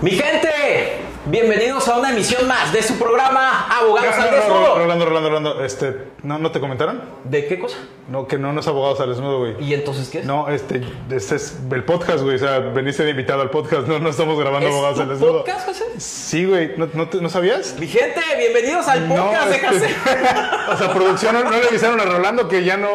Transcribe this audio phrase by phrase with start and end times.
[0.00, 4.36] Mi gente, bienvenidos a una emisión más de su programa Abogados al No, no, no,
[4.36, 4.78] Desnudo.
[4.78, 7.02] Rolando, Rolando, Rolando, este, ¿no, ¿no te comentaron?
[7.24, 7.78] ¿De qué cosa?
[8.08, 9.54] No, que no nos abogados al desnudo, güey.
[9.64, 10.24] ¿Y entonces qué es?
[10.26, 12.36] No, este, este es el podcast, güey.
[12.36, 13.88] O sea, veniste de invitado al podcast.
[13.88, 15.38] No, no estamos grabando ¿Es abogados tu al desnudo.
[15.44, 15.84] podcast, José?
[15.98, 16.72] Sí, güey.
[16.76, 17.76] ¿No, no, no sabías?
[17.78, 19.96] Mi gente, bienvenidos al podcast de este, José.
[20.72, 22.88] o sea, producción no, no le avisaron a Rolando que ya no.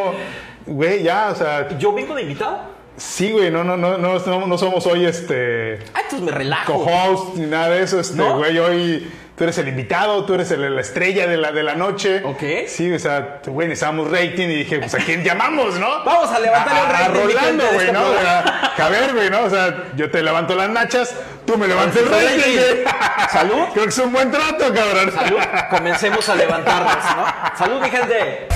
[0.65, 2.70] Güey, ya, o sea, ¿Yo vengo de invitado?
[3.01, 6.73] Sí, güey, no, no, no, no, no, somos hoy este Ah, entonces me relajo.
[6.83, 8.37] co-host ni nada de eso, este, ¿No?
[8.37, 11.73] güey, hoy tú eres el invitado, tú eres el- la estrella de la, de la
[11.75, 12.21] noche.
[12.23, 12.67] Ok.
[12.67, 15.87] Sí, o sea, güey, necesitábamos rating y dije, pues a quién llamamos, ¿no?
[16.05, 18.03] Vamos a levantarle A- un a rating, mi Rolando, güey, este ¿no?
[18.09, 19.41] O sea, a ver, güey, ¿no?
[19.43, 21.15] O sea, yo te levanto las nachas,
[21.45, 22.91] tú me levantas el Rating.
[23.31, 23.63] Salud.
[23.73, 25.11] Creo que es un buen trato, cabrón.
[25.11, 25.39] Salud,
[25.71, 27.57] comencemos a levantarnos, ¿no?
[27.57, 28.47] Salud, mi gente.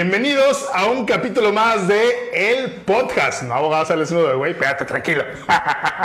[0.00, 3.44] Bienvenidos a un capítulo más de El Podcast.
[3.44, 5.24] No abogados al desnudo, güey, espérate, tranquilo.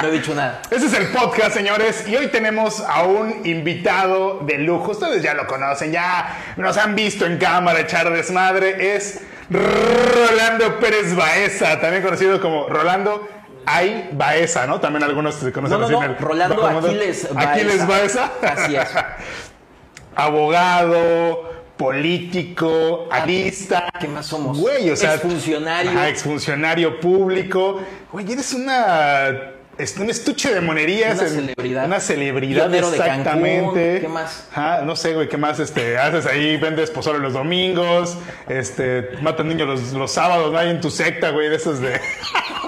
[0.01, 0.61] No he dicho nada.
[0.71, 4.91] Este es el podcast, señores, y hoy tenemos a un invitado de lujo.
[4.91, 8.95] Ustedes ya lo conocen, ya nos han visto en cámara echar desmadre.
[8.95, 13.27] Es Rolando Pérez Baeza, también conocido como Rolando
[13.65, 14.79] Ay Baeza, ¿no?
[14.79, 16.65] También algunos se conocen No, no, el- Rolando.
[16.65, 17.51] Aquiles Baeza.
[17.51, 18.31] Aquiles Baeza.
[18.41, 18.87] Así es.
[20.15, 23.89] Abogado, político, artista.
[23.99, 24.59] ¿Qué más somos?
[24.59, 25.15] Güey, o sea.
[25.15, 25.91] Exfuncionario.
[25.91, 27.81] Ajá, exfuncionario público.
[28.11, 29.51] Güey, eres una.
[29.77, 31.19] es un estuche de monerías.
[31.19, 31.85] Una en- celebridad.
[31.85, 33.83] Una celebridad, Pionero de exactamente.
[33.93, 34.47] Cancún, ¿qué más?
[34.51, 36.57] Ajá, no sé, güey, ¿qué más este, haces ahí?
[36.57, 38.17] Vendes pozole los domingos.
[38.47, 40.57] Este, matan niños los, los sábados, ¿no?
[40.57, 41.99] Hay en tu secta, güey, de esos de.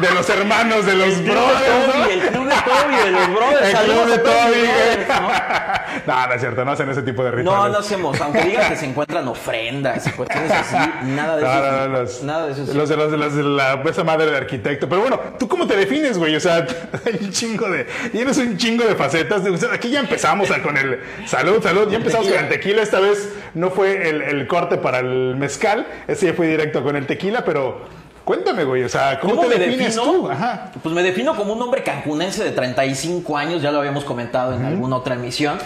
[0.00, 2.04] de los hermanos, de los brothers, ¿no?
[2.06, 3.68] El club de Toby, de los brothers.
[3.68, 5.28] El club de Toby, ¿no?
[6.06, 7.72] No, no es cierto, no hacen ese tipo de No, rituales.
[7.72, 10.76] no hacemos, aunque digan que se encuentran ofrendas y cuestiones así,
[11.06, 11.54] nada de eso.
[11.54, 12.62] No, no, no, los, nada de eso.
[12.62, 14.88] es los de los de los de la esa madre de arquitecto.
[14.88, 16.34] Pero bueno, ¿tú cómo te defines, güey?
[16.36, 16.66] O sea,
[17.06, 17.84] hay un chingo de.
[18.12, 19.44] Tienes un chingo de facetas.
[19.46, 21.00] O sea, aquí ya empezamos con el.
[21.26, 21.90] Salud, salud.
[21.90, 22.82] Ya empezamos con el tequila.
[22.82, 25.86] Esta vez no fue el, el corte para el mezcal.
[26.06, 27.86] Este ya fue directo con el tequila, pero.
[28.28, 28.84] Cuéntame, güey.
[28.84, 30.12] O sea, ¿cómo, te me defines defino?
[30.12, 30.30] tú?
[30.30, 30.70] Ajá.
[30.82, 34.66] Pues me defino como un hombre cancunense de 35 años, ya lo habíamos comentado en
[34.66, 35.56] alguna otra emisión,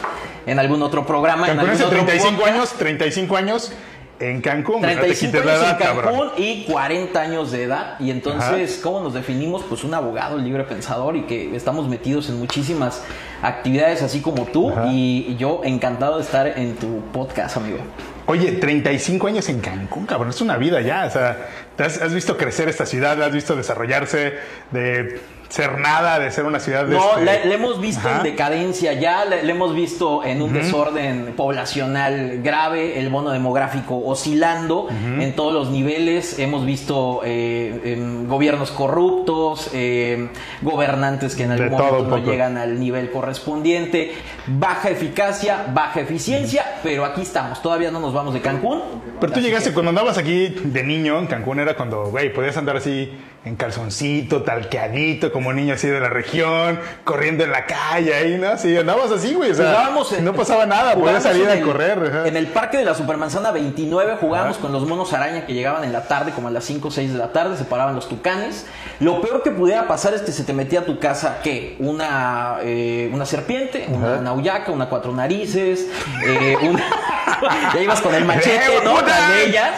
[0.46, 1.48] en algún otro programa.
[1.48, 2.54] en Cancún algún otro 35 podcast.
[2.54, 3.72] años, 35 años
[4.20, 4.78] en Cancún.
[4.78, 4.94] güey.
[4.94, 6.04] No te 35 quites la años en edad, cabrón.
[6.04, 7.96] Cancún y 40 años de edad.
[7.98, 9.64] Y entonces, ¿cómo nos definimos?
[9.68, 13.02] Pues un abogado libre pensador y que estamos metidos en muchísimas
[13.42, 14.72] actividades así como tú.
[14.88, 17.78] Y yo encantado de estar en tu podcast, amigo.
[18.26, 21.06] Oye, 35 años en Cancún, cabrón, es una vida ya.
[21.06, 24.34] O sea, ¿te has, has visto crecer esta ciudad, la has visto desarrollarse
[24.70, 25.20] de
[25.52, 26.94] ser nada, de ser una ciudad de.
[26.94, 28.18] No, este- la, la hemos visto Ajá.
[28.18, 34.88] en decadencia ya, la hemos visto en un desorden poblacional grave, el bono demográfico oscilando
[34.90, 40.30] en todos los niveles, hemos visto eh, em, gobiernos corruptos, eh,
[40.62, 44.14] gobernantes que en algún De momento no llegan al nivel correspondiente,
[44.46, 48.80] baja eficacia, baja eficiencia, pero aquí estamos, todavía no nos vamos de Cancún.
[49.20, 52.32] Pero tú Así llegaste que- cuando andabas aquí de niño en Cancún, era cuando, güey,
[52.32, 53.10] podías andar así
[53.44, 58.56] en calzoncito, talqueadito, como niño así de la región, corriendo en la calle ahí, ¿no?
[58.56, 59.50] Sí, andabas así, güey.
[59.50, 61.98] O sea, Jugábamos en- no pasaba nada, podías salir a correr.
[62.08, 62.28] ajá.
[62.28, 65.92] En el parque de la Supermanzana 29 jugábamos con los monos araña que llegaban en
[65.92, 68.64] la tarde, como a las 5 o 6 de la tarde, se paraban los tucanes.
[69.00, 71.74] Lo peor que pudiera pasar es que se te metía a tu casa, ¿qué?
[71.80, 75.88] Una, eh, una serpiente, una nauyaca, una cuatro narices,
[76.24, 76.84] eh, una...
[77.74, 79.02] ya ibas con el machete, ¡Eh, ¿no?
[79.02, 79.70] de ellas.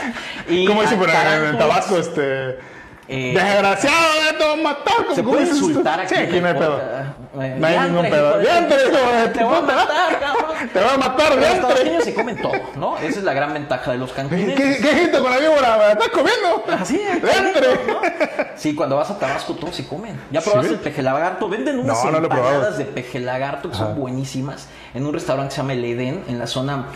[0.51, 1.57] Y ¿Cómo dice por en.
[1.57, 2.74] Tabasco, este.
[3.07, 4.95] Eh, Desgraciado de tu matar.
[5.15, 6.15] ¿Se ¿cómo puede insultar aquí?
[6.15, 6.81] Sí, aquí no hay pedo.
[6.81, 7.05] Eh,
[7.35, 8.39] No hay diantre, ningún pedo.
[8.39, 8.79] Diantre,
[9.35, 10.71] Te voy a matar, cabrón.
[10.73, 11.61] Te voy a matar, Los diantre.
[11.61, 12.97] tabasqueños se comen todo, ¿no?
[12.99, 14.77] Esa es la gran ventaja de los ¿Qué, cancunenses.
[14.81, 15.77] qué gente con la víbora?
[15.87, 16.65] ¿Me estás comiendo?
[16.81, 17.23] Así es.
[17.23, 17.69] ¡Diantre!
[18.57, 20.19] Sí, cuando vas a Tabasco todos se comen.
[20.31, 20.75] ¿Ya probaste ¿Sí?
[20.75, 21.49] el peje lagarto?
[21.49, 25.61] Venden unas No, empanadas de peje lagarto que son buenísimas en un restaurante que se
[25.61, 26.87] llama El Edén, en la zona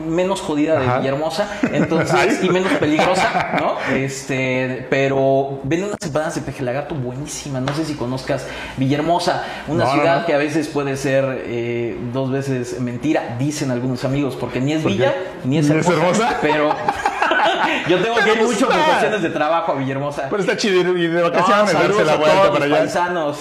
[0.00, 0.98] menos jodida de Ajá.
[0.98, 3.74] Villahermosa, entonces, y menos peligrosa, ¿no?
[3.94, 7.62] Este, pero venden unas empanadas de peje lagarto buenísimas.
[7.62, 8.46] No sé si conozcas
[8.76, 10.26] Villahermosa, una No, ciudad no.
[10.26, 14.84] que a veces puede ser eh, dos veces mentira, dicen algunos amigos, porque ni es.
[14.84, 15.14] Villa,
[15.44, 16.70] ni es hermosa, pero
[17.88, 20.28] yo tengo que Pero ir pues mucho por cuestiones de trabajo a Villahermosa.
[20.30, 22.78] Pero está chido ir- ir de vacaciones, darse la vuelta para allá.
[22.78, 23.38] paisanos.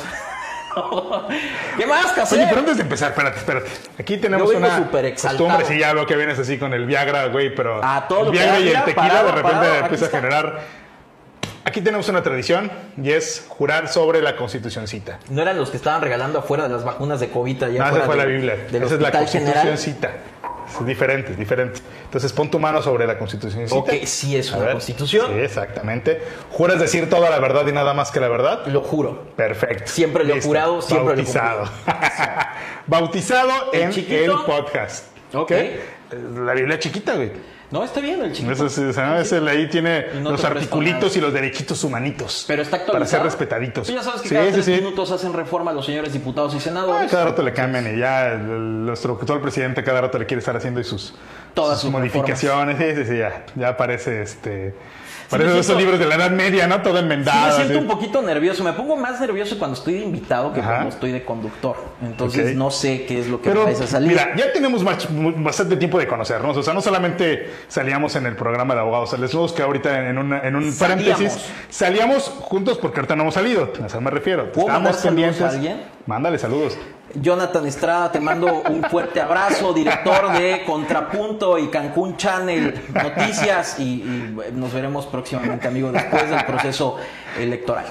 [1.77, 2.35] ¿Qué más, Casé?
[2.35, 3.69] Oye, pero antes de empezar, espérate, espérate.
[3.99, 5.37] Aquí tenemos una exaltado.
[5.49, 8.31] costumbre, sí, ya veo que vienes así con el Viagra, güey, pero Ah, todo el
[8.31, 10.59] Viagra y el tequila parado, de repente parado, empieza a generar...
[11.65, 12.69] Aquí tenemos una tradición
[13.01, 15.19] y es jurar sobre la constitucioncita.
[15.29, 17.89] No eran los que estaban regalando afuera de las vacunas de COVID allá No, esa
[17.89, 18.55] afuera fue la de- Biblia.
[18.69, 19.77] del Esa es la Hospital General.
[20.79, 21.79] Es diferente, es diferente.
[22.05, 23.65] Entonces pon tu mano sobre la constitución.
[23.71, 25.27] Ok, sí es una constitución.
[25.33, 26.21] Sí, exactamente.
[26.51, 28.65] ¿Juras decir toda la verdad y nada más que la verdad?
[28.67, 29.23] Lo juro.
[29.35, 29.91] Perfecto.
[29.91, 31.69] Siempre lo he jurado, siempre lo he Bautizado.
[32.87, 35.05] Bautizado ¿El en el podcast.
[35.33, 35.51] Ok.
[36.45, 37.31] La Biblia chiquita, güey.
[37.71, 38.51] No, está bien el chiquito.
[38.53, 42.45] Eso es, o sea, ese ahí tiene no los articulitos y los derechitos humanitos.
[42.47, 42.99] Pero está actualizado.
[42.99, 43.87] Para ser respetaditos.
[43.87, 44.71] Tú ya sabes que Sí, cada sí, tres sí.
[44.73, 47.09] minutos hacen reforma a los señores diputados y Ah, senadores.
[47.09, 50.39] cada rato le cambian y ya el- nuestro todo el presidente cada rato le quiere
[50.39, 51.15] estar haciendo y sus,
[51.55, 52.77] Todas sus sus modificaciones.
[52.77, 54.75] Sí, sí, sí, ya, ya parece este.
[55.29, 56.81] Parece de esos libros de la Edad Media, ¿no?
[56.81, 57.47] Todo Sí, enmendado.
[57.47, 57.81] me siento así.
[57.81, 58.63] un poquito nervioso.
[58.63, 60.69] Me pongo más nervioso cuando estoy de invitado que Ajá.
[60.75, 61.75] cuando estoy de conductor.
[62.01, 64.09] Entonces no sé qué es lo que Pero, vais a salir.
[64.09, 66.55] mira, ya tenemos bastante tiempo de conocernos.
[66.57, 70.17] O sea, no solamente salíamos en el programa de abogados al desnudos, que ahorita en,
[70.17, 71.05] una- en un Salíamos.
[71.07, 73.71] paréntesis salíamos juntos porque ahorita no hemos salido.
[73.81, 74.51] A eso me refiero.
[74.51, 75.81] ¿Puedo mandar saludos a alguien?
[76.05, 76.77] Mándale saludos.
[77.15, 83.83] Jonathan Estrada, te mando un fuerte abrazo, director de Contrapunto y Cancún Channel Noticias y,
[83.83, 86.97] y nos veremos próximamente, amigo, después del proceso
[87.37, 87.85] electoral.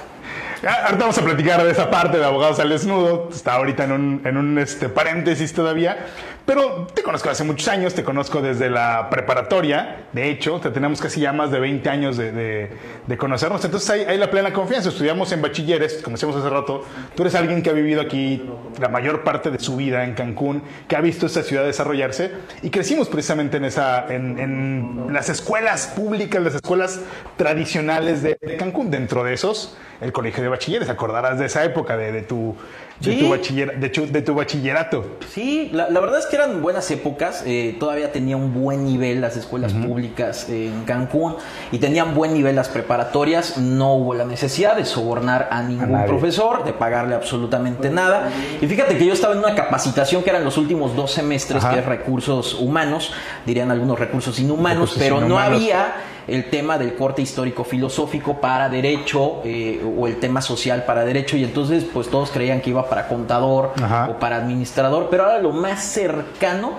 [0.65, 3.29] Ahorita vamos a platicar de esa parte de abogados al desnudo.
[3.31, 6.05] Está ahorita en un, en un este, paréntesis todavía.
[6.45, 10.07] Pero te conozco hace muchos años, te conozco desde la preparatoria.
[10.11, 12.69] De hecho, te tenemos casi ya más de 20 años de, de-
[13.07, 13.63] de conocernos.
[13.63, 14.89] Entonces hay, hay la plena confianza.
[14.89, 16.83] Estudiamos en bachilleres, como decíamos hace rato.
[17.15, 18.49] Tú eres alguien que ha vivido aquí
[18.79, 22.31] la mayor parte de su vida en Cancún, que ha visto esta ciudad desarrollarse.
[22.61, 26.99] Y crecimos precisamente en, esa, en, en las escuelas públicas, las escuelas
[27.37, 28.91] tradicionales de, de Cancún.
[28.91, 30.89] Dentro de esos, el colegio de bachilleres.
[30.89, 32.55] Acordarás de esa época, de, de tu,
[32.99, 33.19] de, Sí.
[33.19, 35.05] tu bachiller- de, tu- de tu bachillerato.
[35.29, 37.43] Sí, la, la verdad es que eran buenas épocas.
[37.45, 41.35] eh, todavía tenía un buen nivel las escuelas públicas en Cancún
[41.71, 43.57] y tenían buen nivel las preparatorias.
[43.57, 48.29] No hubo la necesidad de sobornar a ningún profesor, de pagarle absolutamente nada.
[48.61, 51.73] Y fíjate que yo estaba en una capacitación que eran los últimos dos semestres, Ajá.
[51.73, 53.13] que es recursos humanos,
[53.45, 55.93] dirían algunos recursos inhumanos, Recursos pero no había
[56.27, 61.35] el tema del corte histórico filosófico para derecho eh, o el tema social para derecho
[61.37, 64.07] y entonces pues todos creían que iba para contador Ajá.
[64.09, 66.71] o para administrador, pero ahora lo más cercano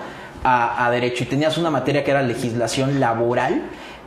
[0.43, 3.61] a, a derecho y tenías una materia que era legislación laboral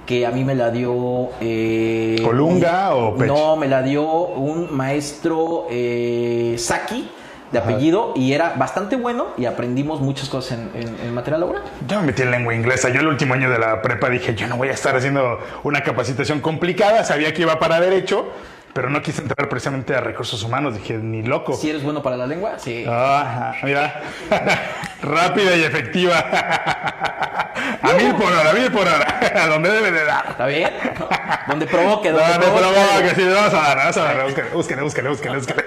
[0.07, 3.29] que a mí me la dio eh, ¿Colunga un- o Pech?
[3.29, 7.11] no me la dio un maestro eh, Saki
[7.53, 7.69] de Ajá.
[7.71, 12.01] apellido y era bastante bueno y aprendimos muchas cosas en, en- en materia laboral Yo
[12.01, 12.89] me metí en lengua inglesa.
[12.91, 15.83] Yo el último año de la prepa dije, yo no voy a estar haciendo una
[15.83, 17.05] capacitación complicada.
[17.05, 18.27] Sabía que iba para derecho,
[18.79, 20.73] pero no quise entrar precisamente a recursos humanos.
[20.77, 21.53] Dije, ni loco.
[21.57, 24.03] si eres bueno para la lengua sí Ah, mira,
[25.03, 26.17] rápida y efectiva.
[27.83, 29.19] A mil por hora, a mil por hora.
[29.43, 30.27] A donde debe de dar.
[30.31, 30.71] ¿Está bien?
[31.49, 32.75] Donde provoque, No, donde no, provoque.
[32.97, 34.53] pero que sí, vamos a dar, vamos a dar.
[34.53, 35.65] Búscale, búscale, búscale.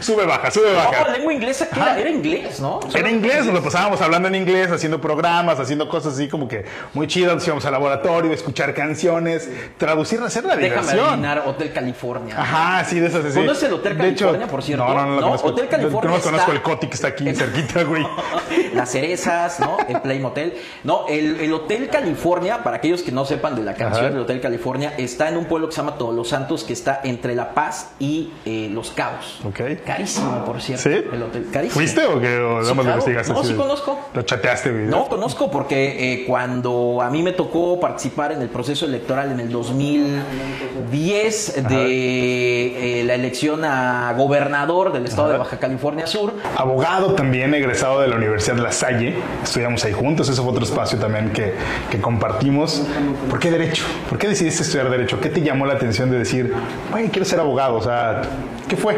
[0.00, 1.08] Sube, baja, sube, No, baja.
[1.08, 1.98] lengua inglesa, ¿qué era?
[1.98, 2.80] Era inglés, ¿no?
[2.94, 6.64] Era inglés, nos lo pasábamos hablando en inglés, haciendo programas, haciendo cosas así como que
[6.94, 7.34] muy chidas.
[7.34, 9.48] Nos íbamos al laboratorio, escuchar canciones,
[9.78, 11.06] traducirlas, hacer la Déjame diversión.
[11.08, 12.34] adivinar, Hotel California.
[12.52, 13.38] Ajá, sí, de esas así.
[13.38, 14.84] ¿Conoces el Hotel De hecho, California, por cierto?
[14.86, 15.48] No, no, no, lo No, conozco.
[15.48, 18.02] Hotel California No, conozco está- el Coti que está aquí cerquita, güey.
[18.74, 19.76] Las cerezas, ¿no?
[19.88, 20.54] El Play Motel.
[20.84, 24.40] No, el, el Hotel California, para aquellos que no sepan de la canción del Hotel
[24.40, 27.54] California, está en un pueblo que se llama Todos los Santos, que está entre La
[27.54, 29.40] Paz y eh, Los Cabos.
[29.44, 29.60] Ok.
[29.84, 30.82] Carísimo, por cierto.
[30.82, 31.04] ¿Sí?
[31.12, 31.74] El hotel, carísimo.
[31.74, 32.38] ¿Fuiste o qué?
[32.38, 32.88] O Sí, claro.
[32.90, 33.98] investigaste No, sí conozco.
[34.14, 34.70] Lo chateaste.
[34.70, 39.40] No, conozco porque eh, cuando a mí me tocó participar en el proceso electoral en
[39.40, 47.14] el 2010 de eh, la elección a gobernador del estado de Baja California Sur, Abogado
[47.14, 49.14] también, egresado de la Universidad La Salle.
[49.42, 50.28] Estudiamos ahí juntos.
[50.28, 51.54] Ese fue otro espacio también que,
[51.90, 52.82] que compartimos.
[53.28, 53.84] ¿Por qué Derecho?
[54.08, 55.20] ¿Por qué decidiste estudiar Derecho?
[55.20, 56.54] ¿Qué te llamó la atención de decir,
[56.90, 57.76] güey, quiero ser abogado?
[57.76, 58.22] O sea,
[58.68, 58.96] ¿qué fue?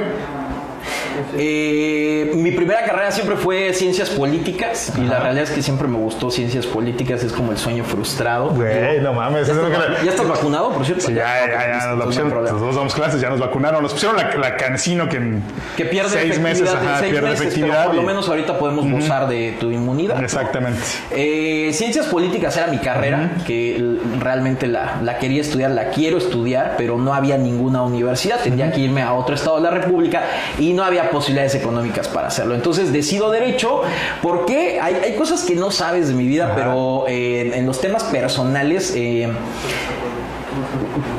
[1.36, 5.98] Eh, mi primera carrera siempre fue ciencias políticas y la realidad es que siempre me
[5.98, 8.50] gustó ciencias políticas, es como el sueño frustrado.
[8.50, 9.48] Güey, no mames.
[9.48, 11.06] eso es lo que le- ¿Ya estás vacunado, por cierto?
[11.06, 13.40] Sí, ya, ya, ya, nos la Entonces, no hay pusieron, dos damos clases, ya nos
[13.40, 15.42] vacunaron, nos pusieron la, la cancino que en
[15.76, 17.74] Que pierde seis meses, ajá, seis pierde meses, efectividad.
[17.76, 20.16] pero por lo menos ahorita podemos gozar de tu inmunidad.
[20.16, 20.24] ¿no?
[20.24, 20.80] Exactamente.
[21.10, 26.74] Eh, ciencias políticas era mi carrera, que realmente la, la quería estudiar, la quiero estudiar,
[26.76, 30.22] pero no había ninguna universidad, tendría que irme a otro estado de la República
[30.58, 32.54] y no había posibilidades económicas para hacerlo.
[32.54, 33.82] Entonces decido derecho
[34.22, 38.04] porque hay, hay cosas que no sabes de mi vida, pero eh, en los temas
[38.04, 38.92] personales...
[38.94, 39.28] eh,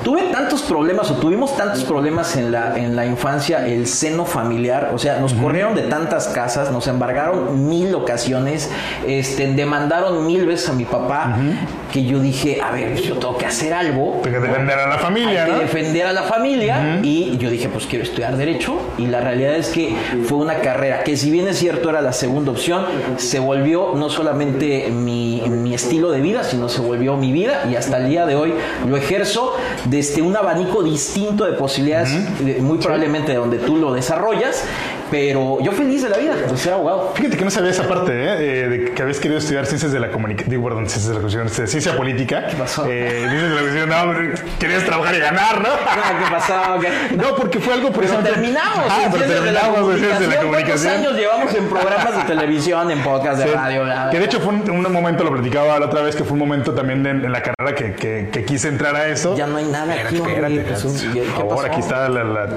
[0.06, 4.92] Tuve tantos problemas o tuvimos tantos problemas en la, en la infancia, el seno familiar,
[4.94, 8.70] o sea, nos corrieron de tantas casas, nos embargaron mil ocasiones,
[9.08, 11.38] este, demandaron mil veces a mi papá,
[11.92, 14.22] que yo dije, a ver, yo tengo que hacer algo.
[14.24, 15.60] Hay que defender a la familia, Hay que ¿no?
[15.64, 19.70] defender a la familia y yo dije, pues quiero estudiar Derecho y la realidad es
[19.70, 19.96] que
[20.28, 22.86] fue una carrera que si bien es cierto era la segunda opción,
[23.18, 27.76] se volvió no solamente mi, mi estilo de vida, sino se volvió mi vida y
[27.76, 28.54] hasta el día de hoy
[28.88, 29.56] lo ejerzo
[29.96, 32.12] desde un abanico distinto de posibilidades,
[32.60, 34.66] muy probablemente de donde tú lo desarrollas,
[35.16, 37.14] pero yo feliz de la vida de ser abogado.
[37.16, 38.36] Fíjate que no sabía esa parte, ¿eh?
[38.66, 41.20] Eh, de que habías querido estudiar ciencias de la comunicación, digo, perdón, ciencias de la
[41.22, 42.48] comunicación, este, ciencia política.
[42.48, 42.86] ¿Qué pasó?
[42.86, 43.90] Eh, ciencias de la comunicación,
[44.36, 45.70] no, querías trabajar y ganar, ¿no?
[45.88, 47.16] Ah, ¿Qué pasó?
[47.16, 48.86] No, porque fue algo Pero precisamente- terminamos.
[49.06, 50.92] En pero de terminamos en ciencias de la comunicación.
[50.94, 53.52] ¿Cuántos años llevamos en programas de televisión, en podcast, de Sí.
[53.54, 53.84] radio?
[53.86, 56.24] bla, bla, Que de hecho fue un, un momento, lo platicaba la otra vez, que
[56.26, 59.34] fue un momento también de- en la carrera que, que- que quise entrar a eso.
[59.38, 61.02] Ya no hay nada aquí, Espérate, hombre, Jesús.
[61.14, 61.68] ¿Qué- qué Por favor, pasó?
[61.68, 62.50] aquí está la, la-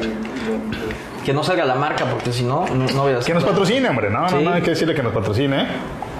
[1.29, 3.23] Que no salga la marca, porque si no, no, no veas.
[3.27, 4.09] Que nos patrocine, hombre.
[4.09, 4.37] No, no, Sí.
[4.43, 5.61] no, hay que decirle que nos patrocine.
[5.61, 5.67] ¿eh?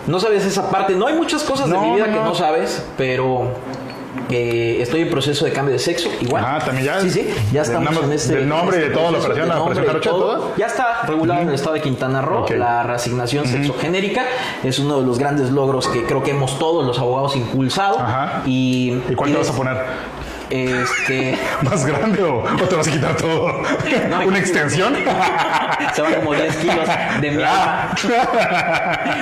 [0.07, 0.95] No sabes esa parte.
[0.95, 2.35] No hay muchas cosas de mi vida no, que no.
[2.35, 3.51] sabes, pero
[4.29, 6.11] eh, estoy en proceso de cambio de sexo.
[6.21, 6.45] Igual.
[6.47, 7.01] Ah, también ya.
[7.01, 7.27] Sí, sí.
[7.53, 8.35] Ya estamos nombre- en este.
[8.35, 10.53] del nombre y de este todo, la operación, la operación jarocha, todo.
[10.59, 12.45] Ya está regulado en el estado de Quintana Roo.
[12.51, 14.25] La reasignación sexogenérica
[14.63, 17.99] es uno de los grandes logros que creo que hemos todos los abogados impulsado.
[17.99, 18.43] Ajá.
[18.45, 19.77] Y, ¿Y cuál y te vas a poner?
[20.51, 21.39] Este.
[21.63, 23.49] ¿Más grande o, o te vas a quitar todo?
[24.09, 24.95] No, ¿Una extensión?
[25.95, 26.89] Se van como 10 kilos
[27.21, 27.95] de mi alma.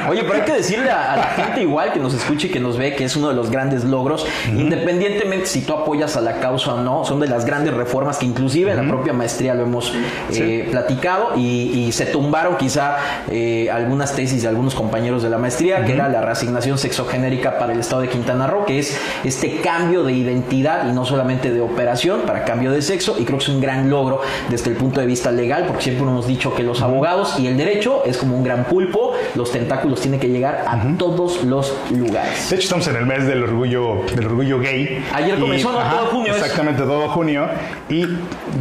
[0.09, 2.61] Oye, pero hay que decirle a, a la gente igual que nos escuche y que
[2.61, 6.40] nos ve que es uno de los grandes logros, independientemente si tú apoyas a la
[6.40, 9.62] causa o no, son de las grandes reformas que inclusive en la propia maestría lo
[9.62, 9.92] hemos
[10.33, 12.97] eh, platicado y, y se tumbaron quizá
[13.30, 17.73] eh, algunas tesis de algunos compañeros de la maestría, que era la reasignación sexogenérica para
[17.73, 21.61] el estado de Quintana Roo, que es este cambio de identidad y no solamente de
[21.62, 24.20] operación para cambio de sexo y creo que es un gran logro
[24.50, 27.56] desde el punto de vista legal, porque siempre hemos dicho que los abogados y el
[27.56, 32.50] derecho es como un gran pulpo, los tentáculos tienen que llegar a todos los lugares.
[32.50, 35.02] De hecho, estamos en el mes del orgullo, del orgullo gay.
[35.14, 35.78] Ayer comenzó, ¿no?
[35.78, 36.42] Todo junio es.
[36.42, 37.46] Exactamente, todo junio.
[37.88, 38.04] Y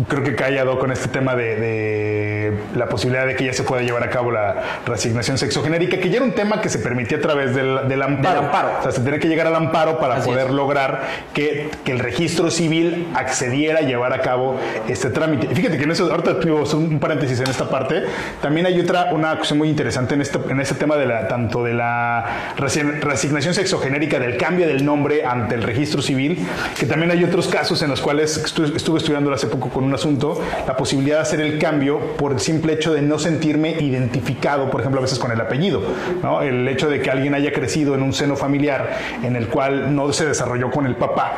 [0.07, 3.81] creo que callado con este tema de, de la posibilidad de que ya se pueda
[3.81, 7.21] llevar a cabo la reasignación sexogenérica, que ya era un tema que se permitía a
[7.21, 8.35] través del, del amparo.
[8.35, 8.69] Del amparo.
[8.79, 10.53] O sea, se tenía que llegar al amparo para Así poder es.
[10.53, 11.01] lograr
[11.33, 15.47] que, que el registro civil accediera a llevar a cabo este trámite.
[15.53, 18.03] Fíjate que en eso, ahorita digo, un paréntesis en esta parte,
[18.41, 21.63] también hay otra, una cuestión muy interesante en este, en este tema de la, tanto
[21.63, 26.45] de la resi- reasignación sexogenérica, del cambio del nombre ante el registro civil,
[26.79, 29.93] que también hay otros casos en los cuales estu- estuve estudiando hace poco con un
[29.93, 34.69] asunto, la posibilidad de hacer el cambio por el simple hecho de no sentirme identificado,
[34.69, 35.81] por ejemplo, a veces con el apellido,
[36.21, 36.41] ¿no?
[36.41, 40.11] El hecho de que alguien haya crecido en un seno familiar en el cual no
[40.13, 41.33] se desarrolló con el papá,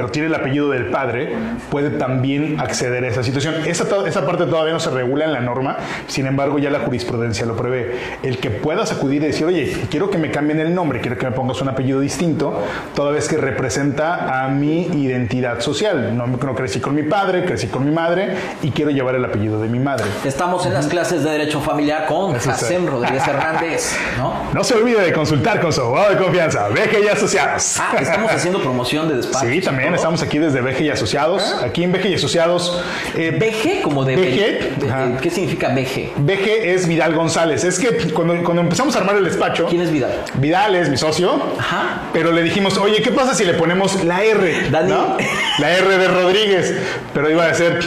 [0.00, 1.36] pero tiene el apellido del padre,
[1.70, 3.56] puede también acceder a esa situación.
[3.66, 5.76] Esa, esa parte todavía no se regula en la norma,
[6.06, 7.98] sin embargo ya la jurisprudencia lo prevé.
[8.22, 11.26] El que puedas acudir y decir, oye, quiero que me cambien el nombre, quiero que
[11.26, 12.64] me pongas un apellido distinto,
[12.94, 16.16] toda vez que representa a mi identidad social.
[16.16, 19.60] No, no crecí con mi padre, crecí con mi madre y quiero llevar el apellido
[19.60, 20.06] de mi madre.
[20.24, 22.32] Estamos en las clases de Derecho Familiar con.
[22.38, 24.48] Jacem Rodríguez Hernández, ¿no?
[24.54, 27.78] No se olvide de consultar con su abogado de confianza, BG y Asociados.
[27.78, 29.46] Ah, estamos haciendo promoción de despacho.
[29.46, 31.42] Sí, también estamos aquí desde BG y Asociados.
[31.62, 32.82] Aquí en BG y Asociados.
[33.16, 34.70] eh, BG como de...
[34.88, 35.16] Ajá.
[35.20, 36.12] ¿Qué significa BG?
[36.18, 37.64] BG es Vidal González.
[37.64, 40.12] Es que cuando, cuando empezamos a armar el despacho, ¿Quién es Vidal?
[40.34, 42.02] Vidal es mi socio, Ajá.
[42.12, 44.70] pero le dijimos, oye, ¿qué pasa si le ponemos la R?
[44.70, 44.90] Dani.
[44.90, 45.16] ¿no?
[45.58, 46.74] La R de Rodríguez,
[47.14, 47.80] pero iba a ser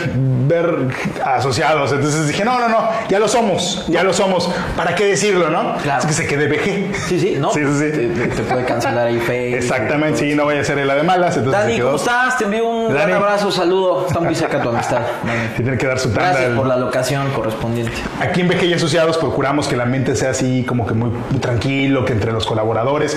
[0.48, 0.88] ver
[1.24, 1.92] asociados.
[1.92, 4.50] Entonces dije, no, no, no, ya lo somos, ya lo somos.
[4.76, 5.76] ¿Para qué decirlo, no?
[5.82, 6.00] Claro.
[6.02, 6.96] Es que se quede BG.
[7.08, 7.52] Sí, sí, ¿no?
[7.52, 7.92] Sí, sí, sí.
[7.92, 9.58] Te, te- puede cancelar ahí Facebook.
[9.64, 11.38] Exactamente, sí, no voy a hacer la de malas.
[11.38, 11.80] Entonces Dani.
[11.80, 12.38] ¿cómo estás?
[12.38, 14.06] Te envío un gran abrazo, saludo.
[14.08, 15.02] Está muy cerca tu amistad.
[15.26, 15.48] Dani.
[15.56, 16.30] Tiene que dar su tanda.
[16.30, 17.94] Gracias el- por la locación correspondiente.
[18.20, 21.40] Aquí en BG y Asociados procuramos que la mente sea así como que muy, muy
[21.40, 23.16] tranquilo, que entre los colaboradores.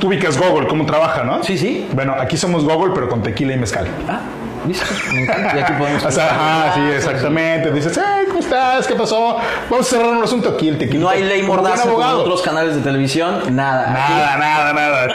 [0.00, 1.42] Tú ubicas Google, cómo trabaja, ¿no?
[1.42, 1.88] Sí, sí.
[1.92, 3.86] Bueno, aquí somos Google, pero con tequila y mezcal.
[4.08, 4.20] Ah,
[4.66, 4.84] listo.
[5.12, 6.04] Y aquí podemos.
[6.04, 7.70] O sea, ajá, sí, exactamente.
[7.72, 8.86] Dices, "Ay, ¿cómo estás?
[8.86, 9.38] ¿Qué pasó?
[9.70, 11.00] Vamos a cerrar un asunto aquí, el tequila.
[11.00, 13.54] No hay ley mordaza en otros canales de televisión.
[13.54, 13.90] Nada.
[13.90, 15.08] Nada, nada, nada.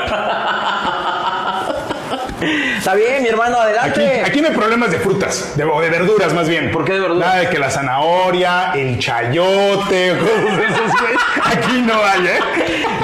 [2.81, 4.23] Está bien, mi hermano, Aquí, adelante.
[4.25, 6.71] aquí no hay problemas de frutas, de, o de verduras más bien.
[6.71, 7.27] ¿Por qué de verduras?
[7.27, 11.13] Nada de que la zanahoria, el chayote, cosas de esos, güey.
[11.45, 12.39] Aquí no hay, ¿eh?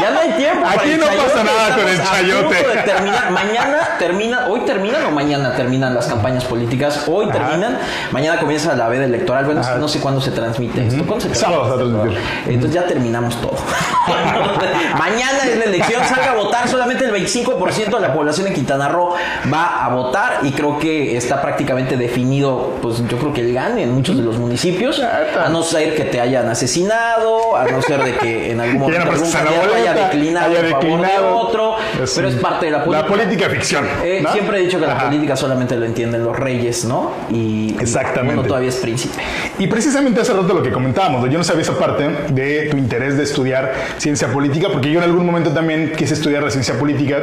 [0.02, 0.64] Ya no hay tiempo.
[0.64, 2.56] para Aquí el no pasa nada con el chayote.
[2.86, 3.30] terminar.
[3.30, 7.04] Mañana termina, hoy terminan o mañana terminan las campañas políticas.
[7.08, 7.78] Hoy terminan,
[8.10, 9.46] mañana comienza la veda electoral.
[9.46, 9.76] Bueno, Ajá.
[9.76, 11.04] no sé cuándo se transmite esto.
[11.06, 12.20] ¿Cuándo se Sábado se transmitir.
[12.48, 13.58] Entonces ya terminamos todo.
[14.98, 16.68] mañana es la elección, salga a votar.
[16.68, 19.14] Solamente el 25% de la población en Quintana Roo
[19.54, 23.84] va a votar y creo que está prácticamente definido, pues yo creo que él gane
[23.84, 28.04] en muchos de los municipios, a no ser que te hayan asesinado, a no ser
[28.04, 32.14] de que en algún momento algún candidato haya declinado haya en favor de otro, Es
[32.16, 33.08] pero es parte de la política.
[33.08, 33.86] La política ficción.
[34.04, 34.32] Eh, ¿no?
[34.32, 35.06] Siempre he dicho que la Ajá.
[35.08, 37.12] política solamente lo entienden los reyes, ¿no?
[37.30, 38.34] Y Exactamente.
[38.40, 39.22] uno todavía es príncipe.
[39.60, 43.18] Y precisamente hace rato lo que comentábamos, yo no sabía esa parte de tu interés
[43.18, 47.18] de estudiar ciencia política, porque yo en algún momento también quise estudiar la ciencia política.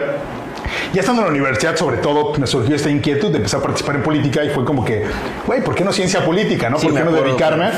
[0.92, 3.96] Ya estando en la universidad, sobre todo, me surgió esta inquietud de empezar a participar
[3.96, 5.04] en política y fue como que,
[5.46, 6.70] güey, ¿por qué no ciencia política?
[6.70, 6.78] ¿no?
[6.78, 7.70] Sí, ¿Por qué no dedicarme?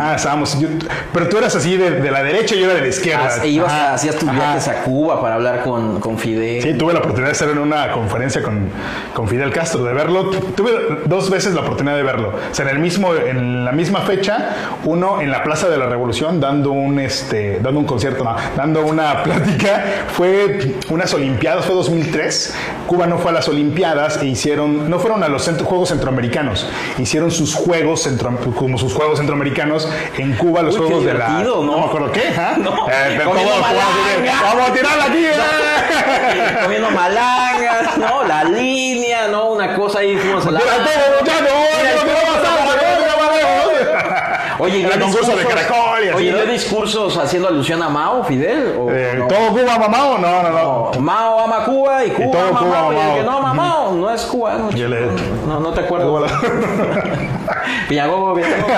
[0.00, 0.58] Ah, estábamos.
[0.60, 0.68] yo-
[1.12, 3.28] pero tú eras así de, de la derecha y yo era de la izquierda.
[3.40, 6.62] Ah, e ibas a- hacías tus viajes a Cuba para hablar con, con Fidel.
[6.62, 8.68] Sí, tuve la oportunidad de estar en una conferencia con,
[9.14, 10.30] con Fidel Castro, de verlo.
[10.30, 10.70] Tuve
[11.06, 12.28] dos veces la oportunidad de verlo.
[12.50, 14.50] O sea, en, el mismo, en la misma fecha,
[14.84, 18.82] uno en la Plaza de la Revolución dando un, este, dando un concierto, no, dando
[18.84, 19.84] una plática.
[20.12, 22.41] Fue unas Olimpiadas, fue 2003.
[22.86, 26.66] Cuba no fue a las Olimpiadas e hicieron, no fueron a los centro- Juegos Centroamericanos,
[26.98, 31.26] hicieron sus Juegos, centro, como sus Juegos Centroamericanos en Cuba, los Uy, Juegos de la...
[31.26, 31.78] divertido, ¿no?
[31.78, 32.56] me acuerdo qué, ¿ah?
[32.58, 34.42] No, Eh, malanga.
[34.42, 35.24] ¡Vamos a tirarla aquí!
[35.24, 36.56] eh!
[36.62, 38.24] Comiendo malangas, ¿no?
[38.24, 39.50] La línea, ¿no?
[39.50, 40.60] Una cosa ahí fuimos a la.
[40.60, 41.62] Mira todo, muchachos, no
[44.58, 46.38] Oye, ¿dio concurso de caracol y así, Oye, ¿no?
[46.38, 48.74] ¿dio discursos haciendo alusión a Mao, Fidel?
[48.78, 49.26] ¿O Eh, no?
[49.28, 50.18] ¿Todo Cuba mamado?
[50.18, 50.90] No, no, no.
[50.94, 52.92] No, Mao ama Cuba y Cuba todo ama Cuba Mao.
[52.92, 53.38] Y el ama que no Mao.
[53.40, 54.68] ama Mao no es cubano.
[54.74, 55.08] Y el-
[55.46, 56.32] No, no te acuerdas.
[57.88, 58.68] Piñagogo, Piñagogo.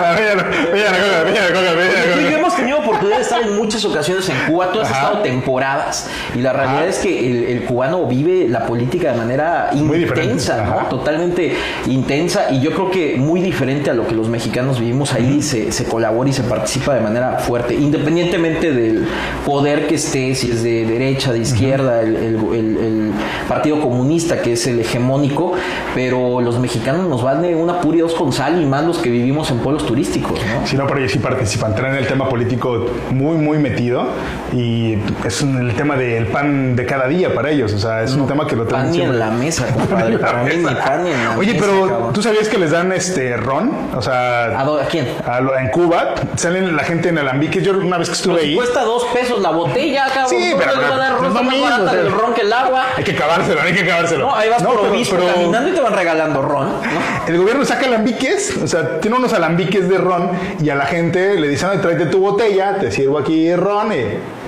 [0.75, 2.39] Sí, Cuba.
[2.39, 5.03] hemos tenido oportunidad de estar en muchas ocasiones en Cuba, tú has Ajá.
[5.07, 6.89] estado temporadas y la realidad Ajá.
[6.89, 10.75] es que el, el cubano vive la política de manera Muy intensa, ¿no?
[10.89, 15.43] Totalmente intensa y yo creo que muy diferente a lo que los mexicanos vivimos ahí
[15.43, 19.07] se, se colabora y se participa de manera fuerte, independientemente del
[19.45, 23.13] poder que esté, si es de derecha, de izquierda, el, el- el- el
[23.49, 25.53] Partido Comunista que es el hegemónico,
[25.95, 28.99] pero los mexicanos nos van de una pura y dos con sal y más los
[28.99, 30.67] que vivimos en pueblos turísticos, ¿no?
[30.67, 34.07] Sí, no, pero ellos sí participan, traen el tema político muy, muy metido
[34.53, 38.13] y es un- el tema del pan de cada día para ellos, o sea, es
[38.15, 39.15] un tema que lo traen Pan siempre.
[39.15, 40.19] en la mesa, compadre.
[40.19, 42.13] Para mí ni pan en la Oye, mesa, pero cabrón.
[42.13, 43.71] ¿tú sabías que les dan este ron?
[43.95, 45.07] O sea, ¿A, a quién?
[45.27, 47.63] a en Cuba salen la gente en alambiques.
[47.63, 50.29] Yo una vez que estuve ahí, cuesta dos pesos la botella, cabrón.
[50.31, 52.01] Sí, ¿Cómo pero- les van a dar Está más barata o sea.
[52.01, 52.87] el ron que el agua.
[52.97, 54.27] hay que acabárselo, hay que acabárselo.
[54.27, 56.67] No, ahí vas No, por obispo pero- caminando y te van regalando ron.
[56.69, 56.81] ¿no?
[57.27, 60.31] El gobierno saca alambiques, o sea, tiene unos alambiques de ron
[60.63, 63.97] y a la gente le dicen, "Ay, tráete tu botella, te sirvo aquí ron y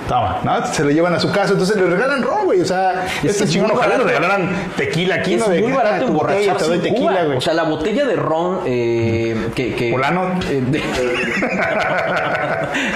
[0.07, 0.65] toma, ¿no?
[0.67, 3.43] Se lo llevan a su casa, entonces le regalan ron, güey, o sea, Es este
[3.45, 5.49] es chingón ojalá le regalaran tequila aquí, Es ¿no?
[5.49, 7.37] De, muy "Ah, barato botella, emborracharse te doy en tequila, güey.
[7.37, 9.91] O sea, la botella de ron eh, que, que...
[9.91, 10.39] ¿Polano?
[10.49, 10.83] eh, de-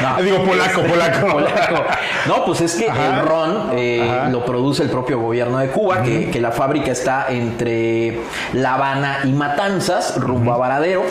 [0.01, 0.21] No.
[0.23, 1.27] Digo, polaco, polaco.
[1.27, 1.83] Polaco.
[2.27, 3.19] No, pues es que Ajá.
[3.19, 7.27] el ron eh, lo produce el propio gobierno de Cuba, que, que la fábrica está
[7.29, 8.19] entre
[8.53, 11.03] La Habana y Matanzas, rumbo a Varadero.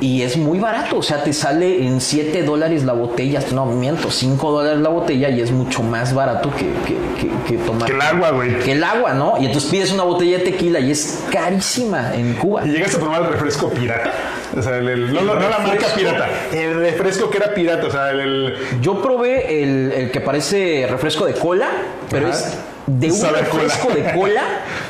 [0.00, 4.10] Y es muy barato, o sea, te sale en 7 dólares la botella, no miento,
[4.10, 7.86] 5 dólares la botella es mucho más barato que, que, que- que tomar.
[7.88, 8.58] Que el agua, güey.
[8.60, 9.34] Que el agua, ¿no?
[9.40, 12.66] Y entonces pides una botella de tequila y es carísima en Cuba.
[12.66, 14.12] ¿Y llegaste a probar el refresco pirata?
[14.56, 17.86] O sea, el, el- no, no- no la marca pirata, el refresco que era pirata,
[17.86, 18.54] o sea, el...
[18.80, 21.68] Yo probé el, el que parece refresco de cola,
[22.10, 22.36] pero Ajá.
[22.36, 24.42] es de un refresco de cola,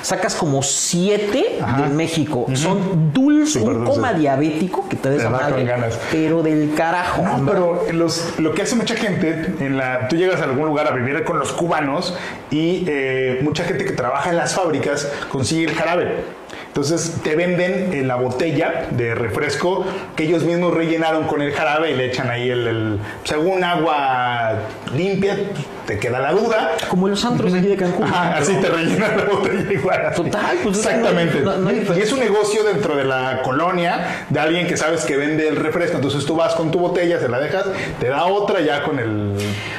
[0.02, 2.46] sacas como siete de México.
[2.54, 3.90] Son dulces, un dulce.
[3.92, 5.98] coma diabético que te des madre, ganas.
[6.10, 7.22] pero del carajo.
[7.22, 10.86] No, pero los, lo que hace mucha gente, en la, tú llegas a algún lugar
[10.86, 12.14] a vivir con los cubanos
[12.50, 16.38] y eh, mucha gente que trabaja en las fábricas consigue el jarabe.
[16.68, 19.84] Entonces te venden en la botella de refresco
[20.14, 24.52] que ellos mismos rellenaron con el jarabe y le echan ahí el, el- según agua
[24.94, 25.36] limpia,
[25.88, 26.72] te queda la duda.
[26.90, 28.06] Como los antros de aquí de Cancún.
[28.12, 30.12] Así te rellenan la botella igual.
[30.14, 31.40] Total, pues no hay- Exactamente.
[31.40, 35.06] no- no hay y es un negocio dentro de la colonia de alguien que sabes
[35.06, 35.96] que vende el refresco.
[35.96, 37.64] Entonces tú vas con tu botella, se la dejas,
[37.98, 39.34] te da otra ya con el.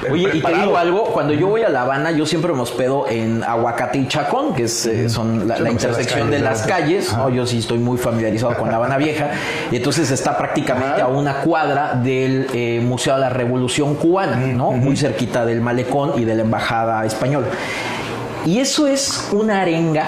[0.07, 2.61] el Oye, y te digo algo, cuando yo voy a La Habana, yo siempre me
[2.61, 7.13] hospedo en Aguacate y Chacón, que es, eh, son la, intersección de las calles.
[7.13, 7.29] ¿no?
[7.29, 9.29] Yo sí estoy muy familiarizado con La Habana Vieja.
[9.71, 11.03] Y entonces está prácticamente Ajá.
[11.03, 14.71] a una cuadra del eh, Museo de la Revolución Cubana, ¿no?
[14.71, 17.47] Muy cerquita del Malecón y de la Embajada Española.
[18.45, 20.05] Y eso es una arenga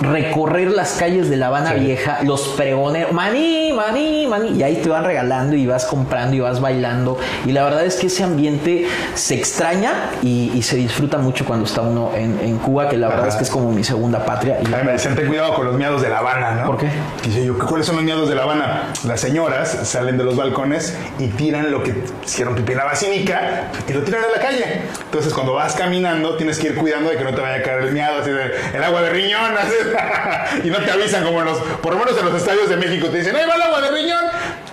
[0.00, 4.88] recorrer las calles de La Habana Vieja, los pregoneros, maní, maní, maní, y ahí te
[4.88, 7.18] van regalando y vas comprando y vas bailando.
[7.46, 11.80] Y la verdad es que ese ambiente se extraña y, se disfruta mucho cuando está
[11.80, 14.58] uno en, Cuba, que la verdad es que es como mi segunda patria.
[14.62, 14.66] Y...
[14.72, 16.66] A mí me decían, ten cuidado con los miados de La Habana, ¿no?
[16.66, 16.88] ¿Por qué?
[17.24, 18.92] Dice yo, ¿cuáles son los miados de La Habana?
[19.04, 23.70] Las señoras salen de los balcones y tiran lo que hicieron pipí en la basílica
[23.88, 24.82] y lo tiran a la calle.
[25.04, 27.84] Entonces, cuando vas caminando, tienes que ir cuidando de que no te vaya a caer
[27.84, 29.74] el miado, así de, el agua de riñón, así
[30.64, 33.08] y no te avisan como en los, por lo menos en los estadios de México,
[33.08, 34.24] te dicen, ¡ay, va el agua de riñón!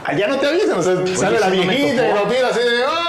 [0.03, 3.06] Allá no te avisan, o sea, sale la viejita y lo tira así de, ¡oh!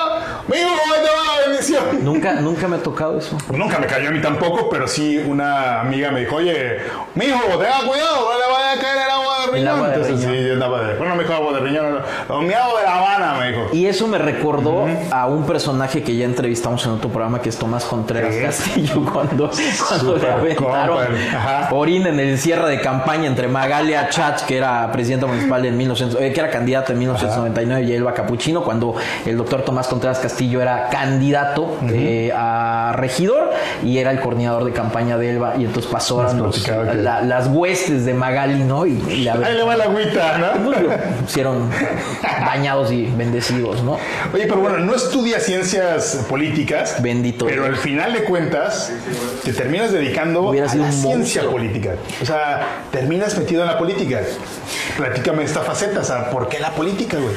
[0.48, 2.04] ¡Mijo, ahí te va la bendición!
[2.04, 3.36] Nunca, nunca me ha tocado eso.
[3.52, 6.78] Nunca me cayó a mí tampoco, pero sí una amiga me dijo, oye,
[7.14, 9.68] mijo, tenga cuidado, no le vaya a caer el agua de riñón.
[9.68, 10.44] Agua de Entonces, riñón.
[10.44, 13.34] sí, andaba de, bueno, me dijo agua de riñón, no, mi agua de La Habana,
[13.40, 13.66] me dijo.
[13.74, 17.58] Y eso me recordó a un personaje que ya entrevistamos en otro programa, que es
[17.58, 19.50] Tomás Contreras Castillo, cuando,
[19.88, 21.06] cuando le aventaron
[21.72, 26.20] orina en el cierre de campaña entre Magalia Chach, que era presidenta municipal en 1900,
[26.22, 28.94] eh, que era candidata en 1999, y Elba Capuchino, cuando
[29.26, 33.50] el doctor Tomás Contreras Castillo era candidato eh, a regidor
[33.82, 38.64] y era el coordinador de campaña de Elba, y entonces pasó las huestes de Magali,
[38.64, 38.86] ¿no?
[38.86, 40.72] Y, Ahí le va la agüita, ¿no?
[41.26, 41.70] Hicieron
[42.44, 43.98] bañados y bendecidos, ¿no?
[44.32, 47.00] Oye, pero bueno, no estudia ciencias políticas.
[47.00, 47.46] Bendito.
[47.46, 48.92] Pero al final de cuentas,
[49.44, 51.94] te terminas dedicando a la ciencia política.
[52.22, 54.20] O sea, terminas metido en la política.
[54.96, 57.34] Platícame esta faceta, o sea, ¿por qué la política, güey?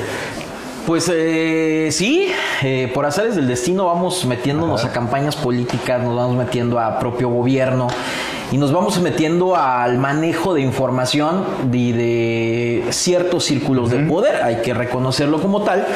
[0.86, 2.32] Pues eh, sí,
[2.64, 7.30] eh, por azares del destino vamos metiéndonos a campañas políticas, nos vamos metiendo a propio
[7.30, 7.88] gobierno
[8.52, 14.58] y nos vamos metiendo al manejo de información de, de ciertos círculos de poder, hay
[14.58, 15.88] que reconocerlo como tal,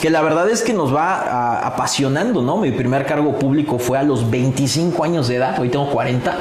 [0.00, 2.58] que la verdad es que nos va apasionando, ¿no?
[2.58, 6.36] Mi primer cargo público fue a los 25 años de edad, hoy tengo 40,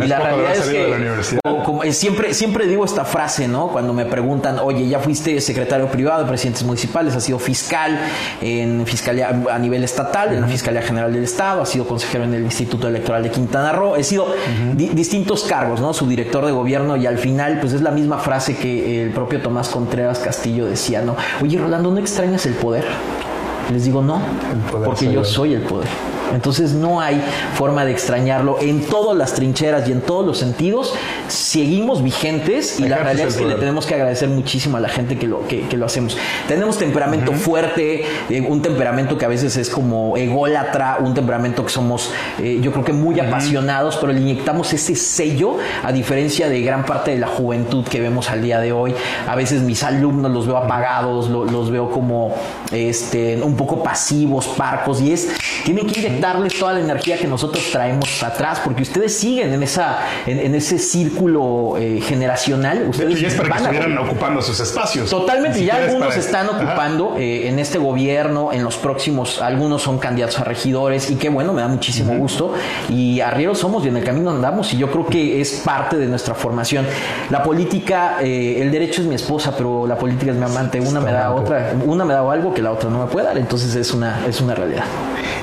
[0.00, 3.68] y la realidad es que como, siempre, siempre digo esta frase, ¿no?
[3.68, 7.98] Cuando me preguntan, oye, ya fuiste secretario privado de presidentes municipales, has sido fiscal
[8.40, 12.34] en fiscalía a nivel estatal, en la Fiscalía General del Estado, has sido consejero en
[12.34, 14.32] el Instituto Electoral de Quintana Roo, he sido
[14.76, 15.92] distintos cargos, ¿no?
[15.92, 19.68] Subdirector de gobierno y al final, pues es la misma frase que el propio Tomás
[19.68, 21.16] Contreras Castillo decía, ¿no?
[21.42, 22.84] Oye, Rolando, ¿no extrañas el poder?
[23.72, 24.20] Les digo, no,
[24.84, 25.88] porque yo soy el poder.
[26.34, 27.22] Entonces no hay
[27.54, 28.58] forma de extrañarlo.
[28.60, 30.94] En todas las trincheras y en todos los sentidos
[31.28, 35.18] seguimos vigentes y la realidad es que le tenemos que agradecer muchísimo a la gente
[35.18, 36.16] que lo, que, lo hacemos.
[36.48, 41.70] Tenemos temperamento fuerte, eh, un temperamento que a veces es como ególatra, un temperamento que
[41.70, 46.60] somos eh, yo creo que muy apasionados, pero le inyectamos ese sello a diferencia de
[46.62, 48.94] gran parte de la juventud que vemos al día de hoy.
[49.26, 52.34] A veces mis alumnos los veo apagados, los veo como
[52.72, 55.28] este, un poco pasivos, parcos y es,
[55.64, 59.98] tienen que darles toda la energía que nosotros traemos atrás, porque ustedes siguen en, esa,
[60.26, 62.86] en, ese círculo eh, generacional.
[62.88, 65.10] Ustedes ya es para que estuvieran ocupando sus espacios.
[65.10, 70.38] Totalmente, ya algunos están ocupando eh, en este gobierno, en los próximos, algunos son candidatos
[70.38, 72.54] a regidores, y qué bueno, me da muchísimo gusto.
[72.88, 76.06] Y arrieros somos y en el camino andamos, y yo creo que es parte de
[76.06, 76.86] nuestra formación.
[77.30, 80.80] La política, eh, el derecho es mi esposa, pero la política es mi amante.
[80.80, 83.38] Una me da otra, una me da algo que la otra no me puede dar,
[83.46, 84.82] entonces es una, es una realidad.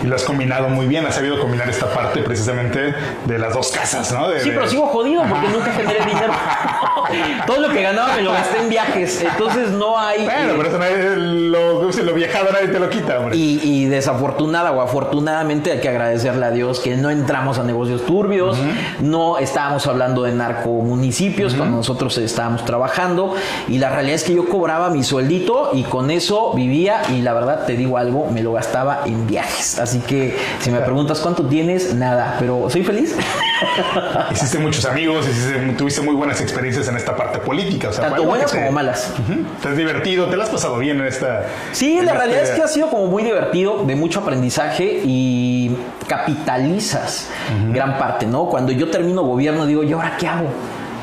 [0.03, 3.71] Y lo has combinado muy bien, has sabido combinar esta parte precisamente de las dos
[3.71, 4.27] casas, ¿no?
[4.41, 6.33] sí, pero sigo jodido porque nunca generé dinero.
[7.47, 10.25] Todo lo que ganaba me lo gasté en viajes, entonces no hay...
[10.25, 13.35] Bueno, pero eso nadie, lo, lo viajado nadie te lo quita, hombre.
[13.35, 18.05] Y, y, desafortunada o afortunadamente hay que agradecerle a Dios que no entramos a negocios
[18.05, 18.57] turbios,
[19.01, 23.35] no estábamos hablando de narcomunicipios cuando nosotros estábamos trabajando
[23.67, 27.33] y la realidad es que yo cobraba mi sueldito y con eso vivía y la
[27.33, 29.79] verdad te digo algo, me lo gastaba en viajes.
[29.79, 33.15] Así que si me preguntas cuánto tienes, nada, pero soy feliz.
[34.31, 35.25] Hiciste muchos amigos,
[35.77, 37.89] tuviste muy buenas experiencias en esta parte política.
[37.89, 39.13] O sea, Tanto buenas como malas.
[39.61, 41.43] Te has divertido, te lo has pasado bien en esta.
[41.71, 45.75] Sí, la realidad es que ha sido como muy divertido, de mucho aprendizaje y
[46.07, 47.29] capitalizas
[47.71, 48.45] gran parte, ¿no?
[48.45, 50.47] Cuando yo termino gobierno, digo, ¿y ahora qué hago?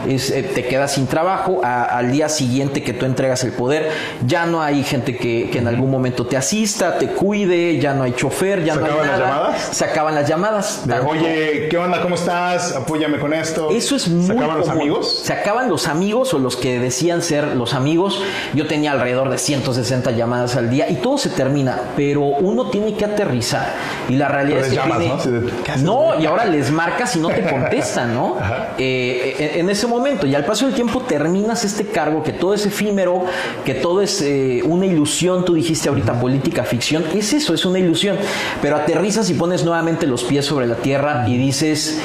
[0.07, 3.91] Eh, te quedas sin trabajo, al día siguiente que tú entregas el poder,
[4.27, 8.13] ya no hay gente que, en algún momento te asista, te cuide, ya no hay
[8.13, 9.07] chofer, ya no hay nada.
[9.07, 9.69] las llamadas?
[9.73, 10.85] Se acaban las llamadas.
[11.07, 12.01] Oye, ¿qué onda?
[12.03, 12.75] ¿Cómo estás?
[12.75, 13.71] Apóyame con esto.
[13.71, 15.19] Eso es muy ¿Se acaban los amigos?
[15.25, 18.23] Se acaban los amigos o los que decían ser los amigos.
[18.55, 22.95] Yo tenía alrededor de 160 llamadas al día y todo se termina, pero uno tiene
[22.95, 23.75] que aterrizar
[24.09, 26.19] y la realidad es que ¿no?
[26.19, 28.37] y ahora les marcas y no te contestan, ¿no?
[28.79, 32.65] Eh, en ese momento y al paso del tiempo terminas este cargo, que todo es
[32.65, 33.25] efímero,
[33.65, 37.79] que todo es eh, una ilusión, tú dijiste ahorita política, ficción, es eso, es una
[37.79, 38.17] ilusión,
[38.63, 42.01] pero aterrizas y pones nuevamente los pies sobre la tierra y dices,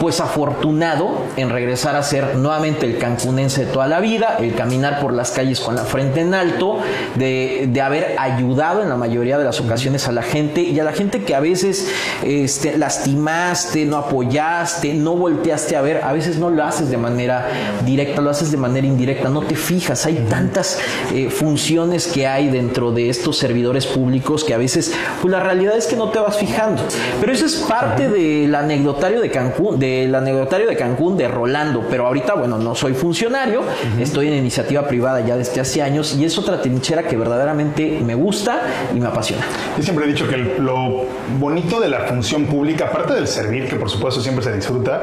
[0.00, 5.00] pues afortunado en regresar a ser nuevamente el cancunense de toda la vida, el caminar
[5.00, 6.78] por las calles con la frente en alto,
[7.14, 10.84] de, de haber ayudado en la mayoría de las ocasiones a la gente y a
[10.84, 11.88] la gente que a veces
[12.22, 17.46] este, lastimaste, no apoyaste, no volteaste a ver, a veces no lo haces de manera
[17.84, 20.78] directa, lo haces de manera indirecta, no te fijas, hay tantas
[21.12, 25.76] eh, funciones que hay dentro de estos servidores públicos que a veces, pues la realidad
[25.76, 26.82] es que no te vas fijando.
[27.20, 32.06] Pero eso es parte del anecdotario de Cancún, del anecdotario de Cancún de Rolando, pero
[32.06, 33.62] ahorita, bueno, no soy funcionario,
[34.00, 38.14] estoy en iniciativa privada ya desde hace años y es otra trinchera que verdaderamente me
[38.14, 38.62] gusta
[38.94, 39.44] y me apasiona.
[39.76, 41.04] Yo siempre he dicho que el- lo
[41.38, 45.02] bonito de la función pública, aparte del servir, que por supuesto siempre se disfruta,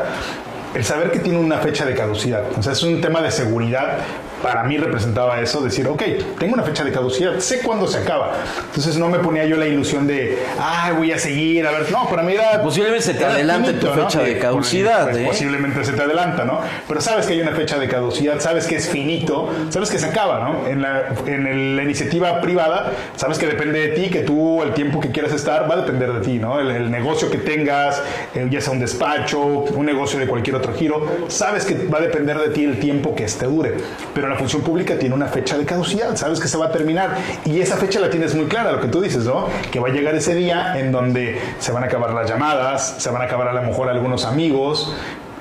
[0.74, 2.44] el saber que tiene una fecha de caducidad.
[2.58, 3.98] O sea, es un tema de seguridad.
[4.42, 6.02] Para mí representaba eso, decir, ok,
[6.40, 8.34] tengo una fecha de caducidad, sé cuándo se acaba.
[8.68, 12.08] Entonces no me ponía yo la ilusión de, ay, voy a seguir, a ver, no,
[12.10, 12.62] para mí era...
[12.62, 15.26] Posiblemente se te adelante tu fecha de Eh, caducidad, pues, ¿eh?
[15.28, 16.60] Posiblemente se te adelanta, ¿no?
[16.88, 20.06] Pero sabes que hay una fecha de caducidad, sabes que es finito, sabes que se
[20.08, 20.68] acaba, ¿no?
[20.68, 25.00] En la, en la iniciativa privada, sabes que depende de ti, que tú el tiempo
[25.00, 26.60] que quieras estar va a depender de ti, ¿no?
[26.60, 28.02] El, el negocio que tengas,
[28.50, 32.38] ya sea un despacho, un negocio de cualquier otro giro, sabes que va a depender
[32.40, 33.76] de ti el tiempo que este dure.
[34.14, 37.16] Pero la función pública tiene una fecha de caducidad, sabes que se va a terminar
[37.46, 39.48] y esa fecha la tienes muy clara, lo que tú dices, ¿no?
[39.72, 43.10] Que va a llegar ese día en donde se van a acabar las llamadas, se
[43.10, 44.94] van a acabar a lo mejor algunos amigos,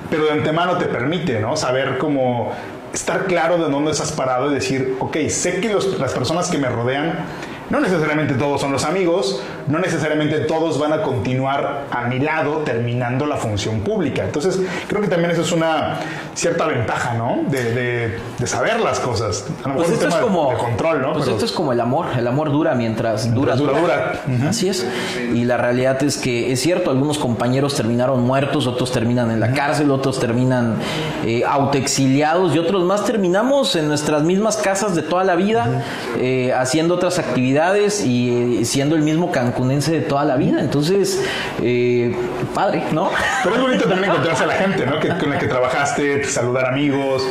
[0.09, 1.55] pero de antemano te permite, ¿no?
[1.55, 2.51] Saber cómo
[2.93, 6.67] estar claro de dónde estás parado y decir, ok, sé que las personas que me
[6.67, 7.25] rodean,
[7.71, 12.57] no necesariamente todos son los amigos, no necesariamente todos van a continuar a mi lado
[12.57, 14.23] terminando la función pública.
[14.23, 15.97] Entonces, creo que también eso es una
[16.35, 17.39] cierta ventaja, ¿no?
[17.49, 19.45] De, de- de saber las cosas.
[19.63, 21.13] A lo mejor Pues esto es tema como de control, ¿no?
[21.13, 24.13] Pues Pero- esto es como el amor, el amor dura mientras dura dura, dura.
[24.49, 24.85] Así es.
[25.33, 29.53] Y la realidad es que es cierto, algunos compañeros terminaron muertos, otros terminan en la
[29.53, 30.75] cárcel, otros terminan
[31.25, 35.83] eh, autoexiliados y otros más terminamos en nuestras mismas casas de toda la vida,
[36.19, 37.60] eh, haciendo otras actividades
[38.03, 40.59] y eh, siendo el mismo cancunense de toda la vida.
[40.59, 41.23] Entonces,
[41.61, 42.15] eh,
[42.55, 43.11] padre, ¿no?
[43.43, 44.99] Pero es bonito también encontrarse a la gente, ¿no?
[44.99, 47.23] Que, con la que trabajaste, saludar amigos,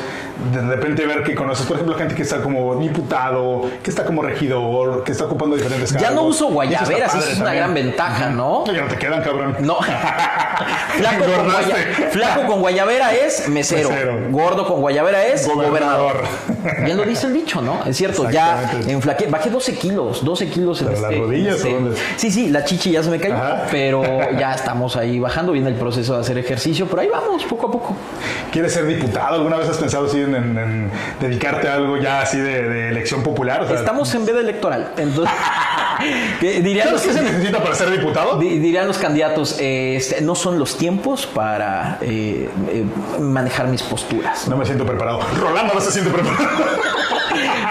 [0.53, 4.23] de repente ver que conoces, por ejemplo, gente que está como diputado, que está como
[4.23, 6.09] regidor, que está ocupando diferentes cargos.
[6.09, 7.57] Ya no uso guayaberas, eso es una también.
[7.57, 8.65] gran ventaja, ¿no?
[8.67, 9.57] Ya no te quedan, cabrón.
[9.61, 9.77] No.
[10.97, 13.91] flaco, con guaya- flaco con guayabera es mesero.
[13.91, 14.19] Mesero.
[14.31, 16.25] Gordo con guayabera es Gobernador.
[16.61, 16.85] gobernador.
[16.85, 17.85] Bien lo dice el dicho, ¿no?
[17.87, 20.81] Es cierto, ya enflaqué, bajé 12 kilos, 12 kilos.
[20.83, 21.97] en ¿Pero las este- rodillas este- dónde?
[22.17, 23.65] Sí, sí, la chichi ya se me cayó, Ajá.
[23.71, 24.03] pero
[24.39, 27.71] ya estamos ahí bajando, viene el proceso de hacer ejercicio, pero ahí vamos, poco a
[27.71, 27.95] poco.
[28.53, 29.37] ¿Quieres ser diputado?
[29.37, 30.91] ¿Alguna vez has pensado así en, en- en
[31.21, 33.63] dedicarte a algo ya así de, de elección popular?
[33.63, 35.35] O sea, Estamos en veda electoral, entonces...
[36.41, 38.39] ¿qué dirían, ¿Sabes los, qué se necesita para ser diputado?
[38.39, 42.85] di- dirían los candidatos, eh, este, no son los tiempos para eh, eh,
[43.21, 44.49] manejar mis posturas.
[44.49, 45.21] No me siento preparado.
[45.39, 46.39] Rolando no se siente preparado.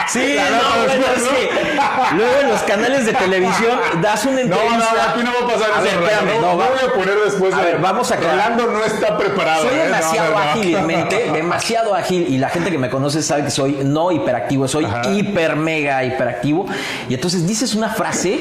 [0.08, 1.30] Sí, no, bueno, es ¿no?
[1.30, 4.78] que luego en los canales de televisión das una No, entrevista.
[4.95, 5.84] no, aquí no va a pasar A eso.
[5.84, 7.63] ver, espérame, no, no, no va- voy a poner después A de.
[7.63, 8.52] ver, vamos a aclarar.
[8.54, 9.62] Rolando no está preparado.
[9.63, 9.78] Soy ¿eh?
[9.78, 10.50] No, demasiado no, no.
[10.52, 14.12] ágil en mente, demasiado ágil y la gente que me conoce sabe que soy no
[14.12, 15.02] hiperactivo, soy Ajá.
[15.12, 16.65] hiper mega hiperactivo
[17.08, 18.39] y entonces dices una frase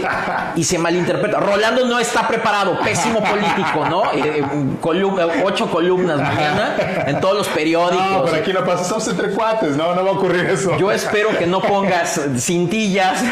[0.57, 1.39] y se malinterpreta.
[1.41, 4.05] Rolando no está preparado, pésimo político, ¿no?
[4.13, 6.77] Eh, eh, ocho columnas mañana
[7.07, 8.11] en todos los periódicos.
[8.11, 8.83] No, pero aquí no pasa.
[8.83, 9.77] Estamos entre cuates.
[9.77, 10.77] No, no va a ocurrir eso.
[10.79, 13.23] Yo espero que no pongas cintillas.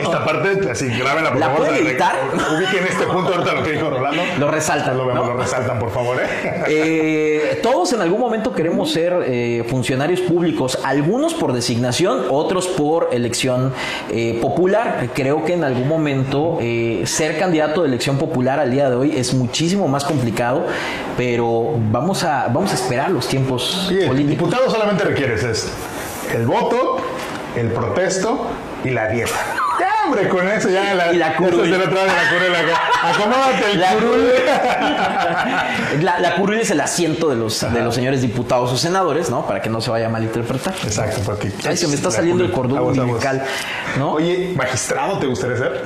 [0.00, 1.72] Esta parte, así, grábenla por ¿La favor.
[1.72, 2.14] de- editar?
[2.56, 4.22] Ubiquen este punto ahorita lo que dijo Rolando.
[4.38, 5.34] Lo resaltan, Lo vemos, ¿no?
[5.34, 6.64] lo resaltan, por favor, ¿eh?
[6.68, 13.08] Eh, todos en algún momento queremos ser eh, funcionarios públicos, algunos por designación, otros por
[13.12, 13.72] elección
[14.10, 15.08] eh, popular.
[15.14, 16.58] Creo que en algún momento
[17.04, 20.66] ser candidato de elección popular al día de hoy es muchísimo más complicado,
[21.16, 24.48] pero vamos a, vamos a esperar los tiempos Sí, el políticos.
[24.50, 25.68] diputado solamente requieres es
[26.34, 26.96] el voto,
[27.56, 28.50] el protesto
[28.84, 29.34] y la dieta.
[30.04, 31.66] Hombre, con eso ya la, Y la curul.
[31.66, 32.80] Esa se la trae la curul acá.
[33.02, 34.28] Acomódate el La curul.
[36.02, 39.46] La, la curul es el asiento de los, de los señores diputados o senadores, ¿no?
[39.46, 40.74] Para que no se vaya a malinterpretar.
[40.84, 41.50] Exacto, porque.
[41.66, 43.44] Ay, se me está saliendo el cordón umbilical,
[43.98, 44.12] ¿no?
[44.12, 45.84] Oye, magistrado, ¿te gustaría ser?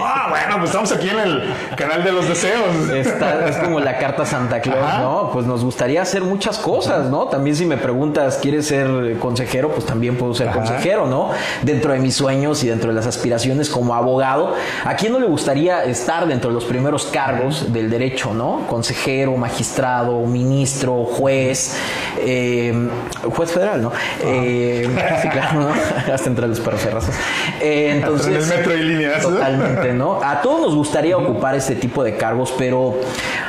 [0.00, 1.42] Ah, bueno, pues estamos aquí en el
[1.76, 2.88] canal de los deseos.
[2.94, 5.00] Esta es como la carta Santa Claus, Ajá.
[5.00, 5.30] ¿no?
[5.32, 7.26] Pues nos gustaría hacer muchas cosas, ¿no?
[7.26, 9.70] También si me preguntas, ¿quieres ser consejero?
[9.70, 10.58] Pues también puedo ser Ajá.
[10.58, 11.30] consejero, ¿no?
[11.62, 15.26] Dentro de mis sueños y dentro de las aspiraciones como abogado, ¿a quién no le
[15.26, 18.66] gustaría estar dentro de los primeros cargos del derecho, ¿no?
[18.68, 21.76] Consejero, magistrado, ministro, juez,
[22.18, 22.88] eh,
[23.34, 23.92] juez federal, ¿no?
[24.24, 24.88] Eh,
[25.20, 25.68] sí, claro, ¿no?
[26.14, 27.14] Hasta entre los perros y razas.
[27.60, 29.22] Eh, entonces, en el metro y líneas.
[29.22, 30.22] Totalmente, ¿no?
[30.22, 32.94] A todos nos gustaría ocupar este tipo de cargos, pero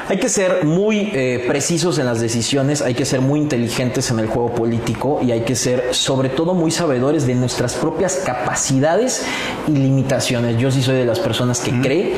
[0.09, 4.19] Hay que ser muy eh, precisos en las decisiones, hay que ser muy inteligentes en
[4.19, 9.25] el juego político y hay que ser sobre todo muy sabedores de nuestras propias capacidades
[9.65, 10.57] y limitaciones.
[10.57, 12.15] Yo sí soy de las personas que cree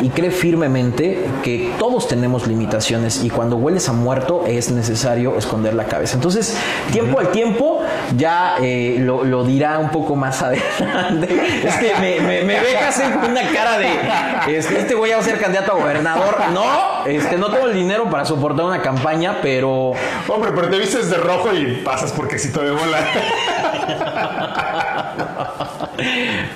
[0.00, 5.74] y cree firmemente que todos tenemos limitaciones y cuando hueles a muerto es necesario esconder
[5.74, 6.16] la cabeza.
[6.16, 6.56] Entonces,
[6.92, 7.80] tiempo al tiempo
[8.16, 11.28] ya eh, lo, lo dirá un poco más adelante.
[11.64, 15.18] Es que me, me, me ve casi con una cara de este, este güey va
[15.18, 16.36] a ser candidato a gobernador.
[16.52, 19.92] No, este, no tengo el dinero para soportar una campaña, pero
[20.28, 22.98] Hombre, pero te vistes de rojo y pasas por quesito de bola.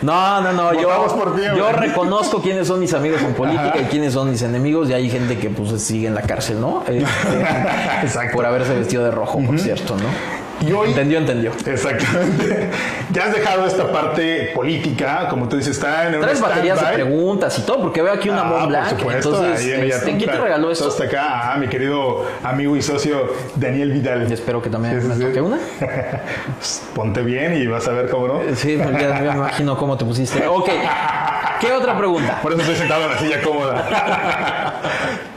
[0.02, 0.74] no, no, no.
[0.74, 4.30] Yo, Votamos por ti, yo reconozco quiénes son mis amigos en política y quiénes son
[4.30, 4.88] mis enemigos.
[4.90, 6.82] Y hay gente que pues sigue en la cárcel, ¿no?
[6.86, 7.02] Este,
[8.02, 8.36] Exacto.
[8.36, 10.41] por haberse vestido de rojo, por cierto, ¿no?
[10.64, 11.50] Y hoy, Entendió, entendió.
[11.66, 12.70] exactamente,
[13.10, 17.58] ya has dejado esta parte política, como tú dices, está en Tres baterías de preguntas
[17.58, 18.88] y todo, porque veo aquí una Ah, Mont por Blanc.
[18.90, 20.88] supuesto, Entonces, ahí en este, ¿quién te regaló esto?
[20.88, 24.26] hasta acá, ah, mi querido amigo y socio Daniel Vidal.
[24.30, 25.22] Y espero que también Sí, sí, me sí.
[25.24, 25.58] toque una.
[26.94, 28.40] Ponte bien y vas a ver cómo no.
[28.54, 30.46] Sí, ya, ya me imagino cómo te pusiste.
[30.46, 30.68] Ok.
[31.60, 32.38] ¿Qué otra pregunta?
[32.42, 34.80] Por eso estoy sentado en la silla cómoda.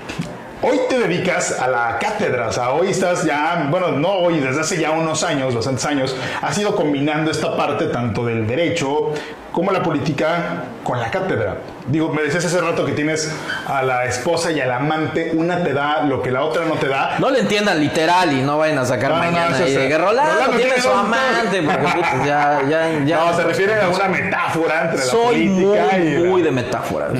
[0.67, 4.61] Hoy te dedicas a la cátedra, o sea, hoy estás ya, bueno, no hoy, desde
[4.61, 9.13] hace ya unos años, bastantes años, has ido combinando esta parte tanto del derecho
[9.51, 11.57] como la política con la cátedra.
[11.85, 13.31] Digo, me decías hace rato que tienes
[13.67, 16.87] a la esposa y al amante, una te da lo que la otra no te
[16.87, 17.17] da.
[17.19, 19.87] No le entiendan literal y no vayan a sacar No, no, mañana eso y de
[19.87, 23.17] que Rolando Rolando tiene su amante, porque puta, ya, ya, ya.
[23.17, 26.51] No, se refiere a una metáfora entre la Soy muy, política y la- muy de
[26.51, 27.11] metáforas.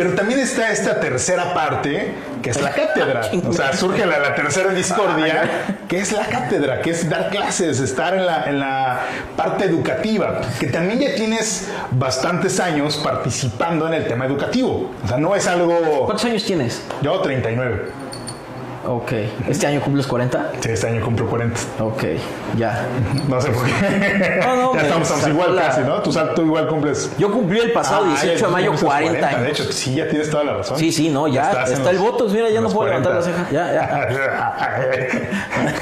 [0.00, 3.20] Pero también está esta tercera parte, que es la cátedra.
[3.46, 5.42] O sea, surge la, la tercera discordia,
[5.86, 9.00] que es la cátedra, que es dar clases, estar en la, en la
[9.36, 14.90] parte educativa, que también ya tienes bastantes años participando en el tema educativo.
[15.04, 16.06] O sea, no es algo...
[16.06, 16.80] ¿Cuántos años tienes?
[17.02, 17.99] Yo 39.
[18.86, 19.12] Ok.
[19.48, 20.52] ¿Este año cumples 40?
[20.60, 21.60] Sí, este año cumplo 40.
[21.80, 22.02] Ok,
[22.56, 22.86] ya.
[23.28, 24.40] No sé por qué.
[24.40, 26.00] No, no, ya estamos, estamos igual la- casi, ¿no?
[26.02, 27.10] Tú, tú igual cumples...
[27.18, 30.30] Yo cumplí el pasado Ah, 18 de mayo cumples 40 De hecho, sí, ya tienes
[30.30, 30.78] toda la razón.
[30.78, 31.50] Sí, sí, no, ya.
[31.50, 33.44] Estás Está el voto, mira, ya no puedo levantar la 40.
[33.44, 33.52] ceja.
[33.52, 34.08] Ya, ya.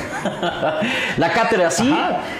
[1.17, 1.95] La cátedra, sí.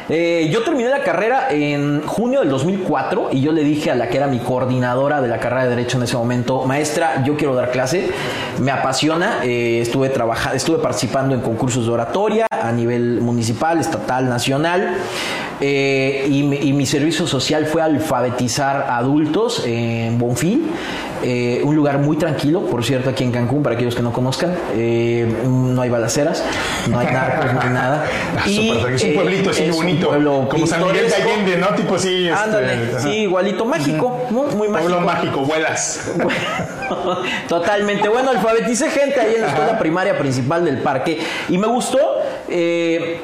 [0.09, 4.09] Eh, yo terminé la carrera en junio del 2004 y yo le dije a la
[4.09, 7.55] que era mi coordinadora de la carrera de Derecho en ese momento, maestra, yo quiero
[7.55, 8.11] dar clase,
[8.61, 14.29] me apasiona, eh, estuve, trabajando, estuve participando en concursos de oratoria a nivel municipal, estatal,
[14.29, 14.97] nacional.
[15.61, 20.71] eh, y, y mi servicio social fue alfabetizar adultos en Bonfil,
[21.23, 24.55] eh, un lugar muy tranquilo, por cierto, aquí en Cancún, para aquellos que no conozcan.
[24.75, 26.45] eh, no hay balaceras,
[26.89, 28.05] no hay narcos, no hay nada.
[28.39, 28.89] Ah, tranquilo.
[28.89, 30.09] es un eh, pueblito así un bonito.
[30.09, 31.15] pueblo Como San Miguel de.
[31.15, 31.69] Allende, ¿no?
[31.69, 32.29] Tipo así.
[32.29, 34.91] este, Ándale, sí, igualito, mágico, muy, muy mágico.
[34.91, 36.11] Pueblo mágico, vuelas.
[37.49, 38.09] Totalmente.
[38.09, 41.99] Bueno, alfabeticé gente ahí en la escuela primaria principal del parque y me gustó.
[42.49, 43.21] eh,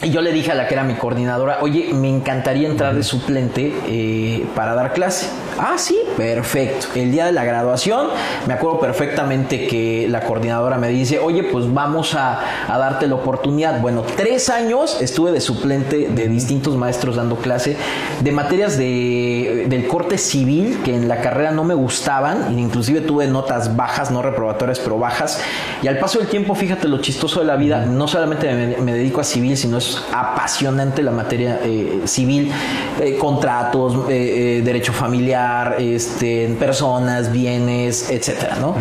[0.00, 3.02] y yo le dije a la que era mi coordinadora, oye, me encantaría entrar de
[3.02, 5.28] suplente eh, para dar clase.
[5.58, 6.86] Ah, sí, perfecto.
[6.94, 8.06] El día de la graduación,
[8.46, 13.16] me acuerdo perfectamente que la coordinadora me dice, oye, pues vamos a, a darte la
[13.16, 13.80] oportunidad.
[13.80, 17.76] Bueno, tres años estuve de suplente de distintos maestros dando clase
[18.20, 23.26] de materias de, del corte civil que en la carrera no me gustaban, inclusive tuve
[23.26, 25.40] notas bajas, no reprobatorias, pero bajas.
[25.82, 28.92] Y al paso del tiempo, fíjate lo chistoso de la vida, no solamente me, me
[28.92, 32.52] dedico a civil, sino es apasionante la materia eh, civil,
[33.00, 38.74] eh, contratos, eh, eh, derecho familiar, este, personas, bienes, etcétera, ¿no?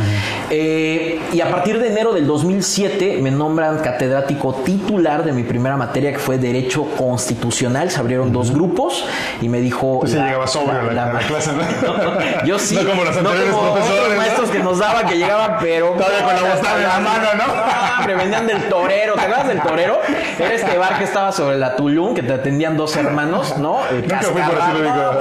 [0.50, 5.78] Eh, y a partir de enero del 2007 me nombran catedrático titular de mi primera
[5.78, 7.92] materia que fue Derecho Constitucional.
[7.92, 9.06] Se abrieron dos grupos
[9.42, 10.00] y me dijo.
[10.00, 11.62] Pues la- llegaba sobrio la- a la clase, ¿no?
[12.46, 12.76] Yo sí.
[12.76, 14.18] No como los no anteriores como profesores, ¿no?
[14.18, 15.90] maestros que nos daban que llegaban, pero.
[15.92, 17.48] Todavía con la botana en la mano, ¿no?
[17.48, 19.14] No, hombre, venían del torero.
[19.16, 20.00] ¿Te acuerdas del torero?
[20.40, 23.80] Era este bar que estaba sobre la Tulum, que te atendían dos hermanos, ¿no?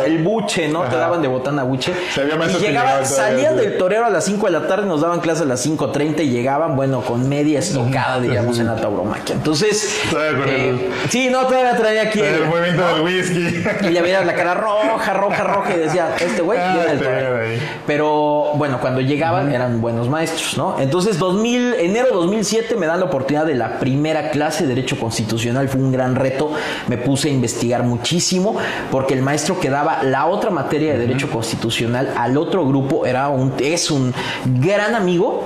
[0.04, 0.82] El buche, ¿no?
[0.82, 1.92] Te daban de botana buche.
[2.16, 5.42] Había y llegaban, salían del torero a las 5 de la tarde, nos daban clase
[5.42, 9.34] a las 5.30 y llegaban, bueno, con media estocada, diríamos, en la tauromaquia.
[9.34, 13.64] Entonces, eh, sí, no, todavía traía aquí El el- movimiento del whisky.
[13.82, 16.96] y le veías la cara roja, roja, roja y decía, este güey Ah, viene del
[16.96, 17.60] este torero".
[17.86, 20.76] Pero bueno, cuando llegaban eran buenos maestros, ¿no?
[20.78, 25.65] Entonces, 2000, enero 2007 me dan la oportunidad de la primera clase de Derecho Constitucional.
[25.68, 26.52] Fue un gran reto.
[26.88, 28.56] Me puse a investigar muchísimo
[28.90, 33.28] porque el maestro que daba la otra materia de Derecho Constitucional al otro grupo era
[33.28, 34.12] un, es un
[34.44, 35.44] gran amigo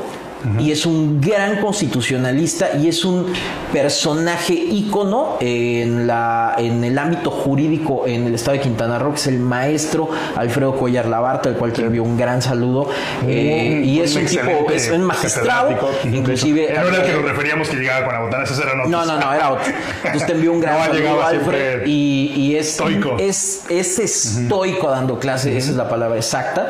[0.59, 3.33] y es un gran constitucionalista y es un
[3.72, 9.20] personaje ícono en, la, en el ámbito jurídico en el estado de Quintana Roo, que
[9.20, 12.88] es el maestro Alfredo Cuellar Labarta, el cual te envío un gran saludo.
[13.26, 16.72] Eh, y es un tipo, es un magistrado, inclusive.
[16.74, 19.05] No era el que nos referíamos que llegaba con la botana, ese era No, no,
[19.05, 19.72] no, era otro.
[20.05, 21.87] Entonces te envío un gran saludo, Alfred.
[21.87, 23.16] Y, y, es, estoico.
[23.18, 26.68] es, es estoico dando clase, esa es la palabra exacta.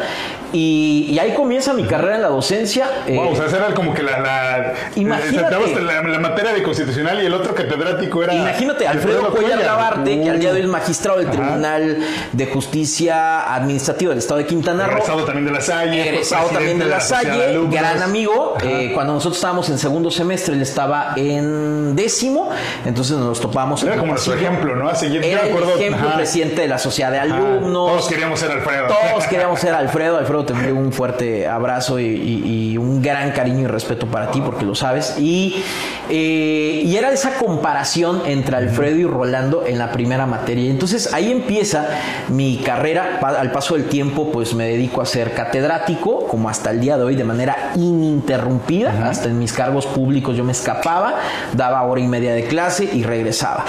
[0.52, 2.90] Y, y, ahí comienza mi carrera en la docencia.
[3.08, 7.22] Wow, o sea, esa era como que la, la, imagínate, la, la, materia de constitucional
[7.22, 8.34] y el otro catedrático era.
[8.34, 11.98] Imagínate, Alfredo Cuellar Labarte, que al día de hoy es magistrado del Tribunal
[12.32, 14.96] de Justicia Administrativa del Estado de Quintana Roo.
[14.96, 16.08] Egresado también de la Salle.
[16.08, 18.54] Egresado también de la, Salle, gran amigo.
[18.62, 22.50] Eh, cuando nosotros estábamos en segundo semestre, él estaba en décimo,
[22.84, 23.82] entonces nos topamos.
[23.82, 24.90] Era como nuestro ejemplo, ¿no?
[24.90, 27.90] Era el ejemplo presidente de la sociedad de alumnos.
[27.90, 28.88] Todos queríamos ser Alfredo.
[28.88, 30.18] Todos queríamos ser Alfredo.
[30.18, 34.40] Alfredo, te un fuerte abrazo y, y, y, un gran cariño y respeto para ti,
[34.40, 35.16] porque lo sabes.
[35.18, 35.62] Y,
[36.08, 40.70] eh, y era esa comparación entre Alfredo y Rolando en la primera materia.
[40.70, 41.88] Entonces ahí empieza
[42.28, 43.18] mi carrera.
[43.22, 47.04] Al paso del tiempo, pues me dedico a ser catedrático, como hasta el día de
[47.04, 49.08] hoy, de manera ininterrumpida.
[49.08, 51.14] Hasta en mis cargos públicos yo me escapaba,
[51.52, 53.64] daba hora y media de clase y regresaba.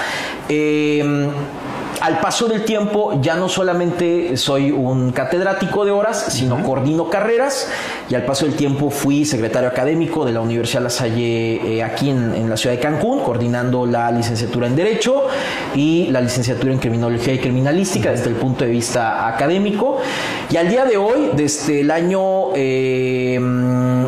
[0.48, 1.30] Eh,
[2.00, 7.68] al paso del tiempo ya no solamente soy un catedrático de horas, sino coordino carreras
[8.08, 12.10] y al paso del tiempo fui secretario académico de la Universidad La Salle eh, aquí
[12.10, 15.26] en, en, la ciudad de Cancún, coordinando la licenciatura en Derecho
[15.74, 20.00] y la licenciatura en Criminología y Criminalística desde el punto de vista académico.
[20.52, 23.40] Y al día de hoy, desde el año eh,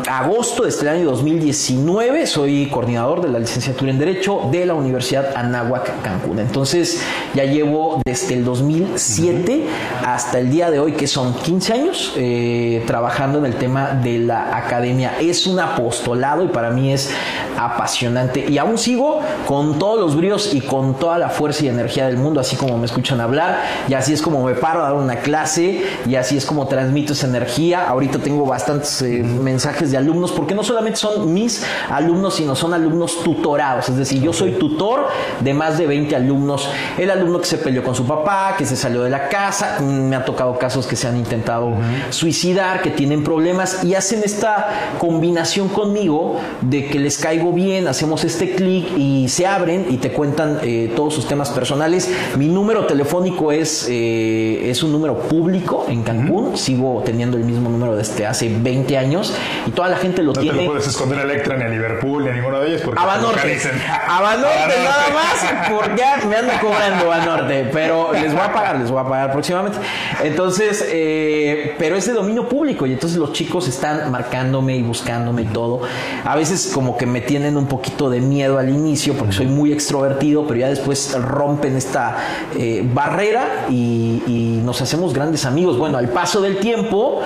[0.07, 5.35] agosto, desde el año 2019, soy coordinador de la licenciatura en Derecho de la Universidad
[5.35, 6.37] Anáhuac Cancún.
[6.37, 7.01] Entonces
[7.33, 9.65] ya llevo desde el 2007
[10.05, 14.19] hasta el día de hoy, que son 15 años, eh, trabajando en el tema de
[14.19, 15.17] la academia.
[15.19, 17.09] Es un apostolado y para mí es
[17.57, 18.45] apasionante.
[18.47, 22.17] Y aún sigo con todos los bríos y con toda la fuerza y energía del
[22.17, 25.17] mundo, así como me escuchan hablar, y así es como me paro a dar una
[25.17, 27.87] clase, y así es como transmito esa energía.
[27.87, 32.73] Ahorita tengo bastantes eh, mensajes de alumnos, porque no solamente son mis alumnos, sino son
[32.73, 33.89] alumnos tutorados.
[33.89, 35.07] Es decir, yo soy tutor
[35.41, 36.69] de más de 20 alumnos.
[36.97, 40.15] El alumno que se peleó con su papá, que se salió de la casa, me
[40.15, 41.73] ha tocado casos que se han intentado
[42.09, 48.23] suicidar, que tienen problemas y hacen esta combinación conmigo de que les caigo bien, hacemos
[48.23, 52.09] este clic y se abren y te cuentan eh, todos sus temas personales.
[52.37, 56.24] Mi número telefónico es, eh, es un número público en Cancún,
[56.55, 59.33] sigo teniendo el mismo número desde hace 20 años
[59.65, 60.53] y toda la gente lo no tiene.
[60.53, 62.81] No te lo puedes esconder a Electra ni a Liverpool ni a ninguno de ellos
[62.83, 63.59] porque a Banorte,
[64.07, 68.89] a Banorte nada más porque me anda cobrando Banorte, pero les voy a pagar, les
[68.89, 69.77] voy a pagar próximamente.
[70.23, 75.43] Entonces, eh, pero es de dominio público y entonces los chicos están marcándome y buscándome
[75.43, 75.81] y todo.
[76.23, 79.71] A veces como que me tienen un poquito de miedo al inicio porque soy muy
[79.71, 82.17] extrovertido, pero ya después rompen esta
[82.57, 85.77] eh, barrera y, y, nos hacemos grandes amigos.
[85.77, 87.21] Bueno, al paso del tiempo,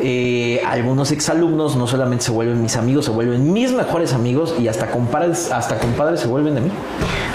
[0.00, 4.68] eh, algunos exalumnos no solamente se vuelven mis amigos, se vuelven mis mejores amigos y
[4.68, 6.70] hasta compadres, hasta compadres se vuelven de mí.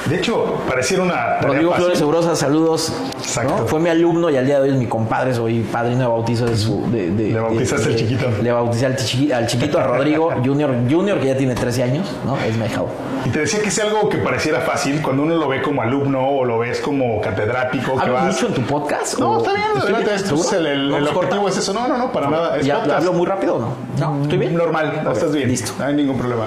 [0.10, 1.40] De hecho, pareciera una...
[1.40, 2.94] Rodrigo Flores Ebrosa, saludos.
[3.18, 3.58] Exacto.
[3.58, 3.68] ¿no?
[3.68, 6.46] Fue mi alumno y al día de hoy es mi compadre, soy padrino de bautizo
[6.46, 6.90] de su...
[6.90, 8.26] De, de, le bautizaste al chiquito.
[8.42, 12.08] Le bauticé al, chiqui, al chiquito, a Rodrigo Junior, Junior, que ya tiene 13 años,
[12.26, 12.38] ¿no?
[12.38, 12.88] Es mi hijado.
[13.26, 16.26] Y te decía que es algo que pareciera fácil cuando uno lo ve como alumno
[16.26, 17.92] o lo ves como catedrático.
[18.00, 18.34] ¿Hablo que vas...
[18.34, 19.20] mucho en tu podcast?
[19.20, 20.16] No, está bien, adelante.
[20.16, 21.74] Es el, el, el objetivo es eso.
[21.74, 22.58] No, no, no, para nada.
[22.58, 23.74] Es ¿Ya hablo muy rápido o no?
[24.00, 24.56] No, ¿estoy bien?
[24.56, 25.14] Normal, okay.
[25.14, 25.50] estás bien.
[25.50, 25.74] Listo.
[25.78, 26.46] No hay ningún problema.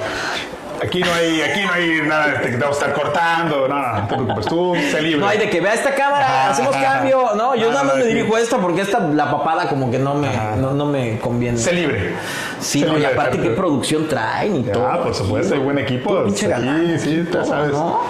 [0.82, 3.68] Aquí no hay, aquí no hay nada de que te vamos a estar cortando.
[3.68, 4.46] No, no, no te preocupes.
[4.46, 5.20] Tú, sé libre.
[5.20, 6.94] No hay de que vea esta cámara, Ajá, hacemos ajá.
[6.98, 7.30] cambio.
[7.36, 8.08] No, yo nada más me sí.
[8.08, 11.58] dirijo a esta porque esta, la papada como que no me, no, no me conviene.
[11.58, 12.14] Sé libre.
[12.60, 14.86] Sí, Sé no, y libre, aparte qué producción traen y todo.
[14.86, 16.24] Ah, por supuesto, hay buen equipo.
[16.42, 17.72] Galán, Sí, sí, tú sabes.
[17.72, 18.00] ¿no?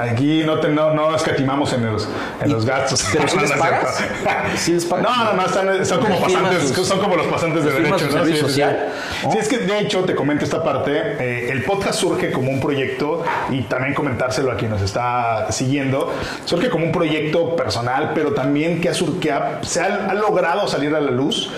[0.00, 2.08] Aquí no, te, no, no escatimamos en los,
[2.42, 3.04] en ¿Y- los gastos.
[3.12, 4.02] pero sí No, les no es pagas?
[4.56, 5.06] ¿Sí les pagas?
[5.08, 8.06] No, nada más están, son como ¿Firman pasantes, sus- son como los pasantes de derecho,
[8.12, 8.24] ¿no?
[8.24, 8.40] Sí, sí, sí.
[8.40, 8.88] social?
[9.30, 10.92] Sí, es que de hecho te comento esta parte.
[11.18, 16.12] eh, el podcast surge como un proyecto y también comentárselo a quien nos está siguiendo.
[16.44, 18.92] Surge como un proyecto personal, pero también que, ha,
[19.60, 21.50] que se ha logrado salir a la luz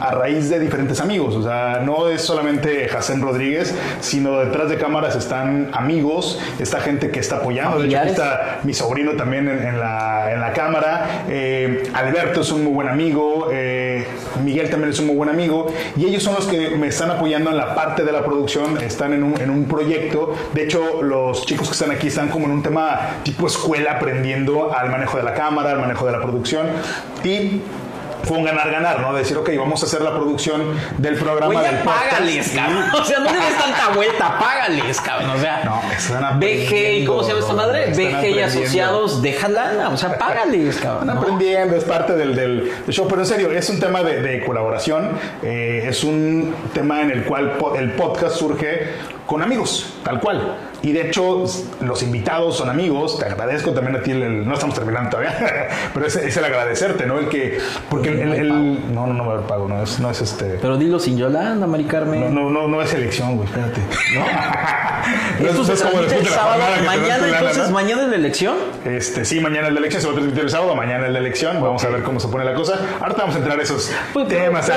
[0.00, 1.34] a raíz de diferentes amigos.
[1.34, 7.10] O sea, no es solamente Jacén Rodríguez, sino detrás de cámaras están amigos, está gente
[7.10, 7.78] que está apoyando.
[7.80, 11.24] De hecho, aquí está mi sobrino también en, en la, en la cámara.
[11.28, 13.48] Eh, Alberto es un muy buen amigo.
[13.52, 14.06] eh,
[14.44, 15.66] Miguel también es un muy buen amigo.
[15.96, 18.78] Y ellos son los que me están apoyando en la parte de la producción.
[18.82, 20.34] Están en un, en un proyecto.
[20.54, 24.72] De hecho, los chicos que están aquí están como en un tema tipo escuela, aprendiendo
[24.72, 26.66] al manejo de la cámara, al manejo de la producción.
[27.24, 27.60] Y
[28.24, 29.12] fue un ganar-ganar, ¿no?
[29.12, 30.62] De decir, ok, vamos a hacer la producción
[30.98, 32.10] del programa Güey, del ya podcast.
[32.10, 32.84] págales, cabrón.
[33.00, 35.30] O sea, no le des tanta vuelta, págales, cabrón.
[35.30, 37.86] O sea, No, están BG, ¿cómo se llama esta madre?
[37.92, 41.02] BG y asociados, déjala, o sea, págales, cabrón.
[41.08, 41.20] Están ¿no?
[41.22, 45.10] aprendiendo, es parte del, del- show, pero en serio, es un tema de, de colaboración,
[45.42, 48.88] eh, es un tema en el cual el podcast surge
[49.28, 50.56] con amigos, tal cual.
[50.80, 51.44] Y de hecho,
[51.80, 55.68] los invitados son amigos, te agradezco también a ti, el, el- no estamos terminando todavía,
[55.92, 57.18] pero es, es el agradecerte, ¿no?
[57.18, 57.58] El que,
[57.90, 60.58] porque el, el- no, no, no me va a pago, no es, no es este...
[60.62, 62.32] Pero dilo sin Yolanda, Mari Carmen.
[62.34, 63.80] No, no, no, no es elección, güey, espérate.
[64.14, 64.24] No,
[65.48, 66.62] Esto se es como el la sábado.
[66.86, 68.56] Mañana, lana, entonces, mañana es la elección.
[68.84, 71.18] Este, sí, mañana es la elección, se va a transmitir el sábado, mañana es la
[71.18, 72.78] elección, vamos a ver cómo se pone la cosa.
[73.00, 74.68] Ahorita vamos a entrar a esos Pues, temas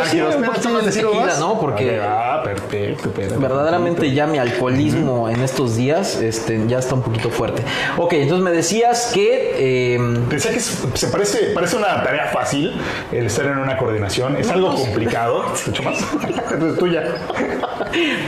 [1.73, 3.37] Ok, Ah, perfecto, espérate.
[3.37, 7.63] Verdaderamente ya mi alcoholismo en estos días este, ya está un poquito fuerte.
[7.97, 9.55] Ok, entonces me decías que...
[9.57, 12.73] eh, Pensé que se parece, parece una tarea fácil
[13.11, 14.35] el estar en una coordinación.
[14.37, 15.43] Es algo complicado.
[15.53, 15.97] ¿Escucho más?
[16.69, 17.03] es tuya.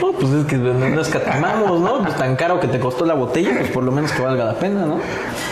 [0.02, 2.02] oh, pues es que no no escatimamos, ¿no?
[2.02, 4.54] Pues tan caro que te costó la botella, pues por lo menos que valga la
[4.54, 5.00] pena, ¿no?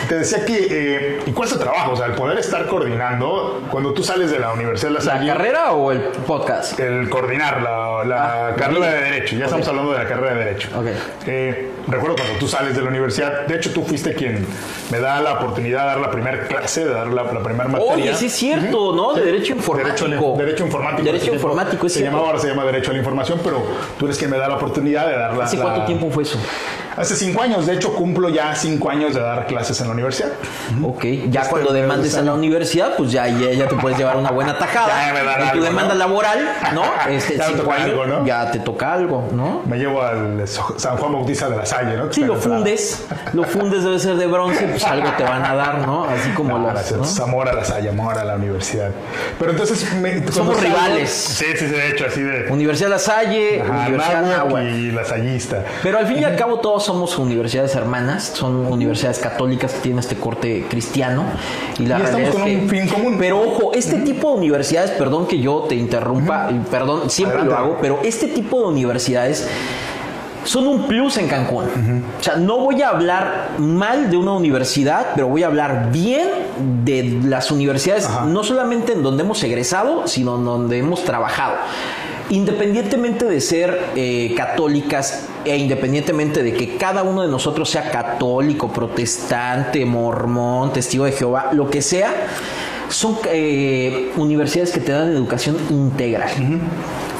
[0.09, 4.03] Te decía que eh, y cuesta trabajo, o sea, el poder estar coordinando cuando tú
[4.03, 5.27] sales de la Universidad de La ¿La Salle.
[5.33, 6.79] carrera o el podcast?
[6.79, 9.37] El coordinar la, la Ah, carrera de Derecho.
[9.37, 10.52] Ya estamos hablando de la carrera de Derecho.
[10.77, 10.87] Ok.
[11.27, 14.47] Eh, recuerdo cuando tú sales de la universidad, de hecho tú fuiste quien
[14.91, 17.95] me da la oportunidad de dar la primera clase, de dar la, la primera materia.
[17.95, 19.15] Oye, sí es cierto, ¿no?
[19.15, 20.37] De derecho informático.
[20.39, 21.03] Derecho, informático.
[21.05, 22.17] Derecho informático, es Se cierto.
[22.17, 23.63] llamaba, ahora se llama Derecho a la Información, pero
[23.99, 25.45] tú eres quien me da la oportunidad de dar la...
[25.45, 26.39] ¿Hace la- cuánto tiempo fue eso?
[26.97, 30.31] Hace cinco años, de hecho cumplo ya cinco años de dar clases en la universidad.
[30.83, 34.17] Ok, ya Este, cuando demandes a la universidad, pues ya, ya, ya te puedes llevar
[34.17, 35.07] una buena tajada.
[35.07, 35.99] Ya me dan en tu algo, demanda ¿no?
[36.01, 36.39] laboral,
[36.75, 36.83] ¿no?
[37.11, 38.27] Este, Ya cinco toca algo, ¿no?
[38.27, 39.63] Ya te toca algo, ¿no?
[39.67, 42.09] Me llevo al San Juan Bautista de la Salle, ¿no?
[42.09, 45.45] Que Si está lo fundes, lo fundes debe ser de bronce, pues algo te van
[45.45, 46.05] a dar, ¿no?
[46.05, 46.73] Así como No.
[46.73, 48.91] Pues, amor a la Salle, amor a la universidad.
[49.39, 49.93] Pero entonces...
[49.95, 51.11] me- Somos rivales.
[51.11, 52.51] Sí, sí, sí, de hecho, así de...
[52.51, 55.65] Universidad La Salle, Ajá, Universidad y la Sallista.
[55.83, 60.01] Pero al fin y al cabo todos somos universidades hermanas, son universidades católicas que tienen
[60.01, 61.25] este corte cristiano
[61.79, 63.17] y la Y estamos con un fin común.
[63.19, 67.63] Pero ojo, este tipo de universidades, perdón que yo te interrumpa, y perdón, siempre Adelante.
[67.63, 69.49] lo hago, pero este tipo de universidades
[70.45, 72.05] son un plus en Cancún.
[72.19, 76.29] O sea, no voy a hablar mal de una universidad, pero voy a hablar bien
[76.85, 78.25] de las universidades, Ajá.
[78.25, 81.55] no solamente en donde hemos egresado, sino en donde hemos trabajado.
[82.31, 88.73] Independientemente de ser eh, católicas e independientemente de que cada uno de nosotros sea católico,
[88.73, 92.27] protestante, mormón, testigo de Jehová, lo que sea,
[92.89, 96.31] son eh, universidades que te dan educación integral.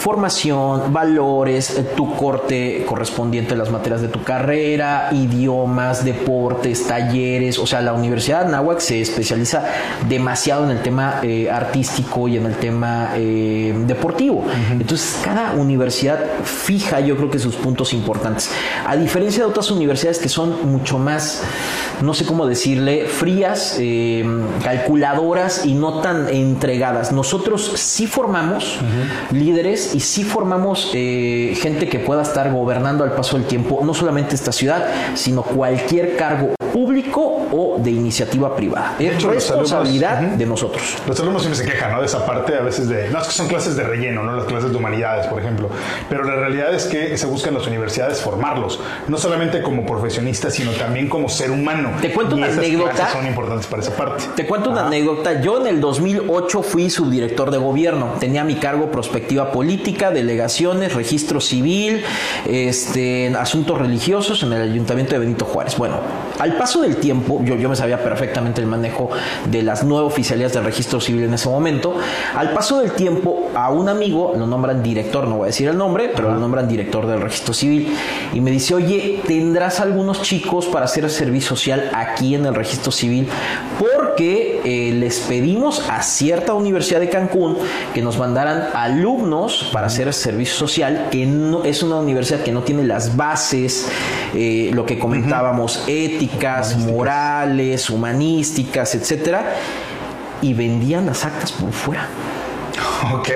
[0.03, 7.57] Formación, valores, eh, tu corte correspondiente a las materias de tu carrera, idiomas, deportes, talleres.
[7.57, 9.65] O sea, la Universidad de Anáhuac se especializa
[10.09, 14.45] demasiado en el tema eh, artístico y en el tema eh, deportivo.
[14.73, 18.51] Entonces, cada universidad fija, yo creo que sus puntos importantes.
[18.85, 21.45] A diferencia de otras universidades que son mucho más,
[22.01, 24.25] no sé cómo decirle, frías, eh,
[24.65, 27.13] calculadoras y no tan entregadas.
[27.13, 28.81] Nosotros sí formamos
[29.31, 33.95] líderes y sí formamos eh, gente que pueda estar gobernando al paso del tiempo, no
[33.95, 37.21] solamente esta ciudad, sino cualquier cargo público
[37.53, 38.97] o de iniciativa privada.
[38.99, 40.97] Es hecho, los responsabilidad alumnos, de nosotros.
[41.07, 42.01] Los alumnos siempre se quejan, ¿no?
[42.01, 43.11] De esa parte a veces de...
[43.11, 44.35] No, es que son clases de relleno, ¿no?
[44.35, 45.69] Las clases de humanidades, por ejemplo.
[46.09, 48.81] Pero la realidad es que se busca en las universidades formarlos.
[49.07, 51.91] No solamente como profesionistas, sino también como ser humano.
[52.01, 53.11] Te cuento Y una esas anécdota.
[53.13, 54.25] son importantes para esa parte.
[54.35, 55.41] Te cuento una anécdota.
[55.41, 58.15] Yo en el 2008 fui subdirector de gobierno.
[58.19, 62.03] Tenía mi cargo prospectiva política, delegaciones, registro civil,
[62.49, 65.77] este, asuntos religiosos en el ayuntamiento de Benito Juárez.
[65.77, 66.01] Bueno,
[66.43, 69.11] al paso del tiempo, yo, yo me sabía perfectamente el manejo
[69.49, 71.95] de las nueve oficialías del registro civil en ese momento.
[72.35, 75.79] Al paso del tiempo, a un amigo lo nombran director, no voy a decir el
[75.79, 77.97] nombre, pero lo nombran director del registro civil.
[78.33, 82.91] Y me dice, oye, ¿tendrás algunos chicos para hacer servicio social aquí en el registro
[82.91, 83.29] civil?
[83.79, 87.57] Porque eh, les pedimos a cierta universidad de Cancún
[87.95, 92.63] que nos mandaran alumnos para hacer servicio social, que no, es una universidad que no
[92.63, 93.89] tiene las bases,
[94.35, 95.85] eh, lo que comentábamos,
[96.33, 99.45] éticas, morales, humanísticas, etcétera,
[100.41, 102.07] y vendían las actas por fuera.
[103.15, 103.29] Ok.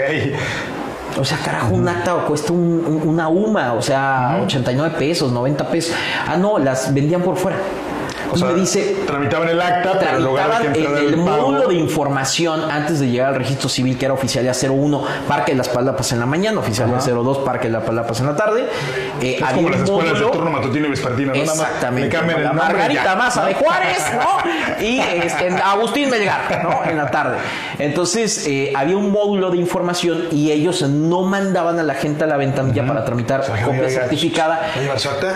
[1.18, 5.66] O sea, carajo, un acta cuesta un- un- una UMA, o sea, 89 pesos, 90
[5.68, 5.94] pesos.
[6.28, 7.56] Ah, no, las vendían por fuera.
[8.32, 11.68] O sea, me dice, tramitaban el acta, pero en lugar de que el, el módulo
[11.68, 15.68] de información antes de llegar al registro civil, que era oficialía 01, Parque de las
[15.68, 18.66] Palapas en la mañana, oficialía 02, Parque de las Palapas en la tarde.
[19.20, 21.40] Eh, es como las escuelas de turno matutino y vespertino, ¿no?
[21.40, 22.16] Exactamente.
[22.16, 24.84] Nada más, la Margarita Maza de Juárez, ¿no?
[24.84, 26.90] Y este, Agustín Melgar, ¿no?
[26.90, 27.36] En la tarde.
[27.78, 32.26] Entonces, eh, había un módulo de información y ellos no mandaban a la gente a
[32.26, 34.72] la ventanilla para tramitar copia certificada.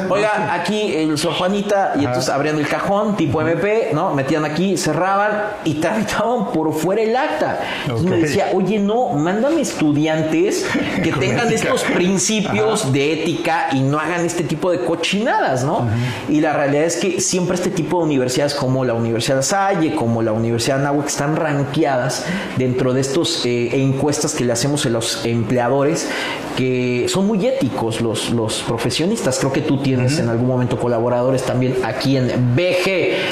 [0.08, 2.79] Oiga, aquí el Sor Juanita, y entonces abrían el cajón
[3.16, 4.14] tipo MP, ¿no?
[4.14, 5.30] Metían aquí, cerraban
[5.64, 7.60] y tramitaban por fuera el acta.
[7.82, 10.66] Entonces me decía, oye, no, mándame estudiantes
[11.02, 15.88] que tengan estos principios de ética y no hagan este tipo de cochinadas, ¿no?
[16.28, 19.94] Y la realidad es que siempre este tipo de universidades como la Universidad de Salle,
[19.94, 22.24] como la Universidad de Anáhuac, están ranqueadas
[22.56, 26.08] dentro de estos eh, encuestas que le hacemos a los empleadores
[26.56, 29.38] que son muy éticos los, los profesionistas.
[29.38, 32.54] Creo que tú tienes en algún momento colaboradores también aquí en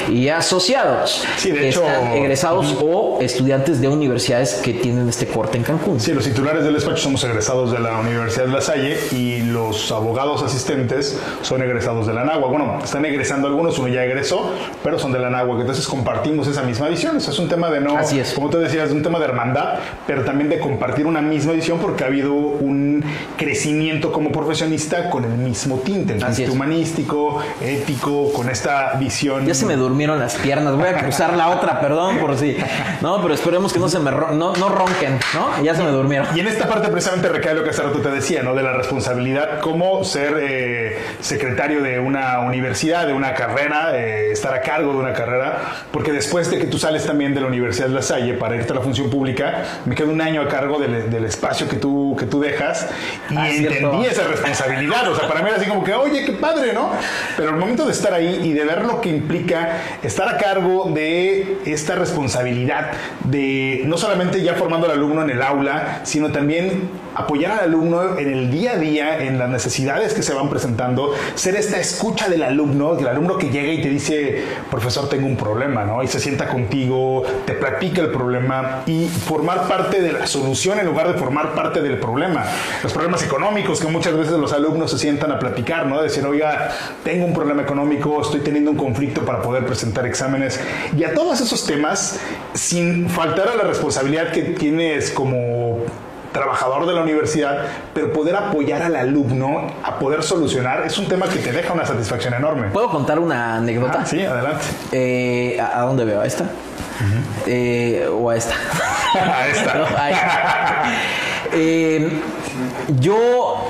[0.09, 1.23] Y asociados.
[1.37, 1.83] Sí, de hecho.
[2.13, 5.99] egresados o estudiantes de universidades que tienen este corte en Cancún.
[5.99, 9.91] Sí, los titulares del despacho somos egresados de la Universidad de La Salle y los
[9.91, 12.47] abogados asistentes son egresados de la NAGUA.
[12.47, 14.51] Bueno, están egresando algunos, uno ya egresó,
[14.83, 15.61] pero son de la NAGUA.
[15.61, 17.17] Entonces compartimos esa misma visión.
[17.17, 17.97] Eso es un tema de no.
[17.97, 18.33] Así es.
[18.33, 21.79] Como te decías, es un tema de hermandad, pero también de compartir una misma visión
[21.79, 23.03] porque ha habido un
[23.37, 29.28] crecimiento como profesionista con el mismo tinte, el tinte humanístico, ético, con esta visión.
[29.45, 32.57] Ya se me durmieron las piernas, voy a cruzar la otra, perdón por si.
[33.01, 35.63] No, pero esperemos que no se me no, no ronquen, ¿no?
[35.63, 36.27] Ya se me durmieron.
[36.35, 38.55] Y en esta parte precisamente recae lo que hace rato te decía, ¿no?
[38.55, 44.53] De la responsabilidad, como ser eh, secretario de una universidad, de una carrera, eh, estar
[44.53, 45.61] a cargo de una carrera,
[45.91, 48.71] porque después de que tú sales también de la Universidad de La Salle para irte
[48.71, 52.15] a la función pública, me quedo un año a cargo del, del espacio que tú,
[52.17, 52.87] que tú dejas
[53.29, 55.09] y ah, entendí esa responsabilidad.
[55.09, 56.91] O sea, para mí era así como que, oye, qué padre, ¿no?
[57.37, 60.91] Pero el momento de estar ahí y de ver lo que implica estar a cargo
[60.93, 62.91] de esta responsabilidad
[63.25, 66.89] de no solamente ya formando al alumno en el aula, sino también
[67.19, 71.13] apoyar al alumno en el día a día, en las necesidades que se van presentando,
[71.35, 75.37] ser esta escucha del alumno, del alumno que llega y te dice, profesor, tengo un
[75.37, 76.03] problema, ¿no?
[76.03, 80.85] Y se sienta contigo, te platica el problema y formar parte de la solución en
[80.85, 82.45] lugar de formar parte del problema.
[82.83, 86.01] Los problemas económicos que muchas veces los alumnos se sientan a platicar, ¿no?
[86.01, 86.71] Decir, oiga,
[87.03, 90.59] tengo un problema económico, estoy teniendo un conflicto para poder presentar exámenes.
[90.97, 92.19] Y a todos esos temas,
[92.53, 95.79] sin faltar a la responsabilidad que tienes como
[96.31, 101.27] trabajador de la universidad, pero poder apoyar al alumno a poder solucionar es un tema
[101.27, 102.67] que te deja una satisfacción enorme.
[102.69, 103.99] ¿Puedo contar una anécdota?
[104.01, 104.65] Ah, sí, adelante.
[104.91, 106.21] Eh, ¿a, dónde veo?
[106.21, 106.45] ¿A esta?
[107.47, 108.53] Eh, ¿O a esta?
[109.15, 110.83] a esta.
[111.51, 112.09] Eh,
[112.99, 113.69] yo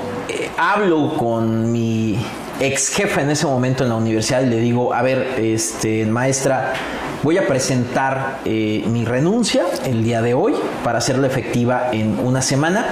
[0.58, 2.18] hablo con mi
[2.60, 6.74] ex jefe en ese momento en la universidad y le digo, a ver, este, maestra,
[7.22, 10.54] voy a presentar eh, mi renuncia el día de hoy
[10.84, 12.86] para hacerla efectiva en una semana.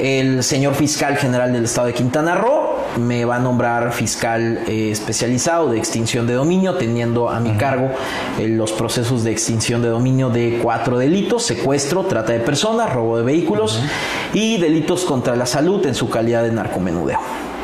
[0.00, 4.90] El señor fiscal general del estado de Quintana Roo me va a nombrar fiscal eh,
[4.90, 7.90] especializado de extinción de dominio, teniendo a mi cargo
[8.40, 13.18] eh, los procesos de extinción de dominio de cuatro delitos, secuestro, trata de personas, robo
[13.18, 13.80] de vehículos
[14.32, 17.20] y delitos contra la salud en su calidad de narcomenudeo.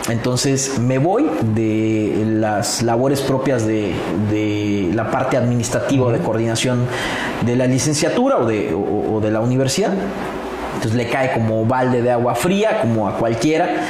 [0.08, 3.92] Entonces me voy de las labores propias de,
[4.94, 6.86] la parte administrativa de coordinación
[7.44, 8.74] de la licenciatura o de,
[9.22, 9.92] de la universidad.
[10.74, 13.86] Entonces le cae como balde de agua fría, como a cualquiera.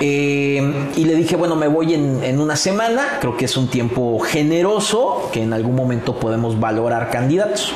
[0.00, 3.66] Eh, y le dije, bueno, me voy en, en, una semana, creo que es un
[3.66, 7.72] tiempo generoso, que en algún momento podemos valorar candidatos.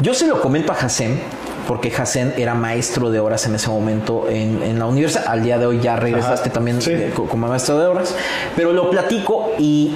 [0.00, 1.20] Yo se lo comento a Jacén,
[1.66, 5.26] porque Hassen era maestro de horas en ese momento en, la universidad.
[5.28, 6.78] Al día de hoy ya regresaste también
[7.28, 8.14] como maestro de horas.
[8.56, 9.94] Pero lo platico y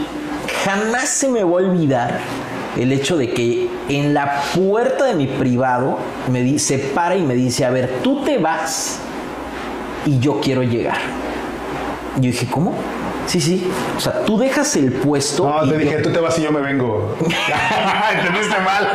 [0.65, 2.19] jamás se me va a olvidar
[2.77, 5.99] el hecho de que en la puerta de mi privado
[6.31, 9.01] me dice, para y me dice, a ver, tú te vas
[10.07, 10.99] y yo quiero llegar.
[12.17, 12.75] Yo dije, ¿cómo?
[13.27, 13.71] Sí, sí.
[13.97, 15.49] O sea, tú dejas el puesto.
[15.49, 17.15] No, te dije, tú te vas y yo me vengo.
[17.21, 18.89] Entendiste mal.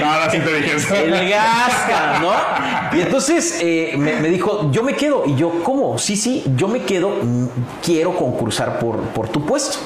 [0.00, 0.72] No, te dije
[1.04, 2.96] El gasca, ¿no?
[2.96, 5.24] Y entonces eh, me, dijo, yo me quedo.
[5.26, 5.98] Y yo, ¿cómo?
[5.98, 7.10] Sí, sí, yo me quedo.
[7.22, 7.46] Mm,
[7.84, 9.78] quiero concursar por, por tu puesto.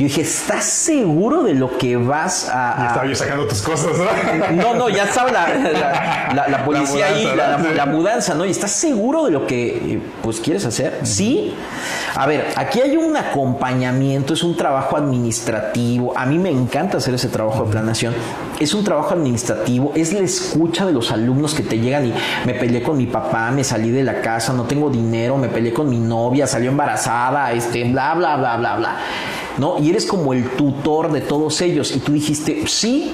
[0.00, 2.86] Yo dije, ¿estás seguro de lo que vas a...?
[2.88, 4.62] estaba yo sacando tus cosas, ¿no?
[4.62, 7.28] No, no, ya estaba la, policía ahí,
[7.76, 8.46] la, mudanza, ¿no?
[8.46, 11.00] ¿Y estás seguro de lo que pues quieres hacer?
[11.02, 11.54] Sí.
[12.16, 16.16] A ver, aquí hay un acompañamiento, es un trabajo administrativo.
[16.16, 18.14] A mí me encanta hacer ese trabajo de planación.
[18.58, 22.14] Es un trabajo administrativo, es la escucha de los alumnos que te llegan y
[22.46, 25.74] me peleé con mi papá, me salí de la casa, no tengo dinero, me peleé
[25.74, 28.96] con mi novia, salió embarazada, este, bla, bla, bla, bla, bla
[29.60, 29.78] ¿no?
[29.78, 31.94] Y eres como el tutor de todos ellos.
[31.94, 33.12] Y tú dijiste, sí,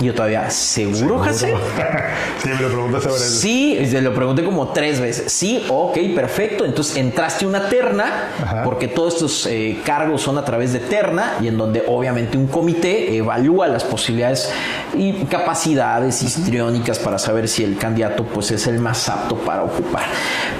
[0.00, 1.54] y yo todavía, ¿seguro, José?
[2.42, 3.40] sí, me lo preguntaste varias veces.
[3.40, 5.30] Sí, se lo pregunté como tres veces.
[5.32, 6.64] Sí, ok, perfecto.
[6.64, 8.62] Entonces entraste una terna, Ajá.
[8.64, 12.46] porque todos estos eh, cargos son a través de terna y en donde obviamente un
[12.46, 14.50] comité evalúa las posibilidades
[14.94, 20.04] y capacidades histriónicas para saber si el candidato pues es el más apto para ocupar.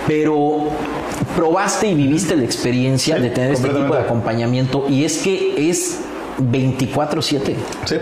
[0.06, 0.68] Pero
[1.36, 5.70] probaste y viviste la experiencia Sí, de tener este tipo de acompañamiento y es que
[5.70, 6.00] es
[6.38, 7.54] 24/7.
[7.86, 7.96] Sí.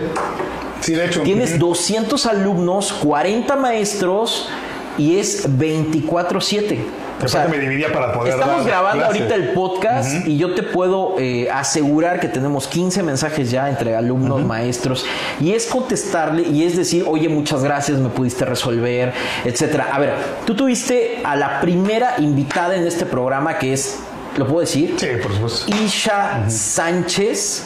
[0.81, 1.21] Sí, de hecho.
[1.21, 1.67] Tienes ujú.
[1.67, 4.49] 200 alumnos, 40 maestros
[4.97, 6.79] y es 24/7.
[7.23, 11.15] O sea, me dividía para poder estamos grabando ahorita el podcast y yo te puedo
[11.19, 15.05] eh, asegurar que tenemos 15 mensajes ya entre alumnos, maestros
[15.41, 19.13] y es contestarle y es decir, oye, muchas gracias, me pudiste resolver,
[19.43, 19.89] etcétera.
[19.91, 20.13] A ver,
[20.45, 23.99] tú tuviste a la primera invitada en este programa que es,
[24.37, 24.95] ¿lo puedo decir?
[24.97, 25.75] Sí, por supuesto.
[25.83, 27.65] Isha Sánchez.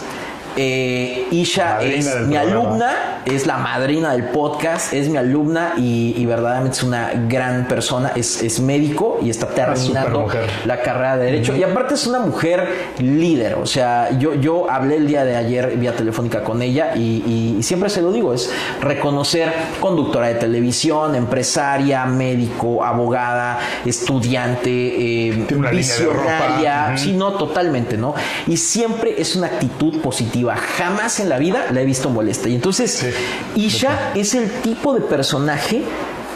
[0.56, 2.42] Eh, Isha Madrina es mi programa.
[2.42, 2.94] alumna,
[3.26, 8.12] es la madrina del podcast, es mi alumna y, y verdaderamente es una gran persona,
[8.16, 10.28] es, es médico y está terminando
[10.66, 11.56] la carrera de Derecho.
[11.56, 12.68] Y aparte es una mujer
[13.00, 17.56] líder, o sea, yo, yo hablé el día de ayer vía telefónica con ella y,
[17.58, 18.52] y siempre se lo digo, es
[18.82, 28.14] reconocer conductora de televisión, empresaria, médico, abogada, estudiante, eh, visionaria, sí, no, totalmente, ¿no?
[28.48, 30.43] Y siempre es una actitud positiva.
[30.52, 32.50] Jamás en la vida la he visto molesta.
[32.50, 33.08] Y entonces, Sí.
[33.56, 35.84] Isha es el tipo de personaje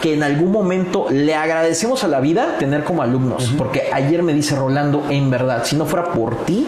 [0.02, 3.54] que en algún momento le agradecemos a la vida tener como alumnos.
[3.58, 6.68] Porque ayer me dice Rolando, en verdad, si no fuera por ti,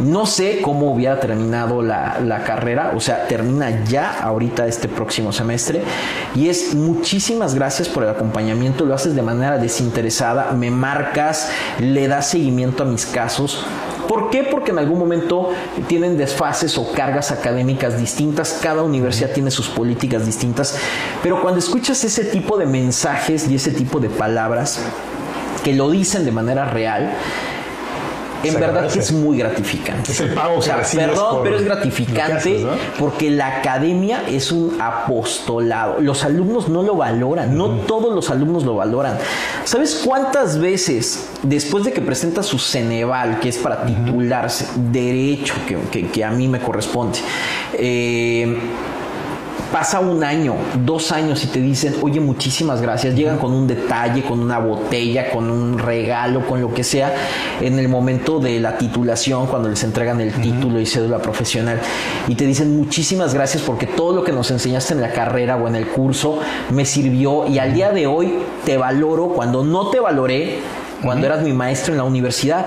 [0.00, 5.32] no sé cómo hubiera terminado la, la carrera, o sea, termina ya ahorita este próximo
[5.32, 5.82] semestre.
[6.34, 12.08] Y es muchísimas gracias por el acompañamiento, lo haces de manera desinteresada, me marcas, le
[12.08, 13.64] das seguimiento a mis casos.
[14.10, 14.42] ¿Por qué?
[14.42, 15.50] Porque en algún momento
[15.86, 20.76] tienen desfases o cargas académicas distintas, cada universidad tiene sus políticas distintas,
[21.22, 24.80] pero cuando escuchas ese tipo de mensajes y ese tipo de palabras
[25.62, 27.12] que lo dicen de manera real,
[28.42, 28.94] en Se verdad agradece.
[28.98, 30.12] que es muy gratificante.
[30.12, 32.70] Es el pago que O sea, recibes perdón, por pero es gratificante haces, ¿no?
[32.98, 36.00] porque la academia es un apostolado.
[36.00, 39.18] Los alumnos no lo valoran, no todos los alumnos lo valoran.
[39.64, 45.76] ¿Sabes cuántas veces después de que presenta su Ceneval, que es para titularse, derecho que,
[45.90, 47.18] que- que a mí me corresponde,
[47.74, 48.58] eh,
[49.72, 50.54] pasa un año,
[50.84, 53.14] dos años y te dicen, oye, muchísimas gracias.
[53.14, 57.12] Llegan con un detalle, con una botella, con un regalo, con lo que sea,
[57.60, 61.80] en el momento de la titulación, cuando les entregan el título y cédula profesional.
[62.28, 65.68] Y te dicen, muchísimas gracias porque todo lo que nos enseñaste en la carrera o
[65.68, 66.40] en el curso
[66.70, 70.58] me sirvió y al día de hoy te valoro cuando no te valoré
[71.02, 72.66] cuando eras mi maestro en la universidad.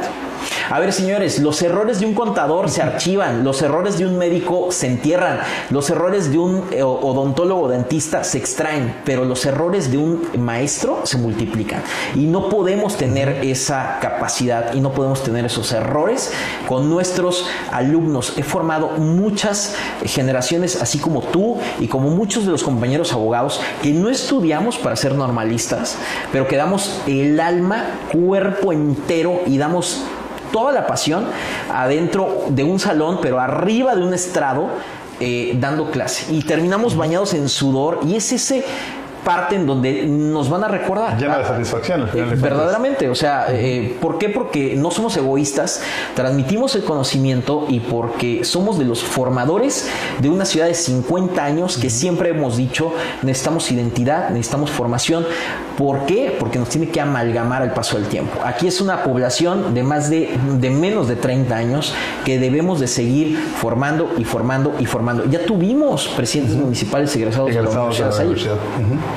[0.70, 4.72] A ver, señores, los errores de un contador se archivan, los errores de un médico
[4.72, 5.40] se entierran,
[5.70, 10.22] los errores de un eh, odontólogo o dentista se extraen, pero los errores de un
[10.38, 11.82] maestro se multiplican.
[12.16, 16.32] Y no podemos tener esa capacidad y no podemos tener esos errores
[16.68, 18.34] con nuestros alumnos.
[18.38, 23.92] He formado muchas generaciones, así como tú y como muchos de los compañeros abogados, que
[23.92, 25.98] no estudiamos para ser normalistas,
[26.32, 30.04] pero que damos el alma, cuerpo entero y damos
[30.54, 31.26] toda la pasión
[31.74, 34.70] adentro de un salón, pero arriba de un estrado,
[35.20, 36.32] eh, dando clase.
[36.34, 38.64] Y terminamos bañados en sudor y es ese
[39.24, 41.18] parte en donde nos van a recordar.
[41.18, 42.02] Llena de satisfacción.
[42.02, 44.30] al final Eh, de verdaderamente, o sea, eh, ¿por qué?
[44.30, 45.82] Porque no somos egoístas,
[46.16, 51.78] transmitimos el conocimiento y porque somos de los formadores de una ciudad de 50 años
[51.78, 55.26] que siempre hemos dicho, necesitamos identidad, necesitamos formación.
[55.78, 56.36] ¿Por qué?
[56.40, 58.40] Porque nos tiene que amalgamar al paso del tiempo.
[58.44, 61.94] Aquí es una población de más de, de menos de 30 años
[62.26, 65.26] que debemos de seguir formando y formando y formando.
[65.26, 68.56] Ya tuvimos presidentes municipales egresados, de la Egresados de Universidad la universidad.
[68.56, 69.13] Ujú.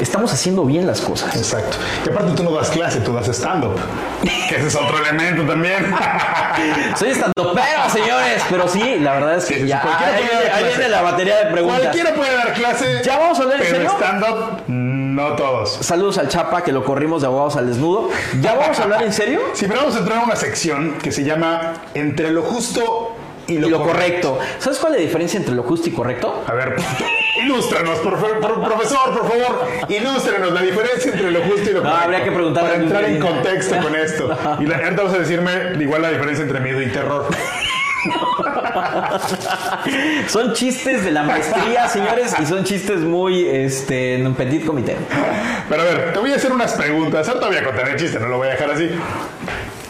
[0.00, 1.34] Estamos haciendo bien las cosas.
[1.36, 1.76] Exacto.
[2.04, 3.74] Y aparte tú no das clase, tú das stand-up.
[4.48, 5.94] Que ese es otro elemento también.
[6.98, 10.24] Soy estandopero, señores, pero sí, la verdad es que Sí, sí, ya cualquiera ahí,
[10.62, 11.80] puede viene la batería de preguntas.
[11.80, 13.02] Cualquiera puede dar clase.
[13.04, 13.90] ¿Ya vamos a hablar en pero serio?
[13.96, 15.78] stand-up, no todos.
[15.80, 18.10] Saludos al Chapa que lo corrimos de abogados al desnudo.
[18.40, 19.40] ¿Ya vamos a hablar en serio?
[19.54, 23.14] Sí, pero vamos a entrar a una sección que se llama Entre lo justo
[23.46, 24.38] y lo, Y lo correcto.
[24.58, 26.42] ¿Sabes cuál es la diferencia entre lo justo y correcto?
[26.46, 26.76] A ver,
[27.42, 29.66] ilústranos, por fa- por- profesor, por favor.
[29.88, 32.04] Ilústranos la diferencia entre lo justo y lo No, correcto.
[32.04, 34.38] habría que preguntarle Para entrar en contexto con esto.
[34.60, 37.26] Y la ahorita vas a decirme igual la diferencia entre miedo y terror.
[40.28, 44.96] Son chistes de la maestría, señores, y son chistes muy este, en un petit comité.
[45.68, 47.26] Pero a ver, te voy a hacer unas preguntas.
[47.28, 48.90] Ahorita voy a contar el chiste, no lo voy a dejar así.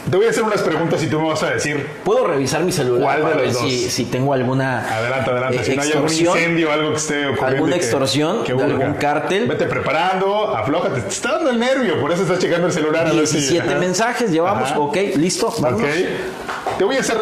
[0.09, 1.85] Te voy a hacer unas preguntas y tú me vas a decir.
[2.03, 3.91] ¿Puedo revisar mi celular ¿Cuál de para ver los si, dos?
[3.93, 5.57] si tengo alguna Adelante, adelante.
[5.57, 7.45] eh, si no hay algún incendio o algo que esté ocurriendo.
[7.47, 9.47] ¿Alguna que- extorsión que de algún cártel?
[9.47, 11.01] Vete preparando, aflójate.
[11.01, 13.07] Te está dando el nervio, por eso estás checando el celular.
[13.07, 13.79] a ver si- 17 Ajá.
[13.79, 14.79] mensajes llevamos, Ajá.
[14.79, 15.81] ok, listo, vámonos.
[15.89, 16.77] Ok.
[16.77, 17.17] Te voy a hacer,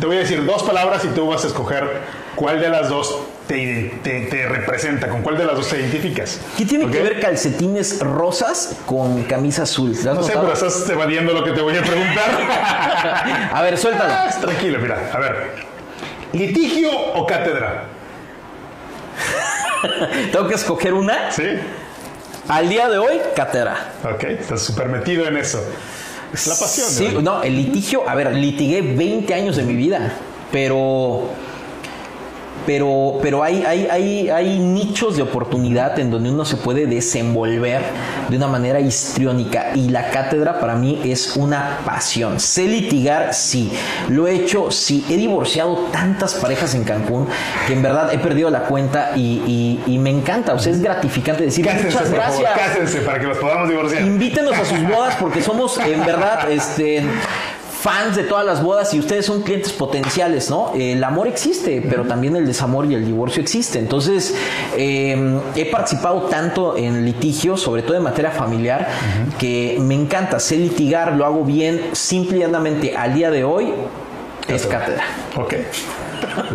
[0.00, 1.84] te voy a decir dos palabras y tú vas a escoger
[2.36, 3.16] cuál de las dos
[3.46, 6.40] te, te, te representa, con cuál de las dos te identificas.
[6.56, 9.90] ¿Qué tiene que ver calcetines rosas con camisa azul?
[10.04, 10.40] ¿Lo has No sé, notado?
[10.52, 13.50] pero estás evadiendo lo que te voy a preguntar.
[13.52, 14.12] A ver, suéltalo.
[14.12, 15.52] Ah, Tranquilo, mira, a ver.
[16.32, 17.84] ¿Litigio o cátedra?
[20.32, 21.30] Tengo que escoger una.
[21.30, 21.44] ¿Sí?
[22.48, 23.92] Al día de hoy, cátedra.
[24.04, 25.62] Ok, estás súper metido en eso.
[26.32, 26.88] Es la pasión.
[26.88, 27.22] Sí, ¿no?
[27.22, 30.12] no, el litigio, a ver, litigué 20 años de mi vida,
[30.50, 31.28] pero
[32.66, 37.82] pero pero hay, hay, hay, hay nichos de oportunidad en donde uno se puede desenvolver
[38.28, 42.40] de una manera histriónica y la cátedra para mí es una pasión.
[42.40, 43.72] Sé litigar, sí.
[44.08, 45.04] Lo he hecho, sí.
[45.10, 47.26] He divorciado tantas parejas en Cancún
[47.66, 50.54] que en verdad he perdido la cuenta y, y- y me encanta.
[50.54, 52.68] O sea, es gratificante decir Cásense, muchas por favor, gracias.
[52.68, 54.02] cásense para que los podamos divorciar.
[54.02, 57.02] Invítenos a sus bodas porque somos en verdad este
[57.84, 60.72] fans de todas las bodas y ustedes son clientes potenciales, ¿no?
[60.74, 63.78] El amor existe, pero también el desamor y el divorcio existe.
[63.78, 64.34] Entonces,
[64.74, 68.88] eh, he participado tanto en litigios, sobre todo en materia familiar,
[69.38, 70.40] que me encanta.
[70.40, 73.74] Sé litigar, lo hago bien, simple y llanamente al día de hoy
[74.48, 75.04] es cátedra.
[75.36, 75.52] Ok.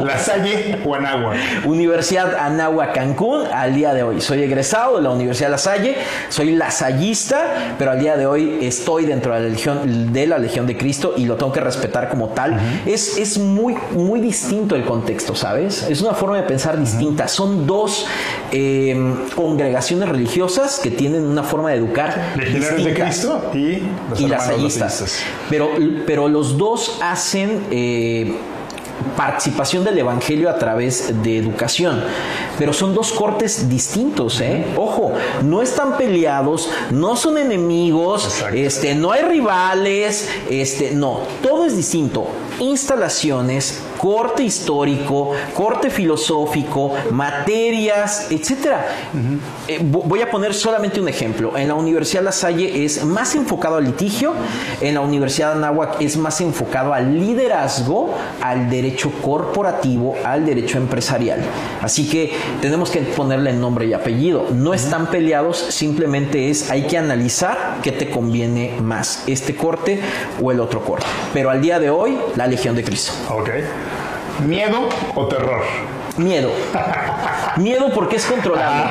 [0.03, 1.33] ¿La Salle o Anagua?
[1.65, 4.21] Universidad Anáhuac Cancún al día de hoy.
[4.21, 5.95] Soy egresado de la Universidad La Salle,
[6.29, 10.67] soy lasallista, pero al día de hoy estoy dentro de la Legión de, la Legión
[10.67, 12.59] de Cristo y lo tengo que respetar como tal.
[12.85, 15.83] es, es muy, muy distinto el contexto, ¿sabes?
[15.83, 17.27] Es una forma de pensar distinta.
[17.27, 18.05] Son dos
[18.51, 22.33] eh, congregaciones religiosas que tienen una forma de educar.
[22.35, 25.19] Legionarios de Cristo y los y lasallistas.
[25.49, 25.69] Pero,
[26.05, 28.35] pero los dos hacen eh,
[29.15, 32.03] participación del Evangelio a través de educación.
[32.57, 34.65] Pero son dos cortes distintos, ¿eh?
[34.77, 38.55] Ojo, no están peleados, no son enemigos, Exacto.
[38.57, 42.27] este, no hay rivales, este, no, todo es distinto.
[42.59, 48.85] Instalaciones, corte histórico, corte filosófico, materias, etcétera.
[49.67, 51.57] Eh, vo- voy a poner solamente un ejemplo.
[51.57, 54.33] En la Universidad La Salle es más enfocado al litigio,
[54.79, 61.41] en la Universidad Anáhuac es más enfocado al liderazgo, al derecho corporativo, al derecho empresarial.
[61.81, 62.31] Así que
[62.61, 64.45] tenemos que ponerle nombre y apellido.
[64.51, 69.99] No están peleados, simplemente es hay que analizar qué te conviene más, este corte
[70.41, 71.05] o el otro corte.
[71.33, 73.11] Pero al día de hoy, la Legión de Cristo.
[73.29, 73.49] Ok.
[74.45, 75.61] ¿Miedo o terror?
[76.17, 76.51] Miedo.
[77.57, 78.83] Miedo porque es controlable.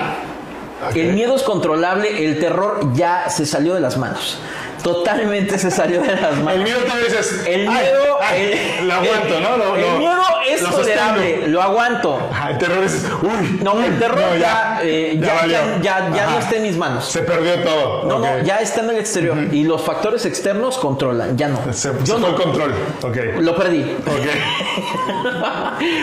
[0.89, 0.97] Ok.
[0.97, 4.39] El miedo es controlable, el terror ya se salió de las manos.
[4.83, 6.65] Totalmente se salió de las El manos.
[6.65, 7.45] miedo te dices.
[7.47, 9.57] El "Ay, miedo, ay, el, lo aguanto, ¿no?
[9.57, 12.29] Lo- el lo- miedo es tolerable, lo aguanto.
[12.33, 13.05] Ajá, el terror es.
[13.23, 13.61] Uy.
[13.63, 17.05] No, el terror No, ya, eh, ya, ya- ya- ya no está en mis manos.
[17.07, 18.05] Se perdió todo.
[18.05, 18.23] No, Ok.
[18.39, 19.37] no, ya está en el exterior.
[19.53, 21.59] Y los factores externos controlan, ya no.
[21.73, 22.19] Se, Yo se no.
[22.21, 22.75] fue el control.
[23.03, 23.17] Ok.
[23.41, 23.97] Lo perdí.
[24.07, 24.27] Ok.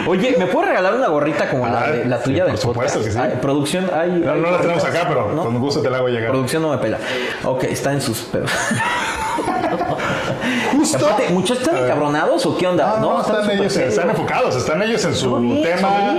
[0.07, 2.57] Oye, ¿me puedes regalar una gorrita como la, Ah, de- la sí, tuya por del
[2.61, 3.05] supuesto podcast?
[3.05, 3.31] que sí.
[3.33, 4.09] Ay, producción, hay.
[4.11, 5.43] No, hay no la tenemos acá, pero ¿no?
[5.43, 6.31] con gusto te la hago llegar.
[6.31, 6.97] Producción no me pela.
[7.43, 8.51] Ok, está en sus pedos.
[10.71, 11.05] Justo.
[11.07, 12.97] Aparte, ¿Muchos están encabronados o qué onda?
[12.99, 13.93] No, no, están, ellos, serios.
[13.93, 16.13] están enfocados, están ellos en su bien, tema,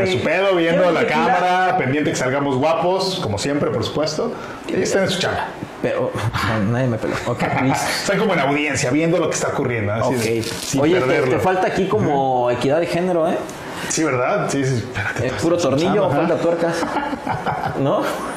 [0.00, 4.32] en su pedo, viendo la cámara, pendiente que salgamos guapos, como siempre, por supuesto.
[4.68, 5.46] Ellos están en su chamba.
[5.82, 6.10] Pero
[6.64, 7.14] no, nadie me peló.
[7.26, 7.86] Ok, listo.
[8.02, 9.92] Están como en audiencia, viendo lo que está ocurriendo.
[9.92, 10.20] Así Ok.
[10.22, 13.36] de- sin Oye, te, te falta aquí como equidad de género, ¿eh?
[13.88, 14.48] Sí, ¿verdad?
[14.50, 14.76] Sí, sí.
[14.76, 16.76] Espérate, Es pues, puro tornillo, falta tuercas.
[17.80, 18.00] ¿No?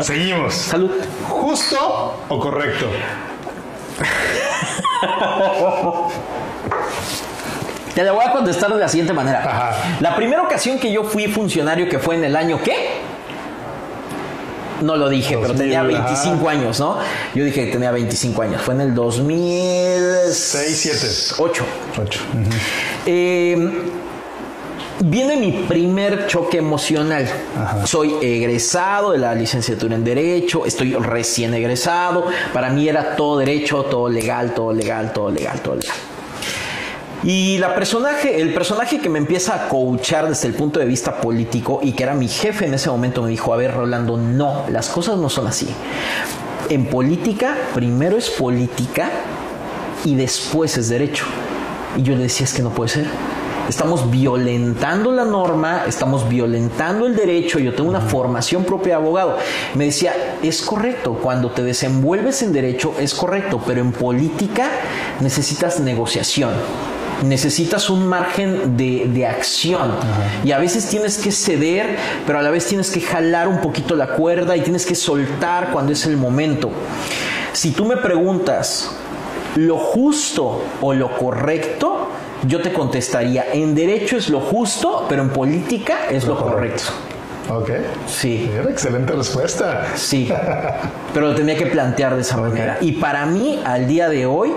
[0.00, 0.54] Seguimos.
[0.54, 0.90] Salud.
[1.28, 2.86] ¿Justo o correcto?
[7.94, 9.40] Te la voy a contestar de la siguiente manera.
[9.40, 9.96] Ajá.
[10.00, 12.98] La primera ocasión que yo fui funcionario, que fue en el año ¿qué?
[14.80, 15.88] No lo dije, pero 2000, tenía ajá.
[15.88, 16.98] 25 años, ¿no?
[17.34, 18.62] Yo dije que tenía 25 años.
[18.62, 20.32] Fue en el 2008.
[20.32, 21.06] 6, 7.
[21.38, 21.64] 8.
[23.06, 23.82] Eh,
[25.00, 27.28] viene mi primer choque emocional.
[27.84, 32.26] Soy egresado de la licenciatura en Derecho, estoy recién egresado.
[32.52, 35.96] Para mí era todo derecho, todo legal, todo legal, todo legal, todo legal.
[37.24, 41.20] Y la personaje, el personaje que me empieza a coachar desde el punto de vista
[41.20, 44.64] político y que era mi jefe en ese momento me dijo, a ver Rolando, no,
[44.70, 45.68] las cosas no son así.
[46.68, 49.10] En política, primero es política
[50.04, 51.24] y después es derecho.
[51.96, 53.06] Y yo le decía, es que no puede ser.
[53.68, 59.36] Estamos violentando la norma, estamos violentando el derecho, yo tengo una formación propia de abogado.
[59.74, 64.70] Me decía, es correcto, cuando te desenvuelves en derecho es correcto, pero en política
[65.20, 66.50] necesitas negociación
[67.22, 69.90] necesitas un margen de, acción.
[70.44, 71.96] Y a veces tienes que ceder,
[72.26, 75.72] pero a la vez tienes que jalar un poquito la cuerda y tienes que soltar
[75.72, 76.70] cuando es el momento.
[77.52, 78.92] Si tú me preguntas
[79.56, 82.07] lo justo o lo correcto,
[82.46, 86.84] yo te contestaría, en derecho es lo justo, pero en política es lo, correcto.
[87.50, 87.70] Ok.
[88.06, 88.50] Sí.
[88.68, 89.86] excelente respuesta.
[89.94, 90.30] Sí.
[91.14, 92.78] Pero lo tenía que plantear de esa manera.
[92.80, 94.52] Y para mí, al día de hoy,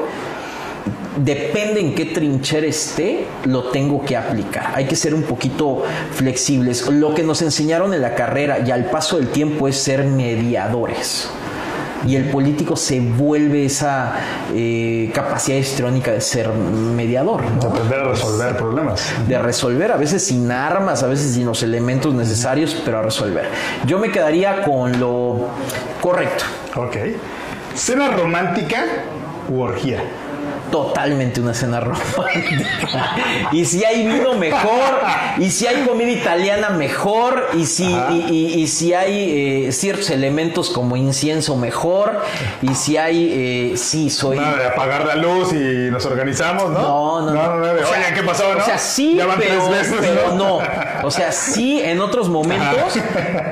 [1.18, 4.72] depende en qué trinchera esté, lo tengo que aplicar.
[4.76, 6.88] Hay que ser un poquito flexibles.
[6.90, 11.30] Lo que nos enseñaron en la carrera y al paso del tiempo es ser mediadores.
[12.06, 14.16] Y el político se vuelve esa
[14.54, 17.42] eh, capacidad histrónica de ser mediador.
[17.60, 19.14] De aprender a resolver problemas.
[19.28, 23.46] De resolver, a veces sin armas, a veces sin los elementos necesarios, pero a resolver.
[23.86, 25.48] Yo me quedaría con lo
[26.02, 26.46] correcto.
[26.76, 26.98] Ok.
[27.76, 28.86] ¿Cena romántica
[29.50, 30.04] u orgía?
[30.72, 32.66] Totalmente una cena romántica.
[33.52, 35.00] y si hay vino, mejor.
[35.38, 37.50] Y si hay comida italiana, mejor.
[37.54, 37.94] Y si,
[38.30, 42.22] y, si hay eh, ciertos elementos como incienso, mejor.
[42.62, 43.32] Y si hay,
[43.74, 44.40] eh, sí, soy.
[44.40, 46.82] Nada de apagar la luz y nos organizamos, ¿no?
[46.82, 47.72] No, no, no.
[47.72, 48.46] Oye, ¿qué pasó?
[48.58, 50.60] O sea, sí, pero, ¿no?
[51.04, 52.94] O sea, sí en otros momentos,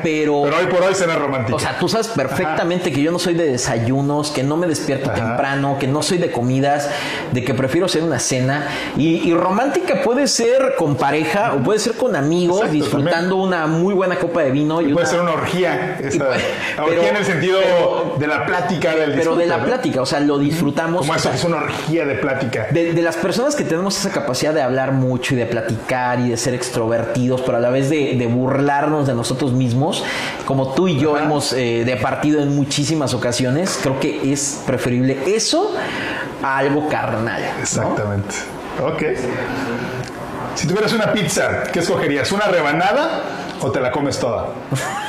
[0.03, 0.41] pero.
[0.43, 1.55] Pero hoy por hoy cena romántica.
[1.55, 5.11] O sea, tú sabes perfectamente que yo no soy de desayunos, que no me despierto
[5.11, 6.89] temprano, que no soy de comidas
[7.31, 8.67] de que prefiero hacer una cena.
[8.97, 14.17] Y, romántica puede ser con pareja o puede ser con amigos, disfrutando una muy buena
[14.17, 14.81] copa de vino.
[14.81, 15.97] Y, puede ser una orgía.
[16.77, 17.59] orgía en el sentido
[18.17, 21.01] de la plática del Pero de la plática, o sea, lo disfrutamos.
[21.01, 22.67] Como eso, es una orgía de plática.
[22.71, 26.37] De, las personas que tenemos esa capacidad de hablar mucho y de platicar y de
[26.37, 30.03] ser extrovertidos, pero a la vez de, burlarnos de nosotros mismos,
[30.45, 35.73] como tú y yo hemos eh, departido en muchísimas ocasiones, creo que es preferible eso
[36.43, 37.41] a algo carnal.
[37.59, 38.35] Exactamente.
[38.81, 39.03] Ok.
[40.55, 42.31] Si tuvieras una pizza, ¿qué escogerías?
[42.31, 43.23] ¿Una rebanada
[43.61, 44.47] o te la comes toda?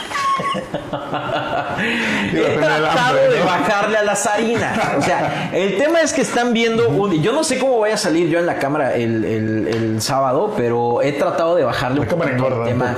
[2.33, 4.79] He tratado de bajarle a las harinas.
[4.99, 7.23] O sea, el tema es que están viendo un.
[7.23, 11.13] Yo no sé cómo voy a salir yo en la cámara el, sábado, pero he
[11.13, 12.97] tratado de bajarle la cámara engorda, tema.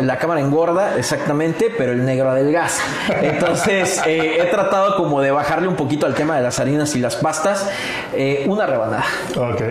[0.00, 2.80] la cámara engorda, exactamente, pero el negro gas
[3.22, 7.00] Entonces, eh, he tratado como de bajarle un poquito al tema de las harinas y
[7.00, 7.68] las pastas.
[8.12, 9.04] Eh, una rebanada.
[9.36, 9.62] Ok.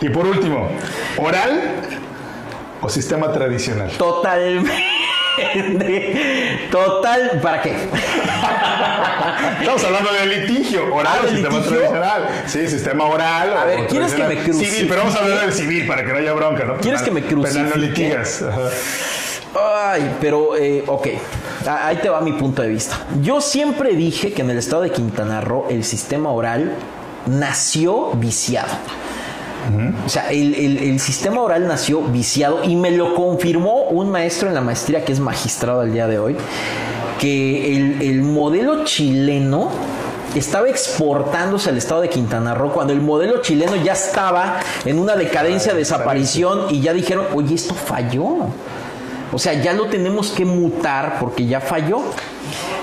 [0.00, 0.68] Y por último,
[1.18, 1.60] ¿oral
[2.80, 3.90] o sistema tradicional?
[3.98, 4.97] Totalmente.
[6.70, 7.76] Total, ¿para qué?
[9.60, 12.28] Estamos hablando de litigio, oral o sistema tradicional.
[12.46, 13.56] Sí, sistema oral.
[13.56, 14.64] A ver, ¿quieres que me cruce?
[14.64, 16.76] Civil, pero vamos a hablar del civil para que no haya bronca, ¿no?
[16.76, 17.52] ¿Quieres que me cruce?
[17.52, 18.44] Penal no litigas.
[19.54, 21.08] Ay, pero, eh, ok,
[21.66, 23.06] ahí te va mi punto de vista.
[23.22, 26.74] Yo siempre dije que en el estado de Quintana Roo el sistema oral
[27.26, 28.68] nació viciado.
[30.04, 34.60] O sea, el, sistema oral nació viciado y me lo confirmó un maestro en la
[34.60, 36.36] maestría que es magistrado al día de hoy,
[37.18, 39.70] que el, modelo chileno
[40.34, 45.16] estaba exportándose al estado de Quintana Roo cuando el modelo chileno ya estaba en una
[45.16, 48.48] decadencia, desaparición y ya dijeron, oye, esto falló.
[49.32, 52.00] O sea, ya lo tenemos que mutar porque ya falló.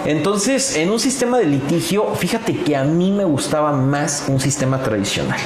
[0.06, 4.82] Entonces, en un sistema de litigio, fíjate que a mí me gustaba más un sistema
[4.84, 5.40] tradicional.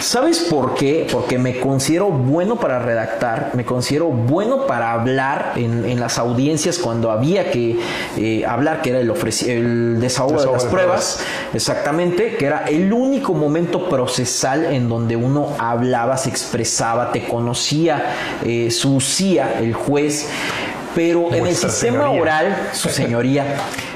[0.00, 1.06] ¿Sabes por qué?
[1.10, 7.10] Porque me considero bueno para redactar, me considero bueno para hablar en, las audiencias cuando
[7.10, 7.78] había que
[8.16, 9.12] eh, hablar, que era el,
[9.46, 11.20] el desahogo, de las pruebas,
[11.54, 18.14] exactamente, que era el único momento procesal en donde uno hablaba, se expresaba, te conocía,
[18.44, 20.28] eh, sucía el juez.
[20.98, 23.44] Pero en el sistema oral, su señoría,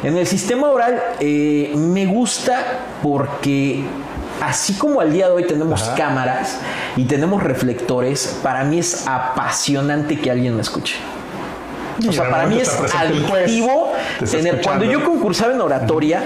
[0.04, 2.62] en el sistema oral eh, me gusta
[3.02, 3.82] porque
[4.40, 6.60] así como al día de hoy tenemos cámaras
[6.96, 10.94] y tenemos reflectores, para mí es apasionante que alguien me escuche.
[12.08, 13.94] O sea, para mí es adictivo
[14.30, 14.62] tener.
[14.62, 16.22] Cuando yo concursaba en oratoria,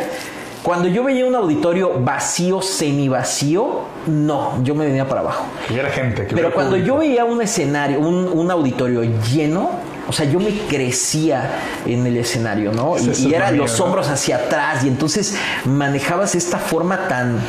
[0.62, 5.46] cuando yo veía un auditorio vacío, semi vacío, no, yo me venía para abajo.
[5.70, 6.28] Y era gente.
[6.34, 9.70] Pero cuando yo veía un escenario, un auditorio lleno,
[10.08, 11.50] o sea, yo me crecía
[11.84, 12.94] en el escenario, ¿no?
[12.98, 17.40] y, eran los hombros hacia atrás y entonces manejabas esta forma tan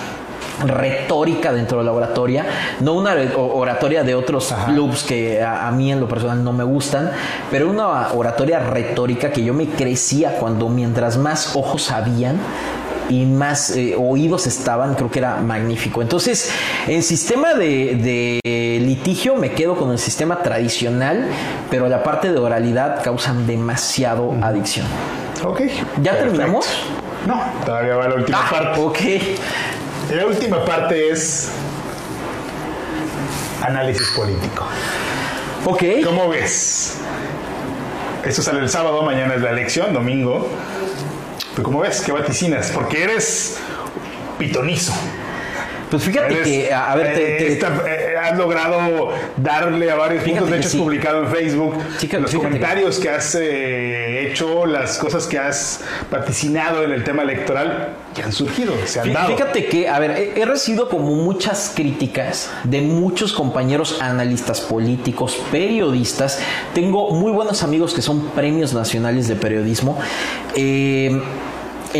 [0.65, 2.45] retórica dentro de la oratoria,
[2.79, 7.11] no una oratoria de otros clubs que a, mí en lo personal no me gustan,
[7.51, 12.39] pero una oratoria retórica que yo me crecía cuando mientras más ojos habían,
[13.09, 16.01] y más eh, oídos estaban, creo que era magnífico.
[16.01, 16.51] Entonces,
[16.87, 17.95] en sistema de,
[18.43, 21.27] de litigio me quedo con el sistema tradicional,
[21.69, 24.85] pero la parte de oralidad causan demasiado adicción.
[25.43, 25.61] Ok.
[25.61, 26.17] ¿Ya perfecto.
[26.19, 26.65] terminamos?
[27.25, 28.81] No, todavía va la última Ah, parte.
[28.81, 28.99] ok.
[30.15, 31.49] La última parte es
[33.61, 34.65] análisis político.
[35.65, 35.83] Ok.
[36.03, 36.97] ¿Cómo ves?
[38.25, 40.49] Esto sale el sábado, mañana es la elección, domingo.
[41.57, 42.01] ¿Tú cómo ves?
[42.01, 42.69] ¿Qué vaticinas?
[42.69, 43.57] Porque eres
[44.37, 44.93] pitonizo.
[45.89, 49.95] Pues fíjate Eres- que, a ver, te- eh, te- esta- eh, has logrado darle a
[49.95, 50.51] varios Fíjate puntos.
[50.51, 50.77] De hecho, sí.
[50.77, 55.27] has publicado en Facebook Chica, los fíjate que- comentarios que, has eh, hecho, las cosas
[55.27, 55.79] que has
[56.11, 59.37] vaticinado en el tema electoral que han surgido, se han Fí- dado.
[59.37, 65.37] Fíjate que, a ver, he, he recibido como muchas críticas de muchos compañeros analistas políticos,
[65.53, 66.39] periodistas.
[66.73, 69.97] Tengo muy buenos amigos que son premios nacionales de periodismo.
[70.53, 71.21] eh,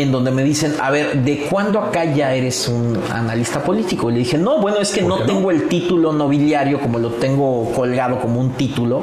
[0.02, 4.10] en donde me dicen, a ver, ¿de cuándo acá ya eres un analista político?
[4.10, 7.72] Y le dije, no, bueno, es que no tengo el título nobiliario como lo tengo
[7.72, 9.02] colgado como un título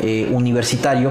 [0.00, 1.10] eh, universitario,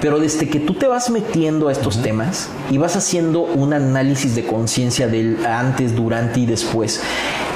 [0.00, 4.34] pero desde que tú te vas metiendo a estos temas y vas haciendo un análisis
[4.34, 7.02] de conciencia del antes, durante y después,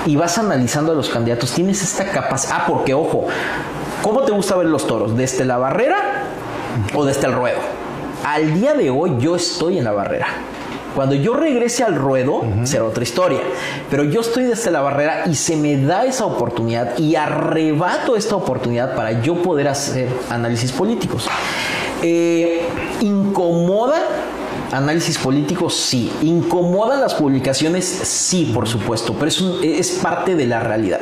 [0.07, 2.57] y vas analizando a los candidatos, tienes esta capacidad.
[2.61, 3.27] Ah, porque ojo,
[4.03, 5.17] ¿cómo te gusta ver los toros?
[5.17, 6.25] ¿Desde la barrera
[6.95, 7.59] o desde el ruedo?
[8.25, 10.27] Al día de hoy yo estoy en la barrera.
[10.95, 13.40] Cuando yo regrese al ruedo, será otra historia.
[13.90, 18.36] Pero yo estoy desde la barrera y se me da esa oportunidad y arrebato esta
[18.36, 21.28] oportunidad para yo poder hacer análisis políticos.
[22.03, 22.68] Eh,
[23.01, 24.01] ¿Incomoda
[24.73, 25.71] análisis político?
[25.71, 26.12] Sí.
[26.23, 27.85] ¿Incomodan las publicaciones?
[27.85, 29.15] Sí, por supuesto.
[29.19, 29.31] Pero
[29.62, 31.01] es, parte de la realidad.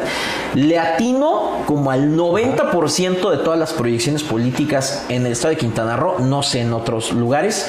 [0.55, 5.97] Le atino como al 90% de todas las proyecciones políticas en el estado de Quintana
[5.97, 7.67] Roo, no sé en otros lugares.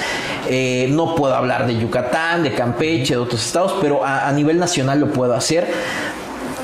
[0.48, 5.00] Eh, no puedo hablar de Yucatán, de Campeche, de otros estados, pero a nivel nacional
[5.00, 5.68] lo puedo hacer.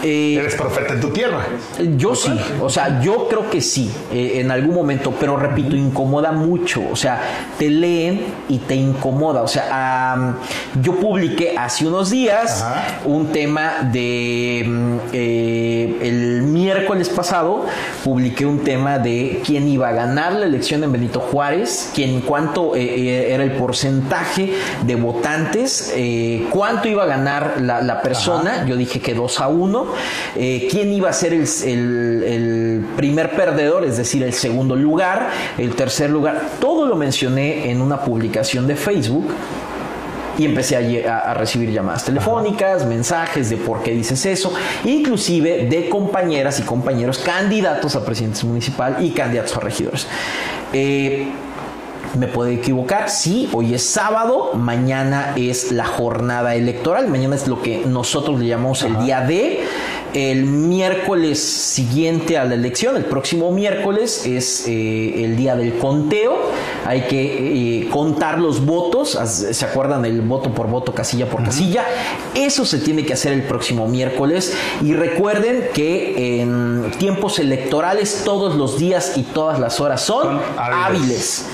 [0.03, 1.45] Eh, Eres profeta en tu tierra.
[1.97, 2.31] yo sí,
[2.61, 6.95] o sea, yo creo que sí, eh, en algún momento, pero repito, incomoda mucho, o
[6.95, 7.21] sea,
[7.57, 10.35] te leen y te incomoda, o sea,
[10.81, 12.99] yo publiqué hace unos días Ajá.
[13.05, 17.65] un tema de mm, eh, el miércoles pasado,
[18.03, 22.75] publiqué un tema de quién iba a ganar la elección en Benito Juárez, quién, cuánto
[22.75, 24.53] era el porcentaje
[24.85, 25.93] de votantes,
[26.51, 29.88] cuánto iba a ganar la, la persona, yo dije que 2 a 1,
[30.35, 36.09] eh, quién iba a ser el, primer perdedor, es decir, el segundo lugar, el tercer
[36.09, 39.33] lugar, todo lo mencioné en una publicación de Facebook
[40.37, 44.53] y empecé a recibir llamadas telefónicas, mensajes de por qué dices eso,
[44.85, 50.07] inclusive de compañeras y compañeros candidatos a presidentes municipal y candidatos a regidores.
[50.71, 51.27] Eh,
[52.17, 57.61] me puedo equivocar, sí, hoy es sábado, mañana es la jornada electoral, mañana es lo
[57.61, 59.61] que nosotros le llamamos el día D.
[60.11, 66.35] El miércoles siguiente a la elección, el próximo miércoles, es eh, el día del conteo.
[66.87, 69.11] Hay que eh, contar los votos.
[69.11, 71.85] ¿Se acuerdan del voto por voto, casilla por casilla?
[72.33, 74.55] Eso se tiene que hacer el próximo miércoles.
[74.81, 80.39] Y recuerden que en tiempos electorales todos los días y todas las horas son, Son
[80.57, 80.85] hábiles.
[80.85, 81.45] hábiles.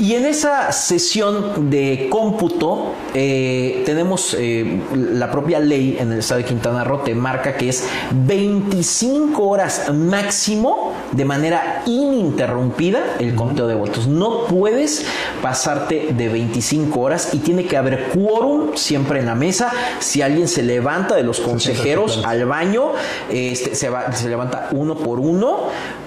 [0.00, 6.38] Y en esa sesión de cómputo eh, tenemos eh, la propia ley en el estado
[6.40, 13.66] de Quintana Roo te marca que es 25 horas máximo de manera ininterrumpida el conteo
[13.66, 14.06] de votos.
[14.06, 15.04] No puedes
[15.42, 19.70] pasarte de 25 horas y tiene que haber quórum siempre en la mesa.
[19.98, 22.92] Si alguien se levanta de los consejeros al baño,
[23.30, 25.58] este, se, va- se levanta uno por uno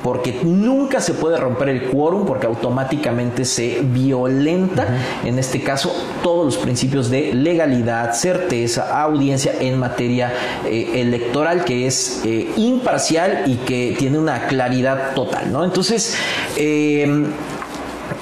[0.01, 4.87] porque nunca se puede romper el quórum porque automáticamente se violenta,
[5.23, 10.33] en este caso, todos los principios de legalidad, certeza, audiencia en materia
[10.65, 15.63] eh, electoral que es eh, imparcial y que tiene una claridad total, ¿no?
[15.63, 16.15] Entonces,
[16.57, 17.25] eh,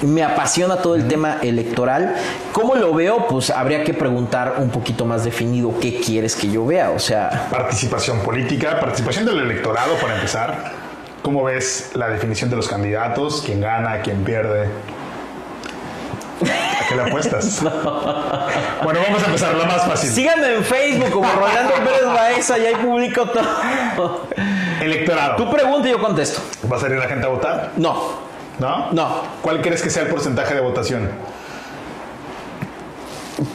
[0.02, 2.14] me apasiona todo el tema electoral.
[2.52, 3.26] ¿Cómo lo veo?
[3.28, 6.90] Pues habría que preguntar un poquito más definido qué quieres que yo vea.
[6.90, 10.72] O sea, Participación política, participación del electorado para empezar.
[11.22, 13.42] ¿Cómo ves la definición de los candidatos?
[13.44, 14.02] ¿Quién gana?
[14.02, 14.68] ¿Quién pierde?
[16.42, 17.62] ¿A qué le apuestas?
[18.82, 20.10] Bueno, vamos a empezar la más fácil.
[20.10, 24.26] síganme en Facebook como Rolando Pérez Baeza y ahí publico todo.
[24.80, 25.36] Electorado.
[25.36, 26.40] Tú pregunta y yo contesto.
[26.70, 27.70] ¿Va a salir la gente a votar?
[27.76, 28.02] No,
[28.58, 28.88] ¿No?
[28.90, 29.08] no.
[29.40, 31.10] ¿Cuál crees que sea el porcentaje de votación?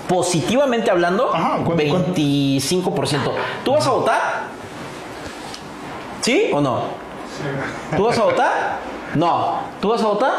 [0.07, 3.31] Positivamente hablando, Ajá, ¿cuánto- 25%.
[3.63, 4.21] ¿Tú vas a votar?
[6.21, 6.83] ¿Sí o no?
[7.95, 8.51] ¿Tú vas a votar?
[9.15, 9.59] No.
[9.81, 10.33] ¿Tú vas a votar?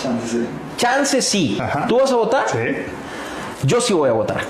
[0.00, 0.46] Chance, sí.
[0.82, 1.56] Chance sí.
[1.60, 1.86] Ajá.
[1.86, 2.48] ¿Tú vas a votar?
[2.48, 2.58] Sí.
[3.62, 4.40] Yo sí voy a votar.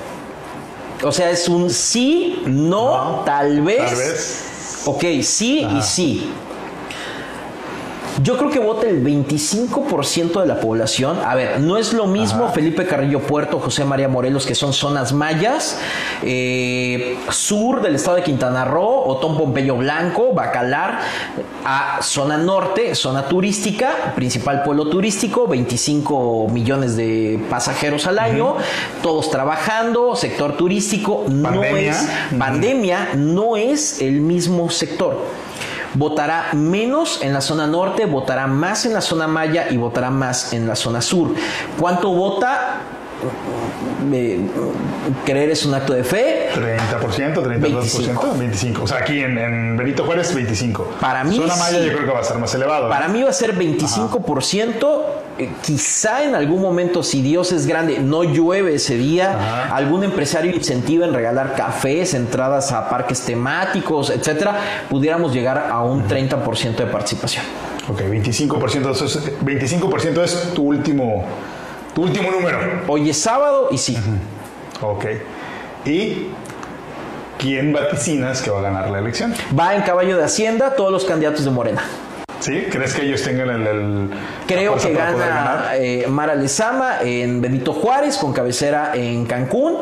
[1.05, 3.85] O sea, es un sí, no, No, tal vez.
[3.85, 4.83] Tal vez.
[4.87, 6.33] Ok, sí y sí.
[8.21, 11.19] Yo creo que vota el 25% de la población.
[11.25, 15.13] A ver, no es lo mismo Felipe Carrillo Puerto, José María Morelos, que son zonas
[15.13, 15.79] mayas,
[16.23, 21.01] eh, sur del estado de Quintana Roo, Otón Pompeyo Blanco, Bacalar,
[21.65, 28.57] a zona norte, zona turística, principal pueblo turístico, 25 millones de pasajeros al año,
[29.03, 31.91] todos trabajando, sector turístico, no Pandemia.
[31.91, 32.39] es Ujú.
[32.39, 35.41] pandemia, no es el mismo sector
[35.94, 40.52] votará menos en la zona norte, votará más en la zona maya y votará más
[40.52, 41.35] en la zona sur.
[41.78, 42.81] ¿Cuánto vota?
[44.12, 44.40] Eh,
[45.24, 46.49] creer es un acto de fe.
[46.55, 48.82] 30%, 32%, 25.
[48.82, 50.97] O sea, aquí en, en Benito Juárez, 25.
[51.01, 51.86] Para mí Zona Maya sí.
[51.86, 52.85] yo creo que va a ser más elevado.
[52.85, 52.90] ¿no?
[52.90, 55.01] Para mí va a ser 25%.
[55.39, 59.77] eh, quizá en algún momento, si Dios es grande, no llueve ese día, Ajá.
[59.77, 64.59] algún empresario incentiva en regalar cafés, entradas a parques temáticos, etcétera,
[64.90, 67.44] pudiéramos llegar a un 30% de participación.
[67.89, 71.24] Ok, 25%, eso es, 25% es tu último,
[71.94, 72.59] tu último número.
[72.89, 73.97] Hoy es sábado y sí.
[74.81, 75.05] Ok.
[75.85, 76.28] ¿Y
[77.39, 79.35] quién vaticinas que va a ganar la elección?
[79.59, 81.82] Va en caballo de Hacienda todos los candidatos de Morena.
[82.40, 82.66] ¿Sí?
[82.73, 83.66] ¿Crees que ellos tengan el...
[83.66, 84.10] el-
[84.48, 89.77] Creo que gana eh, Mara Lezama en Benito Juárez con cabecera en Cancún.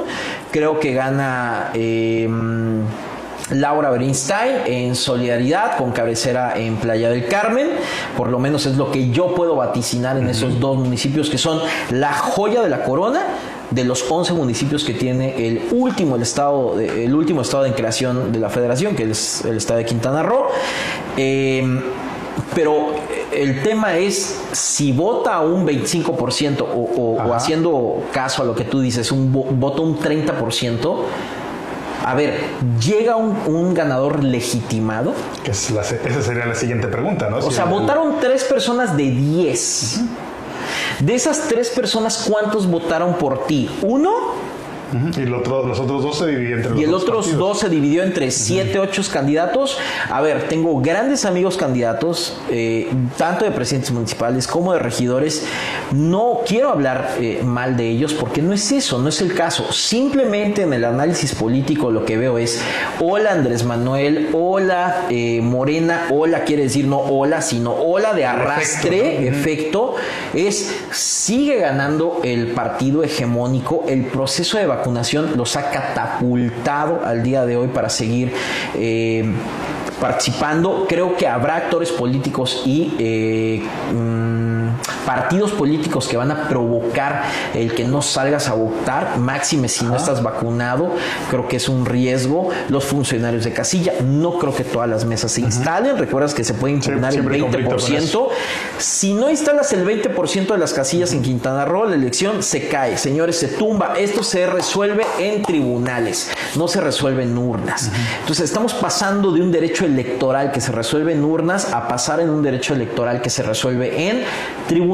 [0.51, 2.29] Creo que gana eh,
[3.51, 7.69] Laura Bernstein en Solidaridad con cabecera en Playa del Carmen.
[8.17, 11.61] Por lo menos es lo que yo puedo vaticinar en esos dos municipios que son
[11.91, 13.23] la joya de la corona
[13.71, 17.73] de los 11 municipios que tiene el último el estado de- el último estado en
[17.73, 20.47] creación de la federación que es el estado de Quintana Roo
[21.17, 21.63] Eh,
[22.55, 22.89] pero
[23.33, 27.37] el tema es si vota un 25% o, o- o Ajá.
[27.37, 31.05] haciendo caso a lo que tú dices, un vo- vota un 30%,
[32.05, 32.41] a ver,
[32.85, 35.13] llega un, un ganador legitimado.
[35.45, 37.39] Es la esa sería la siguiente pregunta, ¿no?
[37.39, 40.01] O Si sea, el- votaron tres personas de 10.
[41.01, 43.71] De esas tres personas, ¿cuántos votaron por ti?
[43.83, 44.11] ¿Uno?
[45.17, 47.39] Y el otro- los otros dos se dividen entre los Y el dos otro partidos.
[47.39, 49.79] dos se dividió entre siete, ocho candidatos.
[50.11, 55.47] A ver, tengo grandes amigos candidatos, eh, tanto de presidentes municipales como de regidores.
[55.93, 59.73] No quiero hablar eh, mal de ellos porque no es eso, no es el caso.
[59.73, 62.61] Simplemente en el análisis político lo que veo es,
[63.01, 69.27] hola Andrés Manuel, hola eh, Morena, hola quiere decir no hola, sino hola de arrastre,
[69.29, 69.95] efecto,
[70.35, 74.80] es sigue ganando el partido hegemónico, el proceso de vacunación
[75.37, 78.33] los ha catapultado al día de hoy para seguir
[78.75, 79.25] eh,
[80.01, 80.87] participando.
[80.89, 83.63] Creo que habrá actores políticos y eh,
[83.93, 87.23] mm, partidos políticos que van a provocar
[87.55, 90.95] el que no salgas a votar, máxime si no estás vacunado,
[91.31, 92.51] creo que es un riesgo.
[92.69, 96.55] Los funcionarios de casilla, no creo que todas las mesas se instalen, recuerdas que se
[96.55, 98.29] puede impugnar el siempre hay conflicto con 20%.
[98.79, 102.97] Si no instalas el 20% de las casillas en Quintana Roo, la elección se cae,
[102.97, 103.95] señores, se tumba.
[103.99, 107.91] Esto se resuelve en tribunales, no se resuelve en urnas.
[108.21, 112.31] Entonces estamos pasando de un derecho electoral que se resuelve en urnas a pasar en
[112.31, 114.23] un derecho electoral que se resuelve en
[114.67, 114.90] tribunales.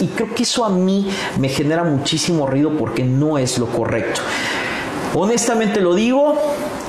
[0.00, 1.08] Y creo que eso a mí
[1.38, 4.20] me genera muchísimo ruido porque no es lo correcto.
[5.12, 6.38] Honestamente lo digo,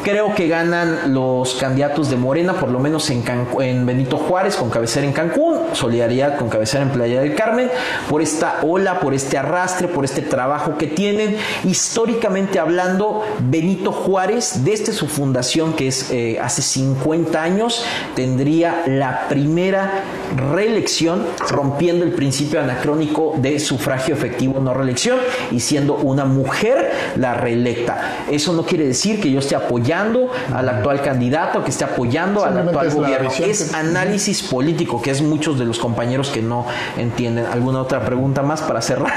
[0.04, 3.24] creo que ganan los candidatos de Morena, por lo menos en,
[3.60, 7.72] en Benito Juárez con cabecera en Cancún, Solidaridad con cabecera en Playa del Carmen,
[8.10, 11.36] por esta ola, por este arrastre, por este trabajo que tienen.
[11.64, 17.84] Históricamente hablando, Benito Juárez, desde su fundación, que es eh, hace 50 años,
[18.16, 20.04] tendría la primera
[20.36, 25.20] reelección, rompiendo el principio anacrónico de sufragio efectivo, no reelección,
[25.52, 28.11] y siendo una mujer la reelecta.
[28.30, 32.58] Eso no quiere decir que yo esté apoyando al actual candidato, que esté apoyando al
[32.58, 33.30] actual es gobierno.
[33.30, 36.66] Es que- análisis político, que es muchos de los compañeros que no
[36.98, 37.46] entienden.
[37.46, 39.14] ¿Alguna otra pregunta más para cerrar?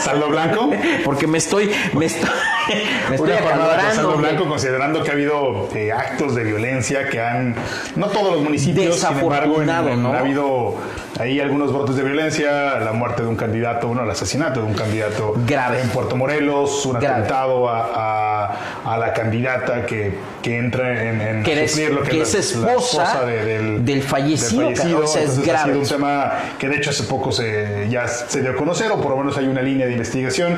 [0.00, 0.70] ¿Saldo blanco?
[1.04, 2.28] Porque me estoy, me estoy,
[3.10, 3.94] me estoy Una jornada con acalorando.
[3.94, 7.54] saldo blanco, considerando que ha habido eh, actos de violencia que han.
[7.94, 10.12] No todos los municipios, sin embargo, en- Desafortunado, en- ¿no?
[10.12, 10.74] ha habido
[11.18, 14.74] ahí algunos brotes de violencia, la muerte de un candidato, bueno, el asesinato de un
[14.74, 15.80] candidato Grave.
[15.80, 17.06] en Puerto Morelos, un Grave.
[17.20, 18.35] atentado a, a-
[18.84, 22.66] a la candidata que, que entra en, en Que suplir lo que es es la-
[22.66, 24.98] la esposa de- del, del fallecido, fallecido.
[25.04, 25.72] o sea, es Entonces, ha grave.
[25.72, 29.00] sido un tema que de hecho hace poco se, ya se dio a conocer, o
[29.00, 30.56] por lo menos hay una línea de investigación.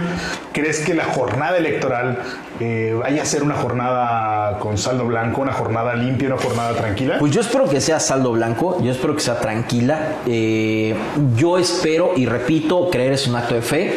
[0.52, 2.18] ¿Crees que la jornada electoral
[2.60, 7.16] eh, vaya a ser una jornada con saldo blanco, una jornada limpia, una jornada tranquila?
[7.18, 10.14] Pues yo espero que sea saldo blanco, yo espero que sea tranquila.
[10.26, 10.94] Eh,
[11.36, 13.94] yo espero, y repito, creer es un acto de fe,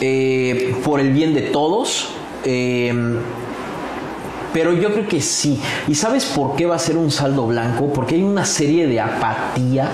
[0.00, 2.10] eh, por el bien de todos.
[2.44, 2.92] Eh,
[4.52, 5.60] Pero yo creo que sí.
[5.86, 7.92] ¿Y sabes por qué va a ser un saldo blanco?
[7.92, 9.88] Porque hay una serie de apatía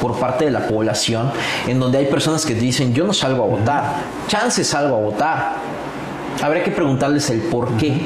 [0.00, 1.30] por parte de la población
[1.66, 3.94] en donde hay personas que dicen yo no salgo a votar,
[4.28, 5.52] chance salgo a votar.
[6.42, 8.02] Habría que preguntarles el por qué.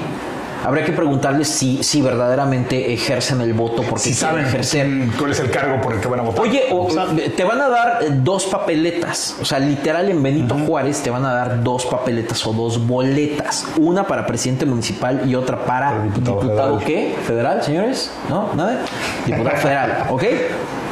[0.65, 4.87] Habría que preguntarles si, si verdaderamente ejercen el voto porque Si saben ejercer.
[5.19, 6.43] cuál es el cargo por el que van a votar.
[6.43, 7.07] Oye, o- sea,
[7.37, 9.37] te van a dar eh, dos papeletas.
[9.41, 13.67] O sea, literal en Benito Juárez te van a dar dos papeletas o dos boletas.
[13.79, 16.87] Una para presidente municipal y otra para Para diputado diputado, federal.
[16.87, 17.15] ¿qué?
[17.27, 18.11] ¿Federal, señores?
[18.29, 18.51] ¿No?
[18.55, 18.81] ¿Nada?
[19.27, 20.25] Diputado federal, ¿ok?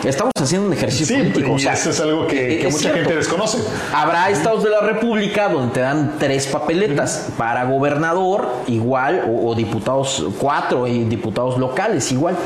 [0.05, 1.49] Estamos haciendo un ejercicio sí, político.
[1.49, 2.99] y o sea, eso es algo que, eh, que es mucha cierto.
[3.01, 3.59] gente desconoce.
[3.93, 9.55] Habrá estados de la República donde te dan tres papeletas para gobernador, igual, o, o
[9.57, 12.37] diputados cuatro y diputados locales, igual.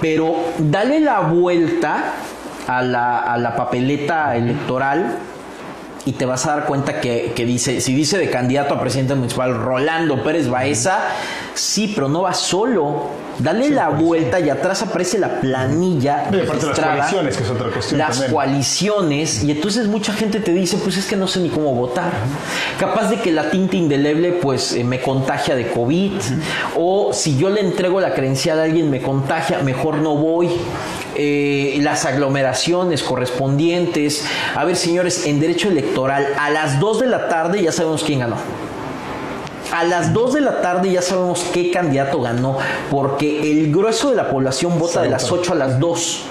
[0.00, 2.14] Pero dale la vuelta
[2.66, 5.18] a la, a la papeleta electoral
[6.06, 9.14] y te vas a dar cuenta que, que dice, si dice de candidato a presidente
[9.14, 10.98] municipal Rolando Pérez Baeza,
[11.54, 13.30] sí, pero no va solo.
[13.38, 17.70] Dale la vuelta y atrás aparece la planilla Y aparte las coaliciones, que es otra
[17.70, 18.32] cuestión Las también.
[18.32, 22.12] coaliciones, y entonces mucha gente te dice, pues es que no sé ni cómo votar.
[22.78, 26.12] Capaz de que la tinta indeleble pues eh, me contagia de COVID,
[26.76, 30.50] o si yo le entrego la credencial a alguien me contagia, mejor no voy.
[31.16, 34.24] Eh, las aglomeraciones correspondientes.
[34.54, 38.20] A ver, señores, en derecho electoral, a las 2 de la tarde ya sabemos quién
[38.20, 38.36] ganó.
[39.72, 42.58] A las 2 de la tarde ya sabemos qué candidato ganó,
[42.90, 46.22] porque el grueso de la población vota de las 8 a las 2.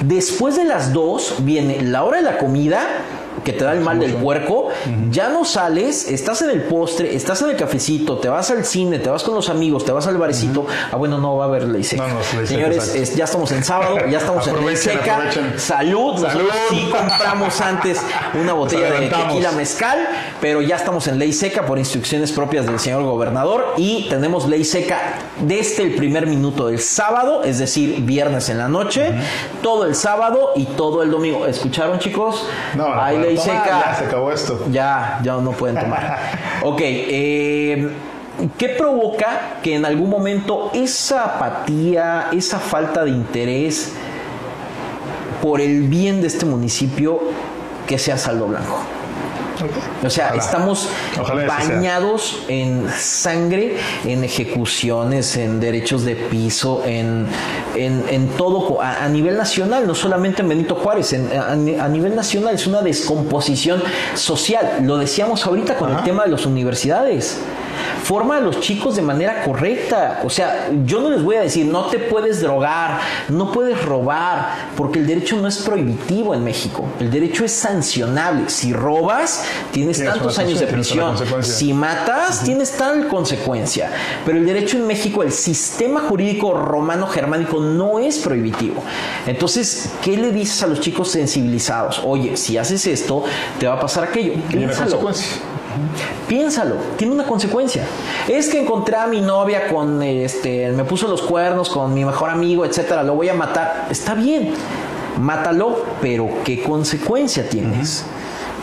[0.00, 2.86] Después de las 2 viene la hora de la comida,
[3.46, 4.68] que te da el mal del puerco,
[5.12, 8.98] ya no sales, estás en el postre, estás en el cafecito, te vas al cine,
[8.98, 10.66] te vas con los amigos, te vas al barecito.
[10.90, 12.02] Ah, bueno, no va a haber ley seca.
[12.08, 15.30] No, no, ley seca, Señores, es- ya estamos en sábado, ya estamos en ley seca.
[15.56, 16.50] Salud, nosotros Salud.
[16.70, 18.00] sí compramos antes
[18.34, 19.98] una botella de tequila mezcal,
[20.40, 24.64] pero ya estamos en ley seca por instrucciones propias del señor gobernador y tenemos ley
[24.64, 29.12] seca desde el primer minuto del sábado, es decir, viernes en la noche,
[29.62, 31.46] todo el sábado y todo el domingo.
[31.46, 32.44] ¿Escucharon, chicos?
[32.74, 34.66] No, no Hay ley Ya se acabó esto.
[34.70, 36.18] Ya, ya no pueden tomar.
[36.62, 37.88] ok, eh,
[38.58, 43.92] ¿qué provoca que en algún momento esa apatía, esa falta de interés
[45.42, 47.20] por el bien de este municipio,
[47.86, 48.80] que sea saldo blanco?
[50.04, 50.42] O sea, Ojalá.
[50.42, 50.88] estamos
[51.20, 57.26] Ojalá bañados en sangre, en ejecuciones, en derechos de piso, en,
[57.74, 61.52] en, en todo a, a nivel nacional, no solamente en Benito Juárez, en- a,
[61.84, 63.82] a nivel nacional es una descomposición
[64.14, 64.78] social.
[64.82, 67.38] Lo decíamos ahorita con el tema de las universidades.
[68.06, 70.20] Forma a los chicos de manera correcta.
[70.24, 74.70] O sea, yo no les voy a decir, no te puedes drogar, no puedes robar,
[74.76, 76.84] porque el derecho no es prohibitivo en México.
[77.00, 78.48] El derecho es sancionable.
[78.48, 81.16] Si robas, tienes Tienes tantos años de prisión.
[81.42, 83.90] Si matas, tienes tal consecuencia.
[84.24, 88.84] Pero el derecho en México, el sistema jurídico romano germánico no es prohibitivo.
[89.26, 92.00] Entonces, ¿qué le dices a los chicos sensibilizados?
[92.04, 93.24] Oye, si haces esto,
[93.58, 94.34] te va a pasar aquello.
[94.48, 95.00] Piénsalo.
[95.00, 95.38] consecuencia.
[96.28, 97.84] Piénsalo, tiene una consecuencia.
[98.26, 102.30] Es que encontré a mi novia con este, me puso los cuernos con mi mejor
[102.30, 103.86] amigo, etcétera, lo voy a matar.
[103.90, 104.52] Está bien,
[105.20, 108.04] mátalo, pero ¿qué consecuencia tienes?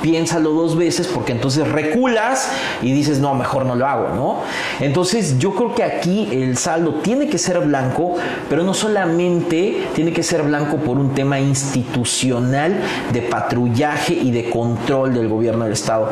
[0.03, 2.51] Piénsalo dos veces porque entonces reculas
[2.81, 4.41] y dices, no, mejor no lo hago, ¿no?
[4.81, 8.15] Entonces yo creo que aquí el saldo tiene que ser blanco,
[8.49, 12.81] pero no solamente tiene que ser blanco por un tema institucional
[13.13, 16.09] de patrullaje y de control del gobierno del Estado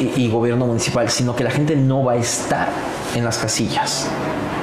[0.00, 2.68] y, gobierno municipal, sino que la gente no va a estar
[3.14, 4.08] en las casillas.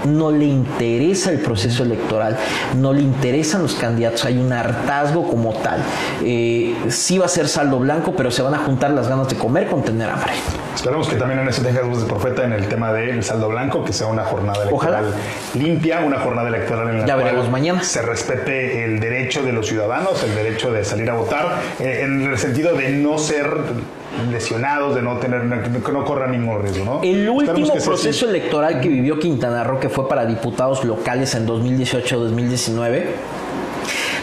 [0.07, 2.37] No le interesa el proceso electoral,
[2.77, 5.79] no le interesan los candidatos, hay un hartazgo como tal.
[6.23, 9.35] Eh, sí va a ser saldo blanco, pero se van a juntar las ganas de
[9.35, 10.33] comer con tener hambre.
[10.75, 13.83] Esperamos que también en eso tengas luz de profeta en el tema del saldo blanco,
[13.83, 15.17] que sea una jornada electoral Ojalá.
[15.55, 17.81] limpia, una jornada electoral en la Ya cual veremos mañana.
[17.83, 21.47] se respete el derecho de los ciudadanos, el derecho de salir a votar,
[21.79, 23.47] eh, en el sentido de no ser
[24.29, 25.41] lesionados, de no tener,
[25.83, 27.01] que no corran ningún riesgo, ¿no?
[27.03, 33.03] El último proceso electoral que vivió Quintana Roo, que fue para diputados locales en 2018-2019,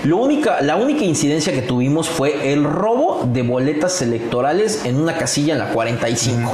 [0.04, 5.16] lo única, la única incidencia que tuvimos fue el robo de boletas electorales en una
[5.16, 6.52] casilla en la 45.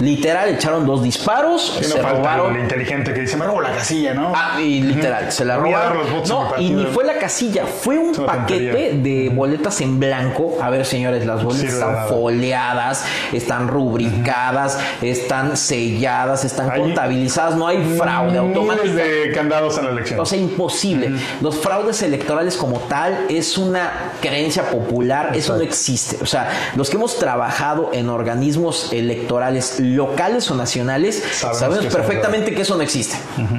[0.00, 2.54] Literal, echaron dos disparos, no se robaron.
[2.56, 4.32] el inteligente que dice, me robo la casilla, ¿no?
[4.34, 5.98] Ah, y literal, se la robaron.
[6.10, 9.02] los No, y ni fue la casilla fue un paquete tontería.
[9.02, 10.56] de boletas en blanco.
[10.60, 12.04] A ver, señores, las boletas están nada.
[12.06, 18.84] foliadas, están rubricadas, están selladas, están contabilizadas, no hay fraude automático.
[18.86, 20.20] Miles de candados en la elección.
[20.20, 21.12] O sea, imposible.
[21.40, 26.16] Los fraudes electorales como tal es una creencia popular, eso no existe.
[26.22, 32.54] O sea, los que hemos trabajado en organismos electorales locales o nacionales, Sabemos que perfectamente
[32.54, 33.16] que eso no existe.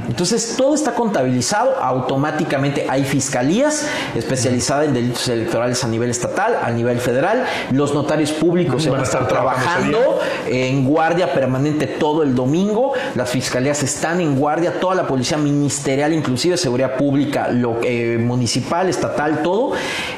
[0.08, 6.72] Entonces, todo está contabilizado, automáticamente hay fiscalías especializadas en delitos electorales a nivel estatal, a
[6.72, 12.36] nivel federal, los notarios públicos se Van a estar trabajando en guardia permanente todo el
[12.36, 12.94] domingo.
[13.16, 18.90] Las fiscalías están en guardia, toda la policía ministerial, inclusive seguridad pública, lo, eh, municipal,
[18.90, 19.74] estatal, todo.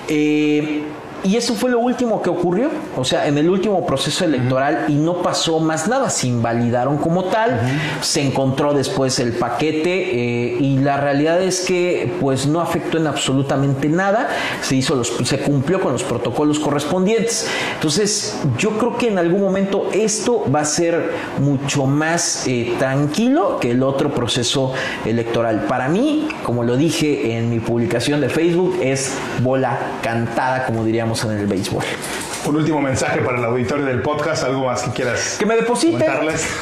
[0.07, 0.83] Eh,
[1.23, 4.95] y eso fue lo último que ocurrió, o sea, en el último proceso electoral y
[4.95, 7.61] no pasó más nada, se invalidaron como tal,
[8.01, 13.07] se encontró después el paquete eh, y la realidad es que pues no afectó en
[13.07, 14.27] absolutamente nada,
[14.61, 17.47] se hizo los, se cumplió con los protocolos correspondientes.
[17.75, 23.59] Entonces, yo creo que en algún momento esto va a ser mucho más eh, tranquilo
[23.59, 24.73] que el otro proceso
[25.05, 25.65] electoral.
[25.67, 31.12] Para mí, como lo dije en mi publicación de Facebook, es bola cantada, como diríamos
[31.23, 31.83] en el béisbol.
[32.45, 35.37] Un último mensaje para el auditorio del podcast, algo más que quieras.
[35.39, 36.11] Que me depositen,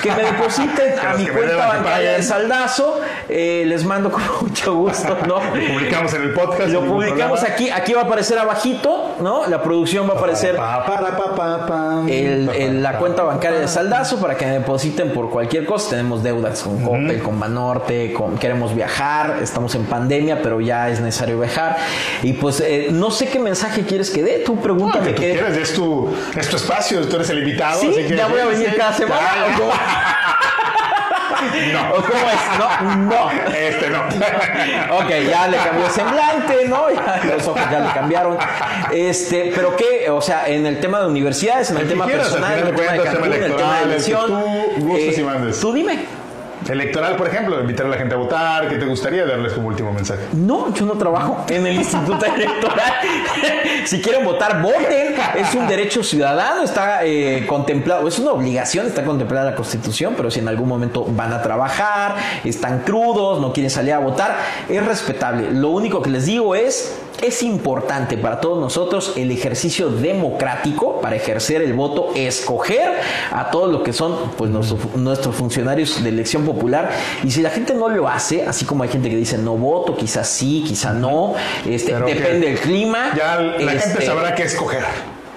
[0.02, 3.00] que me depositen a mi cuenta bancaria de saldazo.
[3.30, 5.36] Eh, les mando con mucho gusto, ¿no?
[5.44, 6.70] Lo publicamos en el podcast.
[6.70, 9.48] Lo publicamos aquí, aquí va a aparecer abajito, ¿no?
[9.48, 12.02] La producción va a aparecer Pa, para, pa, pa, pa.
[12.10, 15.92] el- Pa, el- la cuenta bancaria de saldazo para que me depositen por cualquier cosa.
[15.92, 21.00] Tenemos deudas con Coppel, con Banorte, con, queremos viajar, estamos en pandemia, pero ya es
[21.00, 21.78] necesario viajar.
[22.24, 25.40] Y pues eh, no sé qué mensaje quieres que dé, tú No, pregúntame que tú
[25.40, 27.80] quieres, es tu, es tu espacio, tú eres el invitado.
[27.80, 29.22] Sí, así que- ya voy a venir cada semana.
[31.74, 31.92] No.
[31.92, 32.60] ¿O cómo es?
[32.60, 33.32] No, no.
[33.56, 34.02] Este no.
[34.98, 36.86] Ok, ya le cambió semblante, ¿no?
[36.92, 38.38] Ya los ojos ya le cambiaron.
[38.92, 42.60] Este, pero qué, o sea, en el tema de universidades, en el, tema quieras, personal,
[42.60, 44.28] en el tema de Cancún, el tema de elección.
[44.28, 45.60] tú gustes y mandes.
[45.60, 46.21] Tú dime.
[46.70, 48.70] Electoral, por ejemplo, invitar a la gente a votar.
[48.70, 50.22] ¿Qué te gustaría darles como último mensaje?
[50.34, 52.94] No, yo no trabajo en el Instituto Electoral.
[53.86, 55.16] si quieren votar, voten.
[55.36, 60.30] Es un derecho ciudadano, está eh, contemplado, es una obligación, está contemplada la Constitución, pero
[60.30, 64.38] si en algún momento van a trabajar, están crudos, no quieren salir a votar,
[64.70, 65.52] es respetable.
[65.52, 71.16] Lo único que les digo es, es importante para todos nosotros el ejercicio democrático para
[71.16, 72.92] ejercer el voto, escoger
[73.32, 76.92] a todos lo que son pues, nuestros, nuestros funcionarios de elección popular.
[77.24, 79.96] Y si la gente no lo hace, así como hay gente que dice no voto,
[79.96, 81.36] quizás sí, quizás no,
[81.68, 83.14] este, depende del clima.
[83.16, 84.84] Ya la gente este, sabrá qué escoger.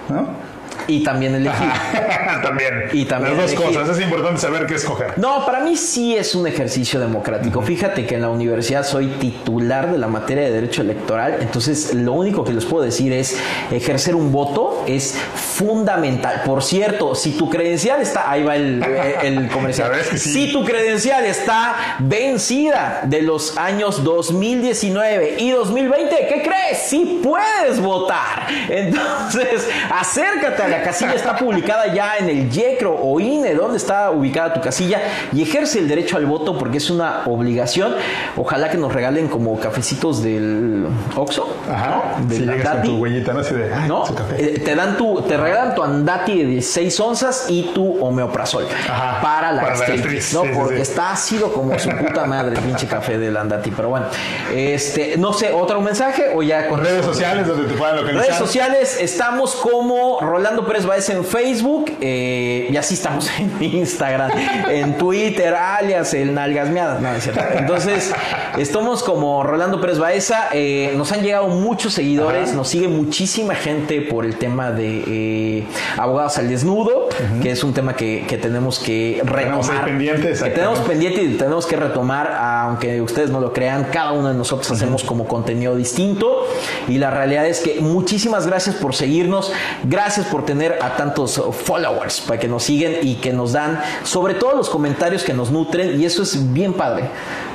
[0.09, 0.44] ¿No?
[0.87, 1.69] Y también elegir.
[2.43, 2.89] también.
[2.93, 3.77] Y también Las dos elegir.
[3.79, 3.97] cosas.
[3.97, 5.13] Es importante saber qué escoger.
[5.17, 7.61] No, para mí sí es un ejercicio democrático.
[7.61, 12.13] Fíjate que en la universidad soy titular de la materia de derecho electoral, entonces lo
[12.13, 13.37] único que les puedo decir es
[13.71, 16.41] ejercer un voto es fundamental.
[16.45, 18.83] Por cierto, si tu credencial está, ahí va el,
[19.23, 19.91] el comercial.
[20.11, 20.17] Sí.
[20.17, 26.79] Si tu credencial está vencida de los años 2019 y 2020, ¿qué crees?
[26.87, 28.47] Sí puedes votar.
[28.69, 34.11] Entonces, acércate a la casilla, está publicada ya en el YECRO o INE, donde está
[34.11, 34.99] ubicada tu casilla,
[35.33, 37.95] y ejerce el derecho al voto porque es una obligación.
[38.37, 42.15] Ojalá que nos regalen como cafecitos del Oxxo, Ajá.
[42.19, 42.29] ¿no?
[42.29, 43.39] Si llegas con tu huellita, ¿no?
[43.39, 44.03] Así de, ay, ¿no?
[44.37, 49.21] Eh, te dan tu, te regalan tu andati de 16 onzas y tu homeoprazol Ajá,
[49.21, 50.43] para la la gastritis, ¿no?
[50.43, 50.81] sí, Porque sí.
[50.81, 53.71] está ácido como su puta madre pinche café del andati.
[53.71, 54.07] Pero bueno,
[54.53, 58.25] este, no sé, otro mensaje o ya con Redes sociales donde te puedan localizar.
[58.25, 64.31] Redes sociales, estamos como Rolando Pérez Baez en Facebook eh, y así estamos en Instagram,
[64.69, 67.01] en Twitter, alias el Nalgas Miadas.
[67.01, 67.41] No, es cierto.
[67.57, 68.11] Entonces,
[68.57, 70.49] estamos como Rolando Pérez Baeza.
[70.53, 72.57] eh, nos han llegado muchos seguidores, Ajá.
[72.57, 75.63] nos sigue muchísima gente por el tema de eh,
[75.97, 77.09] abogados al desnudo,
[77.41, 79.85] que es un tema que, que tenemos que retomar.
[79.85, 84.29] pendiente, que tenemos pendiente y tenemos que retomar, aunque ustedes no lo crean, cada uno
[84.29, 86.45] de nosotros hacemos como contenido distinto
[86.87, 89.51] y la realidad es que muchísimas gracias por seguirnos,
[89.83, 94.33] gracias por tener a tantos followers para que nos siguen y que nos dan sobre
[94.35, 97.09] todo los comentarios que nos nutren y eso es bien padre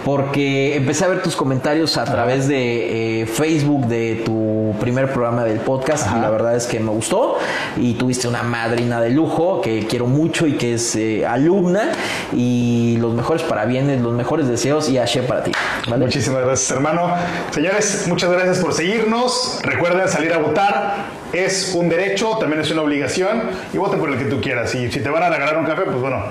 [0.05, 5.45] porque empecé a ver tus comentarios a través de eh, Facebook de tu primer programa
[5.45, 7.39] del podcast y la verdad es que me gustó
[7.77, 11.93] y tuviste una madrina de lujo que quiero mucho y que es eh, alumna
[12.33, 15.53] y los mejores parabienes, los mejores deseos y Ashe para ti.
[15.89, 16.05] ¿vale?
[16.05, 17.15] Muchísimas gracias, hermano.
[17.51, 19.61] Señores, muchas gracias por seguirnos.
[19.63, 21.20] Recuerden salir a votar.
[21.33, 23.43] Es un derecho, también es una obligación.
[23.73, 24.75] Y voten por el que tú quieras.
[24.75, 26.23] Y si te van a regalar un café, pues bueno,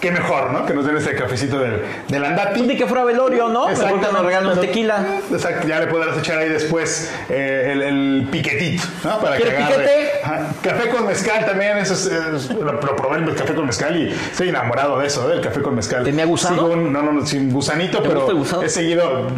[0.00, 0.66] qué mejor, ¿no?
[0.66, 2.62] Que nos den ese cafecito del, del andati.
[2.62, 3.68] Ni que fuera velorio, ¿no?
[3.68, 5.04] Mejor que nos regalen un tequila.
[5.32, 9.18] Exacto, ya le podrás echar ahí después eh, el, el piquetito, ¿no?
[9.18, 9.74] Para que ¿Quiere agarre.
[9.76, 10.10] piquete?
[10.24, 10.46] Ajá.
[10.62, 14.48] Café con mezcal también, eso es, es- lo, probé el café con mezcal y estoy
[14.48, 16.02] enamorado de eso, del café con mezcal.
[16.04, 16.56] ¿Tenía gusano?
[16.56, 18.62] Sigo un- no, no, no, sin gusanito, ¿Te pero gusta el gusano?
[18.62, 19.28] he seguido...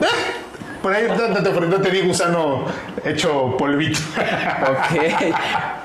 [0.00, 0.06] ¡Ah!
[0.86, 2.64] Por ahí no, te, no te di gusano
[3.04, 3.98] hecho polvito.
[4.70, 5.34] Ok.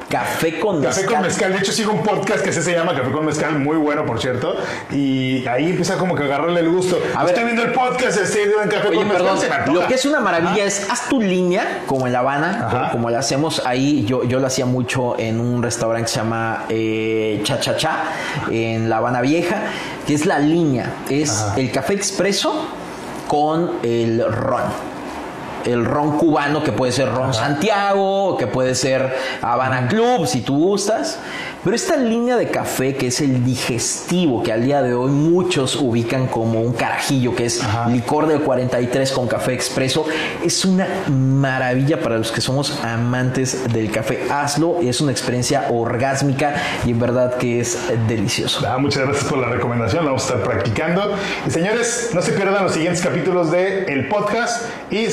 [0.08, 3.26] Café con Café con mezcal, de hecho sigo un podcast que se llama Café con
[3.26, 4.56] mezcal, muy bueno por cierto,
[4.92, 7.00] y ahí empieza como que agarrarle el gusto.
[7.16, 7.34] A ver.
[7.34, 9.40] Estoy viendo el podcast, estoy Café Oye, con perdón,
[9.74, 13.10] lo que es una maravilla es haz tu línea, como en La Habana, como, como
[13.10, 14.06] la hacemos ahí.
[14.06, 18.04] Yo, yo lo hacía mucho en un restaurante que se llama eh, Cha Cha Cha,
[18.52, 19.64] en La Habana Vieja,
[20.06, 20.94] que es la línea.
[21.10, 21.60] Es Ajá.
[21.60, 22.68] el café expreso
[23.32, 24.91] con el ron.
[25.66, 30.58] El ron cubano, que puede ser ron Santiago, que puede ser Habana Club, si tú
[30.58, 31.20] gustas.
[31.64, 35.76] Pero esta línea de café, que es el digestivo, que al día de hoy muchos
[35.76, 37.88] ubican como un carajillo, que es Ajá.
[37.88, 40.06] licor del 43 con café expreso,
[40.44, 44.24] es una maravilla para los que somos amantes del café.
[44.32, 47.78] Hazlo, es una experiencia orgásmica y en verdad que es
[48.08, 48.66] delicioso.
[48.68, 51.16] Ah, muchas gracias por la recomendación, la vamos a estar practicando.
[51.46, 54.64] Y señores, no se pierdan los siguientes capítulos del el podcast.
[54.90, 55.06] Y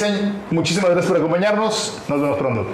[0.50, 1.98] muchísimas gracias por acompañarnos.
[2.08, 2.66] Nos vemos pronto.